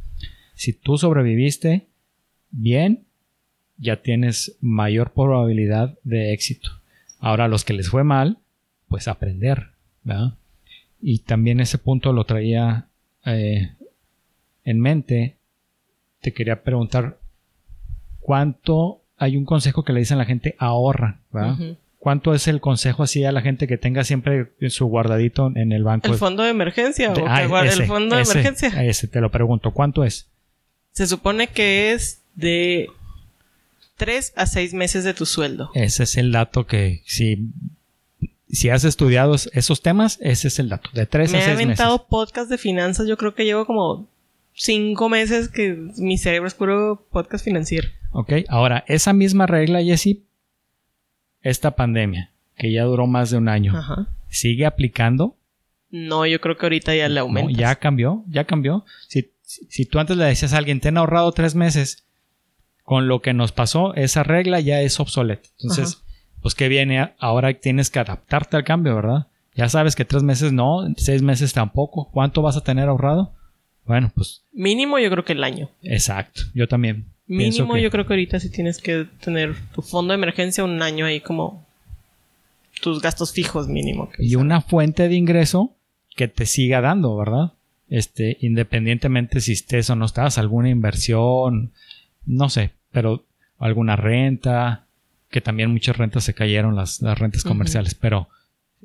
Si 0.54 0.72
tú 0.72 0.96
sobreviviste 0.96 1.86
bien, 2.50 3.04
ya 3.76 3.96
tienes 4.02 4.56
mayor 4.60 5.12
probabilidad 5.12 5.98
de 6.04 6.32
éxito. 6.32 6.70
Ahora, 7.18 7.44
a 7.44 7.48
los 7.48 7.64
que 7.64 7.74
les 7.74 7.88
fue 7.88 8.04
mal, 8.04 8.38
pues 8.88 9.08
aprender, 9.08 9.68
¿verdad? 10.04 10.34
Y 11.00 11.20
también 11.20 11.60
ese 11.60 11.78
punto 11.78 12.12
lo 12.12 12.24
traía 12.24 12.86
eh, 13.26 13.72
en 14.64 14.80
mente. 14.80 15.36
Te 16.20 16.32
quería 16.32 16.62
preguntar, 16.62 17.18
¿cuánto 18.20 19.02
hay 19.18 19.36
un 19.36 19.44
consejo 19.44 19.84
que 19.84 19.92
le 19.92 20.00
dicen 20.00 20.16
a 20.16 20.18
la 20.18 20.24
gente 20.24 20.54
ahorra, 20.58 21.20
¿verdad? 21.30 21.76
¿Cuánto 22.02 22.34
es 22.34 22.48
el 22.48 22.60
consejo 22.60 23.04
así 23.04 23.24
a 23.24 23.30
la 23.30 23.42
gente 23.42 23.68
que 23.68 23.78
tenga 23.78 24.02
siempre 24.02 24.50
su 24.70 24.86
guardadito 24.86 25.52
en 25.54 25.70
el 25.70 25.84
banco? 25.84 26.08
¿El 26.08 26.18
fondo 26.18 26.42
de 26.42 26.50
emergencia? 26.50 27.12
¿o 27.12 27.24
Ah, 27.28 27.44
ese, 27.64 27.82
el 27.82 27.86
fondo 27.86 28.16
de 28.16 28.22
ese, 28.22 28.32
emergencia? 28.32 28.84
Ese, 28.84 29.06
te 29.06 29.20
lo 29.20 29.30
pregunto. 29.30 29.70
¿Cuánto 29.70 30.02
es? 30.02 30.26
Se 30.90 31.06
supone 31.06 31.46
que 31.46 31.92
es 31.92 32.20
de 32.34 32.88
3 33.98 34.32
a 34.34 34.46
6 34.46 34.74
meses 34.74 35.04
de 35.04 35.14
tu 35.14 35.26
sueldo. 35.26 35.70
Ese 35.74 36.02
es 36.02 36.16
el 36.16 36.32
dato 36.32 36.66
que 36.66 37.02
si, 37.06 37.50
si 38.50 38.68
has 38.68 38.82
estudiado 38.82 39.36
esos 39.52 39.80
temas, 39.80 40.18
ese 40.22 40.48
es 40.48 40.58
el 40.58 40.70
dato. 40.70 40.90
De 40.94 41.06
3 41.06 41.30
Me 41.30 41.38
a 41.38 41.40
he 41.40 41.44
6 41.44 41.56
meses. 41.56 41.64
aventado 41.66 42.06
podcast 42.08 42.50
de 42.50 42.58
finanzas. 42.58 43.06
Yo 43.06 43.16
creo 43.16 43.36
que 43.36 43.44
llevo 43.44 43.64
como 43.64 44.08
5 44.54 45.08
meses 45.08 45.48
que 45.48 45.78
mi 45.98 46.18
cerebro 46.18 46.48
es 46.48 46.54
puro 46.54 47.06
podcast 47.12 47.44
financiero. 47.44 47.88
Ok, 48.10 48.32
ahora, 48.48 48.82
esa 48.88 49.12
misma 49.12 49.46
regla, 49.46 49.80
Jessy, 49.84 50.24
esta 51.42 51.72
pandemia, 51.72 52.30
que 52.56 52.72
ya 52.72 52.84
duró 52.84 53.06
más 53.06 53.30
de 53.30 53.38
un 53.38 53.48
año, 53.48 53.76
Ajá. 53.76 54.06
¿sigue 54.28 54.66
aplicando? 54.66 55.36
No, 55.90 56.24
yo 56.26 56.40
creo 56.40 56.56
que 56.56 56.66
ahorita 56.66 56.94
ya 56.94 57.08
le 57.08 57.16
No, 57.16 57.20
aumentas. 57.22 57.56
ya 57.56 57.74
cambió, 57.76 58.24
ya 58.28 58.44
cambió. 58.44 58.84
Si, 59.08 59.30
si, 59.42 59.66
si 59.68 59.84
tú 59.86 59.98
antes 59.98 60.16
le 60.16 60.24
decías 60.24 60.54
a 60.54 60.58
alguien, 60.58 60.80
te 60.80 60.88
han 60.88 60.96
ahorrado 60.98 61.32
tres 61.32 61.54
meses, 61.54 62.04
con 62.84 63.08
lo 63.08 63.20
que 63.22 63.32
nos 63.34 63.52
pasó, 63.52 63.94
esa 63.94 64.22
regla 64.22 64.58
ya 64.60 64.80
es 64.80 64.98
obsoleta. 65.00 65.48
Entonces, 65.60 66.02
pues 66.40 66.54
que 66.54 66.68
viene, 66.68 67.12
ahora 67.18 67.52
tienes 67.54 67.90
que 67.90 67.98
adaptarte 68.00 68.56
al 68.56 68.64
cambio, 68.64 68.94
¿verdad? 68.96 69.26
Ya 69.54 69.68
sabes 69.68 69.94
que 69.94 70.04
tres 70.06 70.22
meses 70.22 70.52
no, 70.52 70.80
seis 70.96 71.22
meses 71.22 71.52
tampoco. 71.52 72.10
¿Cuánto 72.10 72.40
vas 72.42 72.56
a 72.56 72.64
tener 72.64 72.88
ahorrado? 72.88 73.34
Bueno, 73.84 74.10
pues 74.14 74.44
Mínimo 74.52 74.98
yo 74.98 75.10
creo 75.10 75.24
que 75.24 75.32
el 75.34 75.44
año. 75.44 75.68
exacto, 75.82 76.42
yo 76.54 76.66
también. 76.68 77.06
Mínimo 77.26 77.74
que- 77.74 77.82
yo 77.82 77.90
creo 77.90 78.06
que 78.06 78.12
ahorita 78.14 78.40
sí 78.40 78.50
tienes 78.50 78.78
que 78.78 79.06
tener 79.22 79.54
tu 79.74 79.82
fondo 79.82 80.12
de 80.12 80.16
emergencia 80.18 80.64
un 80.64 80.82
año 80.82 81.06
ahí 81.06 81.20
como 81.20 81.66
tus 82.80 83.00
gastos 83.00 83.32
fijos 83.32 83.68
mínimo. 83.68 84.10
que 84.10 84.24
y 84.24 84.30
sea. 84.30 84.38
una 84.38 84.60
fuente 84.60 85.08
de 85.08 85.14
ingreso 85.14 85.74
que 86.16 86.28
te 86.28 86.46
siga 86.46 86.80
dando, 86.80 87.16
¿verdad? 87.16 87.52
Este, 87.88 88.38
independientemente 88.40 89.40
si 89.40 89.52
estés 89.52 89.88
o 89.90 89.96
no 89.96 90.04
estás, 90.06 90.38
alguna 90.38 90.68
inversión, 90.70 91.72
no 92.26 92.48
sé, 92.48 92.70
pero 92.90 93.24
alguna 93.58 93.96
renta, 93.96 94.86
que 95.30 95.40
también 95.40 95.70
muchas 95.70 95.96
rentas 95.96 96.24
se 96.24 96.34
cayeron, 96.34 96.74
las, 96.74 97.00
las 97.02 97.18
rentas 97.18 97.44
comerciales, 97.44 97.94
pero 97.94 98.28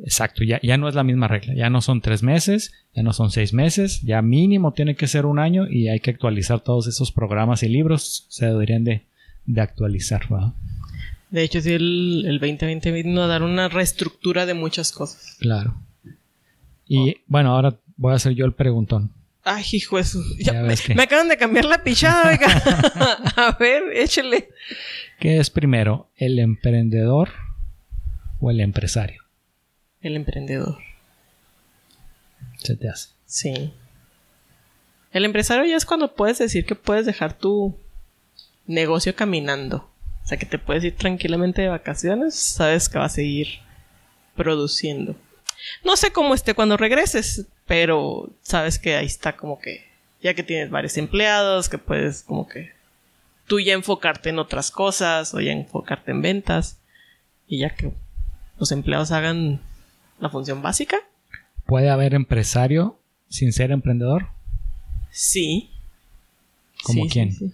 exacto, 0.03 0.43
ya, 0.43 0.59
ya 0.61 0.77
no 0.77 0.87
es 0.89 0.95
la 0.95 1.03
misma 1.03 1.27
regla, 1.27 1.53
ya 1.55 1.69
no 1.69 1.81
son 1.81 2.01
tres 2.01 2.23
meses, 2.23 2.73
ya 2.93 3.03
no 3.03 3.13
son 3.13 3.31
seis 3.31 3.53
meses, 3.53 4.01
ya 4.01 4.21
mínimo 4.21 4.73
tiene 4.73 4.95
que 4.95 5.07
ser 5.07 5.25
un 5.25 5.39
año 5.39 5.67
y 5.69 5.87
hay 5.89 5.99
que 5.99 6.11
actualizar 6.11 6.59
todos 6.61 6.87
esos 6.87 7.11
programas 7.11 7.63
y 7.63 7.69
libros, 7.69 8.25
se 8.29 8.45
deberían 8.45 8.83
de, 8.83 9.05
de 9.45 9.61
actualizar, 9.61 10.27
¿verdad? 10.29 10.53
De 11.29 11.43
hecho, 11.43 11.59
sí, 11.61 11.73
el, 11.73 12.23
el 12.25 12.39
2020 12.39 12.91
vino 12.91 13.21
a 13.23 13.27
dar 13.27 13.43
una 13.43 13.67
reestructura 13.67 14.45
de 14.45 14.53
muchas 14.53 14.91
cosas. 14.93 15.35
Claro. 15.39 15.75
Y 16.87 17.17
bueno, 17.27 17.53
ahora 17.53 17.75
voy 17.97 18.13
a 18.13 18.15
hacer 18.15 18.33
yo 18.33 18.45
el 18.45 18.53
preguntón. 18.53 19.11
Ay, 19.43 19.63
hijo 19.73 19.97
de 19.97 20.03
su... 20.05 20.23
ya 20.39 20.53
me, 20.53 20.61
ves 20.69 20.81
que- 20.81 20.95
me 20.95 21.03
acaban 21.03 21.27
de 21.27 21.37
cambiar 21.37 21.65
la 21.65 21.83
pichada, 21.83 22.29
oiga. 22.31 22.47
a 23.35 23.57
ver, 23.59 23.83
échale. 23.93 24.49
¿Qué 25.19 25.37
es 25.37 25.49
primero, 25.49 26.09
el 26.15 26.39
emprendedor 26.39 27.29
o 28.39 28.51
el 28.51 28.59
empresario? 28.61 29.23
El 30.07 30.15
emprendedor. 30.15 30.77
Se 32.57 32.75
te 32.75 32.89
hace. 32.89 33.09
Sí. 33.25 33.73
El 35.11 35.25
empresario 35.25 35.65
ya 35.65 35.75
es 35.75 35.85
cuando 35.85 36.15
puedes 36.15 36.37
decir 36.37 36.65
que 36.65 36.75
puedes 36.75 37.05
dejar 37.05 37.37
tu 37.37 37.77
negocio 38.65 39.15
caminando. 39.15 39.89
O 40.23 40.27
sea, 40.27 40.37
que 40.37 40.45
te 40.45 40.59
puedes 40.59 40.83
ir 40.83 40.95
tranquilamente 40.95 41.61
de 41.61 41.69
vacaciones, 41.69 42.35
sabes 42.35 42.89
que 42.89 42.99
va 42.99 43.05
a 43.05 43.09
seguir 43.09 43.59
produciendo. 44.35 45.15
No 45.83 45.95
sé 45.95 46.11
cómo 46.11 46.33
esté 46.33 46.53
cuando 46.53 46.77
regreses, 46.77 47.47
pero 47.65 48.29
sabes 48.41 48.79
que 48.79 48.95
ahí 48.95 49.05
está 49.05 49.35
como 49.35 49.59
que, 49.59 49.85
ya 50.21 50.33
que 50.33 50.43
tienes 50.43 50.69
varios 50.69 50.97
empleados, 50.97 51.69
que 51.69 51.77
puedes 51.77 52.23
como 52.23 52.47
que 52.47 52.71
tú 53.47 53.59
ya 53.59 53.73
enfocarte 53.73 54.29
en 54.29 54.39
otras 54.39 54.71
cosas 54.71 55.33
o 55.33 55.39
ya 55.39 55.51
enfocarte 55.51 56.11
en 56.11 56.21
ventas 56.21 56.79
y 57.47 57.59
ya 57.59 57.73
que 57.73 57.93
los 58.59 58.71
empleados 58.71 59.11
hagan 59.11 59.61
la 60.19 60.29
función 60.29 60.61
básica. 60.61 60.97
¿Puede 61.65 61.89
haber 61.89 62.13
empresario 62.13 62.99
sin 63.29 63.51
ser 63.53 63.71
emprendedor? 63.71 64.27
Sí. 65.11 65.69
¿Como 66.83 67.03
Sí, 67.03 67.09
quién? 67.09 67.31
sí. 67.33 67.51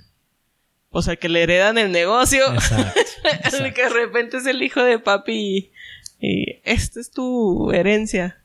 O 0.92 1.02
sea, 1.02 1.16
que 1.16 1.28
le 1.30 1.42
heredan 1.42 1.78
el 1.80 1.92
negocio. 1.92 2.54
Exacto. 2.54 3.00
que 3.76 3.84
de 3.84 3.90
repente 3.90 4.38
es 4.38 4.46
el 4.46 4.62
hijo 4.62 4.84
de 4.84 5.00
papi 5.00 5.34
y, 5.34 5.72
y 6.28 6.62
esta 6.64 7.00
es 7.00 7.10
tu 7.10 7.72
herencia. 7.72 8.38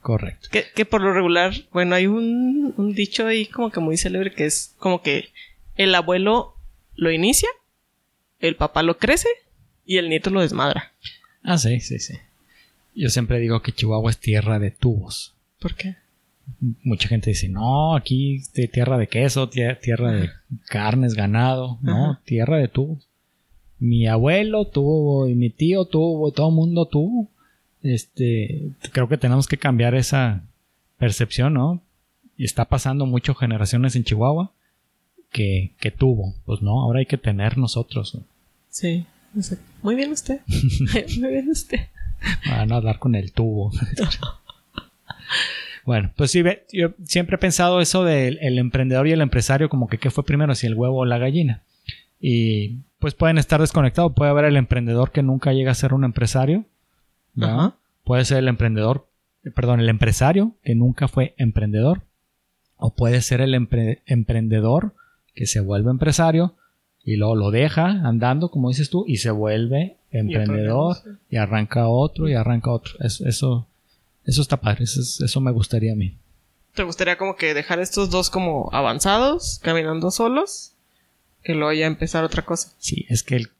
Correcto. 0.00 0.48
Que, 0.52 0.66
que 0.74 0.84
por 0.84 1.00
lo 1.00 1.12
regular, 1.12 1.52
bueno, 1.72 1.94
hay 1.96 2.06
un, 2.06 2.74
un 2.76 2.94
dicho 2.94 3.26
ahí 3.26 3.46
como 3.46 3.70
que 3.70 3.80
muy 3.80 3.96
célebre 3.96 4.32
que 4.32 4.44
es 4.46 4.74
como 4.78 5.02
que 5.02 5.30
el 5.76 5.94
abuelo 5.94 6.54
lo 6.94 7.10
inicia, 7.10 7.48
el 8.40 8.54
papá 8.56 8.82
lo 8.82 8.98
crece 8.98 9.28
y 9.86 9.96
el 9.98 10.08
nieto 10.08 10.30
lo 10.30 10.40
desmadra. 10.40 10.92
Ah, 11.42 11.58
sí, 11.58 11.80
sí, 11.80 11.98
sí. 11.98 12.14
Yo 12.94 13.08
siempre 13.08 13.38
digo 13.38 13.62
que 13.62 13.72
Chihuahua 13.72 14.10
es 14.10 14.18
tierra 14.18 14.58
de 14.58 14.70
tubos. 14.70 15.34
¿Por 15.60 15.74
qué? 15.74 15.96
Mucha 16.82 17.08
gente 17.08 17.30
dice, 17.30 17.48
no, 17.48 17.94
aquí 17.94 18.36
es 18.36 18.50
tierra 18.70 18.98
de 18.98 19.06
queso, 19.06 19.48
tie- 19.48 19.78
tierra 19.80 20.12
de 20.12 20.30
carnes, 20.68 21.14
ganado. 21.14 21.78
No, 21.82 22.10
Ajá. 22.12 22.20
tierra 22.24 22.58
de 22.58 22.68
tubos. 22.68 23.08
Mi 23.78 24.06
abuelo 24.06 24.66
tuvo 24.66 25.28
y 25.28 25.34
mi 25.34 25.50
tío 25.50 25.84
tuvo, 25.86 26.28
y 26.28 26.32
todo 26.32 26.48
el 26.48 26.54
mundo 26.54 26.86
tuvo. 26.86 27.28
Este, 27.82 28.70
creo 28.92 29.08
que 29.08 29.16
tenemos 29.18 29.46
que 29.48 29.56
cambiar 29.56 29.94
esa 29.94 30.42
percepción, 30.98 31.54
¿no? 31.54 31.80
Y 32.36 32.44
está 32.44 32.64
pasando 32.66 33.06
mucho 33.06 33.34
generaciones 33.34 33.96
en 33.96 34.04
Chihuahua 34.04 34.52
que, 35.30 35.72
que 35.80 35.90
tuvo. 35.90 36.34
Pues 36.44 36.60
no, 36.62 36.80
ahora 36.82 37.00
hay 37.00 37.06
que 37.06 37.18
tener 37.18 37.56
nosotros. 37.58 38.14
¿no? 38.14 38.22
Sí. 38.68 39.04
exacto. 39.36 39.64
Muy 39.82 39.94
bien 39.96 40.12
usted. 40.12 40.40
muy 41.20 41.30
bien 41.30 41.48
usted. 41.50 41.80
Para 42.48 42.66
no 42.66 42.76
hablar 42.76 42.98
con 42.98 43.14
el 43.14 43.32
tubo. 43.32 43.70
bueno, 45.84 46.12
pues 46.16 46.30
sí, 46.30 46.42
yo 46.72 46.92
siempre 47.04 47.36
he 47.36 47.38
pensado 47.38 47.80
eso 47.80 48.04
del 48.04 48.38
el 48.40 48.58
emprendedor 48.58 49.06
y 49.08 49.12
el 49.12 49.20
empresario 49.20 49.68
como 49.68 49.88
que 49.88 49.98
qué 49.98 50.10
fue 50.10 50.24
primero, 50.24 50.54
si 50.54 50.66
el 50.66 50.74
huevo 50.74 50.98
o 50.98 51.04
la 51.04 51.18
gallina. 51.18 51.62
Y 52.20 52.78
pues 53.00 53.14
pueden 53.14 53.38
estar 53.38 53.60
desconectados. 53.60 54.12
Puede 54.14 54.30
haber 54.30 54.44
el 54.44 54.56
emprendedor 54.56 55.10
que 55.10 55.22
nunca 55.22 55.52
llega 55.52 55.72
a 55.72 55.74
ser 55.74 55.92
un 55.92 56.04
empresario. 56.04 56.64
Ajá. 57.40 57.74
Puede 58.04 58.24
ser 58.24 58.38
el 58.38 58.48
emprendedor, 58.48 59.08
perdón, 59.54 59.80
el 59.80 59.88
empresario 59.88 60.54
que 60.62 60.74
nunca 60.76 61.08
fue 61.08 61.34
emprendedor. 61.36 62.02
O 62.76 62.94
puede 62.94 63.20
ser 63.22 63.40
el 63.40 63.54
empre- 63.54 64.00
emprendedor 64.06 64.94
que 65.34 65.46
se 65.46 65.60
vuelve 65.60 65.90
empresario 65.90 66.54
y 67.04 67.16
luego 67.16 67.34
lo 67.34 67.50
deja 67.50 67.86
andando, 67.86 68.50
como 68.50 68.68
dices 68.68 68.90
tú, 68.90 69.04
y 69.08 69.16
se 69.16 69.30
vuelve 69.32 69.96
emprendedor 70.12 70.96
y, 71.28 71.36
arranca 71.36 71.88
otro 71.88 72.28
y 72.28 72.34
arranca 72.34 72.70
otro. 72.70 72.94
eso, 73.00 73.66
eso 74.24 74.42
está 74.42 74.58
padre, 74.58 74.84
eso, 74.84 75.00
eso 75.24 75.40
me 75.40 75.50
gustaría 75.50 75.92
a 75.92 75.96
mí. 75.96 76.16
¿Te 76.74 76.84
gustaría 76.84 77.18
como 77.18 77.36
que 77.36 77.54
dejar 77.54 77.80
estos 77.80 78.10
dos 78.10 78.30
como 78.30 78.70
avanzados, 78.72 79.60
caminando 79.62 80.10
solos? 80.10 80.72
Que 81.42 81.54
luego 81.54 81.72
ya 81.72 81.86
empezar 81.86 82.24
otra 82.24 82.44
cosa. 82.44 82.72
Sí, 82.78 83.04
es 83.08 83.22
que 83.22 83.36
el 83.36 83.50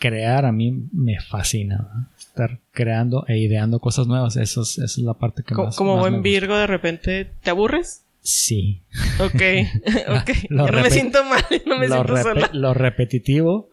crear 0.00 0.44
a 0.44 0.52
mí 0.52 0.88
me 0.92 1.20
fascina. 1.20 2.08
Estar 2.18 2.58
creando 2.70 3.24
e 3.26 3.38
ideando 3.38 3.80
cosas 3.80 4.06
nuevas, 4.06 4.36
eso 4.36 4.62
es, 4.62 4.78
esa 4.78 4.84
es 4.84 4.98
la 4.98 5.14
parte 5.14 5.42
que 5.42 5.54
más. 5.54 5.76
Como 5.76 5.98
buen 5.98 6.22
Virgo, 6.22 6.56
de 6.56 6.66
repente, 6.66 7.32
¿te 7.42 7.50
aburres? 7.50 8.04
Sí. 8.20 8.82
Ok, 9.18 9.42
ok. 10.08 10.30
no 10.50 10.66
me 10.66 10.90
siento 10.90 11.24
mal, 11.24 11.44
no 11.66 11.78
me 11.78 11.88
lo 11.88 11.94
siento 11.94 12.16
sola. 12.22 12.50
Lo 12.52 12.74
repetitivo 12.74 13.69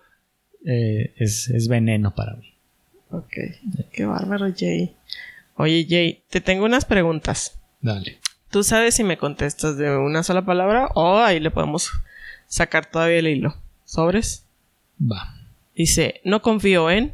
eh, 0.69 1.13
es, 1.15 1.49
es, 1.49 1.69
veneno 1.69 2.13
para 2.13 2.35
mí. 2.35 2.53
Ok, 3.09 3.33
qué 3.93 4.05
bárbaro, 4.05 4.53
Jay. 4.55 4.93
Oye, 5.55 5.87
Jay, 5.89 6.23
te 6.29 6.41
tengo 6.41 6.65
unas 6.65 6.83
preguntas. 6.83 7.57
Dale. 7.81 8.17
Tú 8.51 8.63
sabes 8.63 8.95
si 8.95 9.05
me 9.05 9.17
contestas 9.17 9.77
de 9.77 9.95
una 9.95 10.23
sola 10.23 10.45
palabra 10.45 10.89
o 10.93 11.19
ahí 11.19 11.39
le 11.39 11.51
podemos 11.51 11.89
sacar 12.47 12.85
todavía 12.91 13.19
el 13.19 13.27
hilo. 13.27 13.55
¿Sobres? 13.85 14.43
Va. 15.01 15.33
Dice, 15.73 16.19
no 16.25 16.41
confío 16.41 16.91
en... 16.91 17.13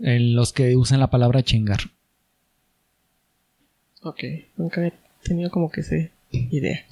En 0.00 0.34
los 0.34 0.52
que 0.52 0.74
usan 0.76 0.98
la 0.98 1.10
palabra 1.10 1.44
chingar. 1.44 1.78
Ok, 4.02 4.24
nunca 4.56 4.84
he 4.84 4.92
tenido 5.22 5.50
como 5.50 5.70
que 5.70 5.82
esa 5.82 5.94
idea. 6.32 6.84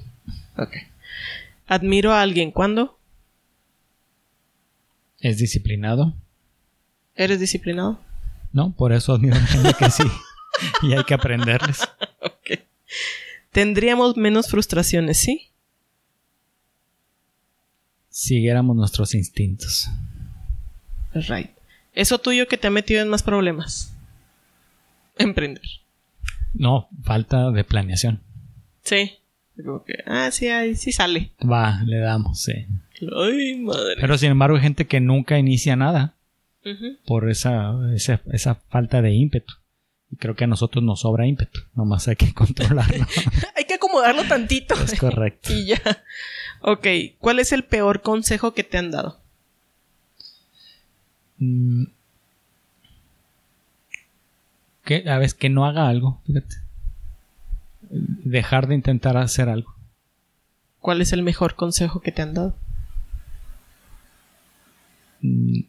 Ok. 0.56 0.76
Admiro 1.66 2.12
a 2.12 2.22
alguien 2.22 2.52
cuando... 2.52 2.97
Es 5.20 5.38
disciplinado. 5.38 6.14
¿Eres 7.14 7.40
disciplinado? 7.40 8.00
No, 8.52 8.72
por 8.72 8.92
eso 8.92 9.14
admiro 9.14 9.36
gente 9.36 9.74
que 9.78 9.90
sí. 9.90 10.04
y 10.82 10.92
hay 10.92 11.04
que 11.04 11.14
aprenderles. 11.14 11.80
Tendríamos 13.50 14.16
menos 14.16 14.48
frustraciones, 14.48 15.18
¿sí? 15.18 15.48
Siguiéramos 18.08 18.76
nuestros 18.76 19.14
instintos. 19.14 19.88
Right. 21.12 21.50
Eso 21.92 22.18
tuyo 22.18 22.46
que 22.46 22.56
te 22.56 22.68
ha 22.68 22.70
metido 22.70 23.02
en 23.02 23.08
más 23.08 23.22
problemas. 23.22 23.92
Emprender. 25.16 25.64
No, 26.54 26.88
falta 27.02 27.50
de 27.50 27.64
planeación. 27.64 28.22
Sí. 28.82 29.18
Ah, 30.06 30.30
sí, 30.30 30.48
ahí 30.48 30.74
sí 30.74 30.92
sale. 30.92 31.32
Va, 31.40 31.82
le 31.84 31.98
damos, 31.98 32.42
sí. 32.42 32.66
Ay, 33.16 33.56
madre. 33.56 33.96
Pero 34.00 34.18
sin 34.18 34.30
embargo 34.30 34.56
hay 34.56 34.62
gente 34.62 34.86
que 34.86 35.00
nunca 35.00 35.38
inicia 35.38 35.76
nada 35.76 36.14
por 37.06 37.30
esa, 37.30 37.74
esa, 37.94 38.20
esa, 38.32 38.56
falta 38.56 39.00
de 39.00 39.12
ímpetu. 39.12 39.54
Y 40.10 40.16
creo 40.16 40.36
que 40.36 40.44
a 40.44 40.48
nosotros 40.48 40.84
nos 40.84 41.00
sobra 41.00 41.26
ímpetu. 41.26 41.60
Nomás 41.74 42.08
hay 42.08 42.16
que 42.16 42.32
controlarlo. 42.34 43.06
hay 43.56 43.64
que 43.64 43.74
acomodarlo 43.74 44.24
tantito. 44.24 44.74
Es 44.74 44.98
correcto. 44.98 45.52
y 45.52 45.66
ya. 45.66 45.80
Ok, 46.60 46.86
¿cuál 47.18 47.38
es 47.38 47.52
el 47.52 47.64
peor 47.64 48.02
consejo 48.02 48.52
que 48.52 48.64
te 48.64 48.78
han 48.78 48.90
dado? 48.90 49.20
Mm. 51.38 51.84
Que, 54.84 55.08
a 55.08 55.18
veces 55.18 55.34
que 55.34 55.50
no 55.50 55.66
haga 55.66 55.88
algo, 55.88 56.20
fíjate. 56.26 56.67
Dejar 58.28 58.68
de 58.68 58.74
intentar 58.74 59.16
hacer 59.16 59.48
algo. 59.48 59.74
¿Cuál 60.80 61.00
es 61.00 61.14
el 61.14 61.22
mejor 61.22 61.54
consejo 61.54 62.00
que 62.00 62.12
te 62.12 62.20
han 62.20 62.34
dado? 62.34 62.54
Mm. 65.22 65.60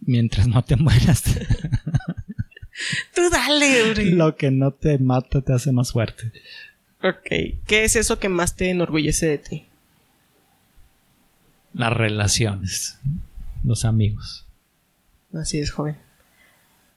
Mientras 0.00 0.48
no 0.48 0.64
te 0.64 0.74
mueras. 0.76 1.22
Tú 3.14 3.30
dale, 3.30 3.90
Uri. 3.90 4.10
Lo 4.10 4.36
que 4.36 4.50
no 4.50 4.72
te 4.72 4.98
mata 4.98 5.40
te 5.40 5.52
hace 5.52 5.70
más 5.70 5.92
fuerte. 5.92 6.32
Ok. 7.02 7.60
¿Qué 7.66 7.84
es 7.84 7.94
eso 7.94 8.18
que 8.18 8.28
más 8.28 8.56
te 8.56 8.70
enorgullece 8.70 9.26
de 9.26 9.38
ti? 9.38 9.66
Las 11.74 11.92
relaciones. 11.92 12.98
Los 13.62 13.84
amigos. 13.84 14.46
Así 15.32 15.60
es, 15.60 15.70
joven. 15.70 15.96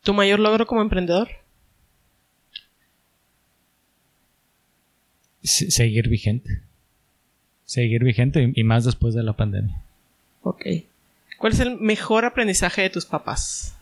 ¿Tu 0.02 0.16
mayor 0.16 0.40
logro 0.40 0.66
como 0.66 0.82
emprendedor? 0.82 1.30
Seguir 5.44 6.10
vigente. 6.10 6.62
Seguir 7.66 8.04
vigente 8.04 8.52
y 8.54 8.64
más 8.64 8.86
después 8.86 9.14
de 9.14 9.24
la 9.24 9.34
pandemia. 9.34 9.82
Ok. 10.42 10.66
¿Cuál 11.38 11.54
es 11.54 11.60
el 11.60 11.80
mejor 11.80 12.26
aprendizaje 12.26 12.82
de 12.82 12.90
tus 12.90 13.06
papás? 13.06 13.76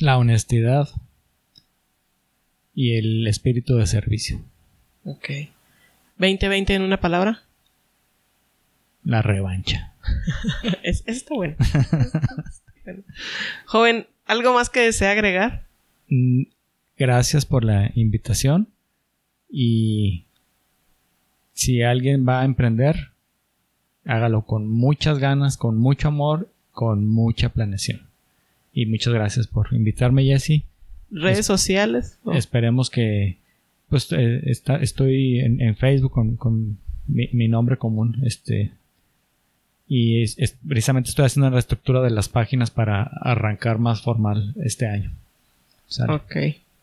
La 0.00 0.18
honestidad 0.18 0.88
y 2.74 2.96
el 2.96 3.26
espíritu 3.26 3.76
de 3.76 3.86
servicio. 3.86 4.42
Ok. 5.04 5.28
¿2020 6.18 6.70
en 6.70 6.82
una 6.82 7.00
palabra? 7.00 7.42
La 9.04 9.22
revancha. 9.22 9.94
es, 10.82 11.02
está 11.06 11.34
bueno. 11.34 11.56
Joven, 13.66 14.06
¿algo 14.26 14.52
más 14.52 14.70
que 14.70 14.80
desea 14.80 15.12
agregar? 15.12 15.66
Mm, 16.08 16.42
gracias 16.98 17.46
por 17.46 17.64
la 17.64 17.90
invitación. 17.94 18.68
Y 19.50 20.24
si 21.52 21.82
alguien 21.82 22.26
va 22.26 22.40
a 22.40 22.44
emprender, 22.44 23.10
hágalo 24.04 24.42
con 24.42 24.70
muchas 24.70 25.18
ganas, 25.18 25.56
con 25.56 25.78
mucho 25.78 26.08
amor, 26.08 26.48
con 26.72 27.06
mucha 27.06 27.50
planeación. 27.50 28.02
Y 28.72 28.86
muchas 28.86 29.12
gracias 29.12 29.46
por 29.46 29.72
invitarme, 29.72 30.24
Jesse. 30.24 30.62
¿Redes 31.10 31.46
sociales? 31.46 32.18
Esperemos 32.32 32.88
que 32.88 33.38
pues 33.90 34.10
eh, 34.12 34.42
está, 34.44 34.76
estoy 34.76 35.40
en, 35.40 35.76
Facebook 35.76 36.12
con, 36.38 36.78
mi, 37.08 37.48
nombre 37.48 37.76
común. 37.76 38.22
Este. 38.24 38.70
Y 39.88 40.24
precisamente 40.66 41.10
estoy 41.10 41.26
haciendo 41.26 41.48
una 41.48 41.54
reestructura 41.54 42.00
de 42.00 42.10
las 42.10 42.28
páginas 42.28 42.70
para 42.70 43.02
arrancar 43.02 43.78
más 43.78 44.02
formal 44.02 44.54
este 44.62 44.86
año. 44.86 45.10
Ok, 46.08 46.36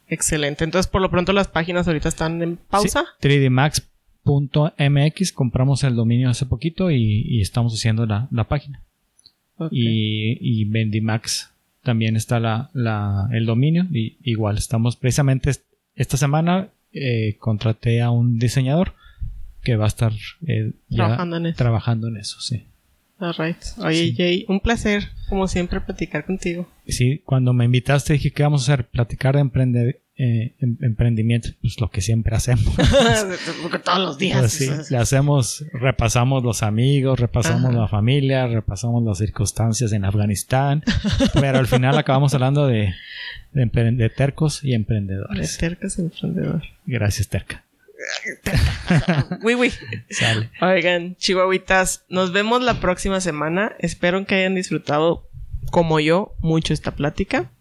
excelente. 0.08 0.64
Entonces, 0.64 0.90
por 0.90 1.02
lo 1.02 1.10
pronto, 1.10 1.34
las 1.34 1.48
páginas 1.48 1.88
ahorita 1.88 2.10
están 2.10 2.42
en 2.42 2.58
pausa. 2.58 3.06
3dmax.mx, 3.22 5.32
compramos 5.34 5.84
el 5.84 5.96
dominio 5.96 6.30
hace 6.30 6.46
poquito 6.46 6.92
y, 6.92 7.42
estamos 7.42 7.74
haciendo 7.74 8.06
la, 8.06 8.28
página. 8.48 8.82
Y, 9.72 10.38
y 10.40 10.66
Bendimax 10.66 11.52
también 11.84 12.16
está 12.16 12.40
la, 12.40 12.70
el 13.32 13.46
dominio. 13.46 13.88
Y 13.92 14.18
igual, 14.24 14.58
estamos 14.58 14.98
precisamente 14.98 15.52
esta 15.96 16.18
semana 16.18 16.70
eh, 16.94 17.36
contraté 17.40 18.02
a 18.02 18.12
un 18.12 18.40
diseñador 18.40 18.94
que 19.64 19.76
va 19.76 19.86
a 19.86 19.88
estar 19.88 20.14
eh, 20.48 20.74
trabajando, 20.90 21.38
en 21.38 21.46
eso. 21.48 21.58
trabajando 21.58 22.08
en 22.08 22.18
eso, 22.18 22.40
sí. 22.40 22.66
Oye, 23.80 24.14
Jay, 24.16 24.46
un 24.48 24.60
placer, 24.60 25.10
como 25.30 25.48
siempre, 25.48 25.82
platicar 25.82 26.26
contigo. 26.26 26.68
Sí, 26.88 27.22
cuando 27.26 27.54
me 27.54 27.66
invitaste 27.66 28.14
dije 28.14 28.32
que 28.32 28.44
vamos 28.44 28.62
a 28.70 28.74
hacer, 28.74 28.86
platicar 28.86 29.36
de 29.36 29.42
emprender, 29.42 30.02
eh, 30.18 30.54
em, 30.60 30.78
emprendimiento, 30.82 31.50
pues 31.62 31.80
lo 31.80 31.90
que 31.90 32.02
siempre 32.02 32.36
hacemos. 32.36 32.76
todos 33.84 34.00
los 34.00 34.18
días. 34.18 34.40
Pues 34.40 34.52
sí, 34.54 34.70
le 34.90 34.98
hacemos, 34.98 35.66
repasamos 35.74 36.44
los 36.44 36.64
amigos, 36.64 37.20
repasamos 37.20 37.74
la 37.74 37.88
familia, 37.88 38.48
repasamos 38.48 39.04
las 39.04 39.18
circunstancias 39.18 39.92
en 39.94 40.06
Afganistán, 40.06 40.84
pero 41.34 41.58
al 41.60 41.68
final 41.68 41.98
acabamos 41.98 42.34
hablando 42.34 42.68
de, 42.68 42.94
de, 43.52 44.10
tercos 44.10 44.64
y 44.64 44.74
emprendedores. 44.74 45.54
De 45.54 45.70
tercos 45.70 45.98
y 45.98 46.02
emprendedores. 46.02 46.70
Gracias, 46.86 47.28
Terca. 47.28 47.67
uy, 49.44 49.56
uy. 49.56 49.74
Sale. 50.10 50.50
Oigan, 50.62 51.16
chihuahuitas, 51.16 52.06
nos 52.10 52.32
vemos 52.32 52.62
la 52.62 52.80
próxima 52.80 53.22
semana. 53.22 53.76
Espero 53.80 54.26
que 54.26 54.36
hayan 54.36 54.56
disfrutado, 54.56 55.28
como 55.72 56.00
yo, 56.00 56.36
mucho 56.40 56.74
esta 56.74 56.92
plática. 56.92 57.52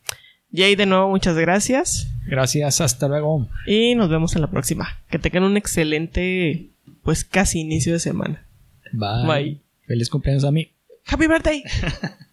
Jay, 0.53 0.77
de 0.77 0.87
nuevo, 0.87 1.09
muchas 1.09 1.37
gracias. 1.37 2.09
Gracias, 2.27 2.81
hasta 2.81 3.09
luego. 3.09 3.49
Y 3.67 3.95
nos 3.95 4.09
vemos 4.09 4.35
en 4.35 4.43
la 4.43 4.51
próxima. 4.51 4.99
Que 5.11 5.19
tengan 5.19 5.45
un 5.45 5.57
excelente, 5.57 6.71
pues 7.03 7.25
casi 7.25 7.61
inicio 7.61 7.93
de 7.93 8.01
semana. 8.01 8.47
Bye. 8.93 9.27
Bye. 9.27 9.63
Feliz 9.87 10.11
cumpleaños 10.11 10.45
a 10.45 10.51
mí. 10.51 10.73
Happy 11.07 11.27
birthday. 11.27 11.63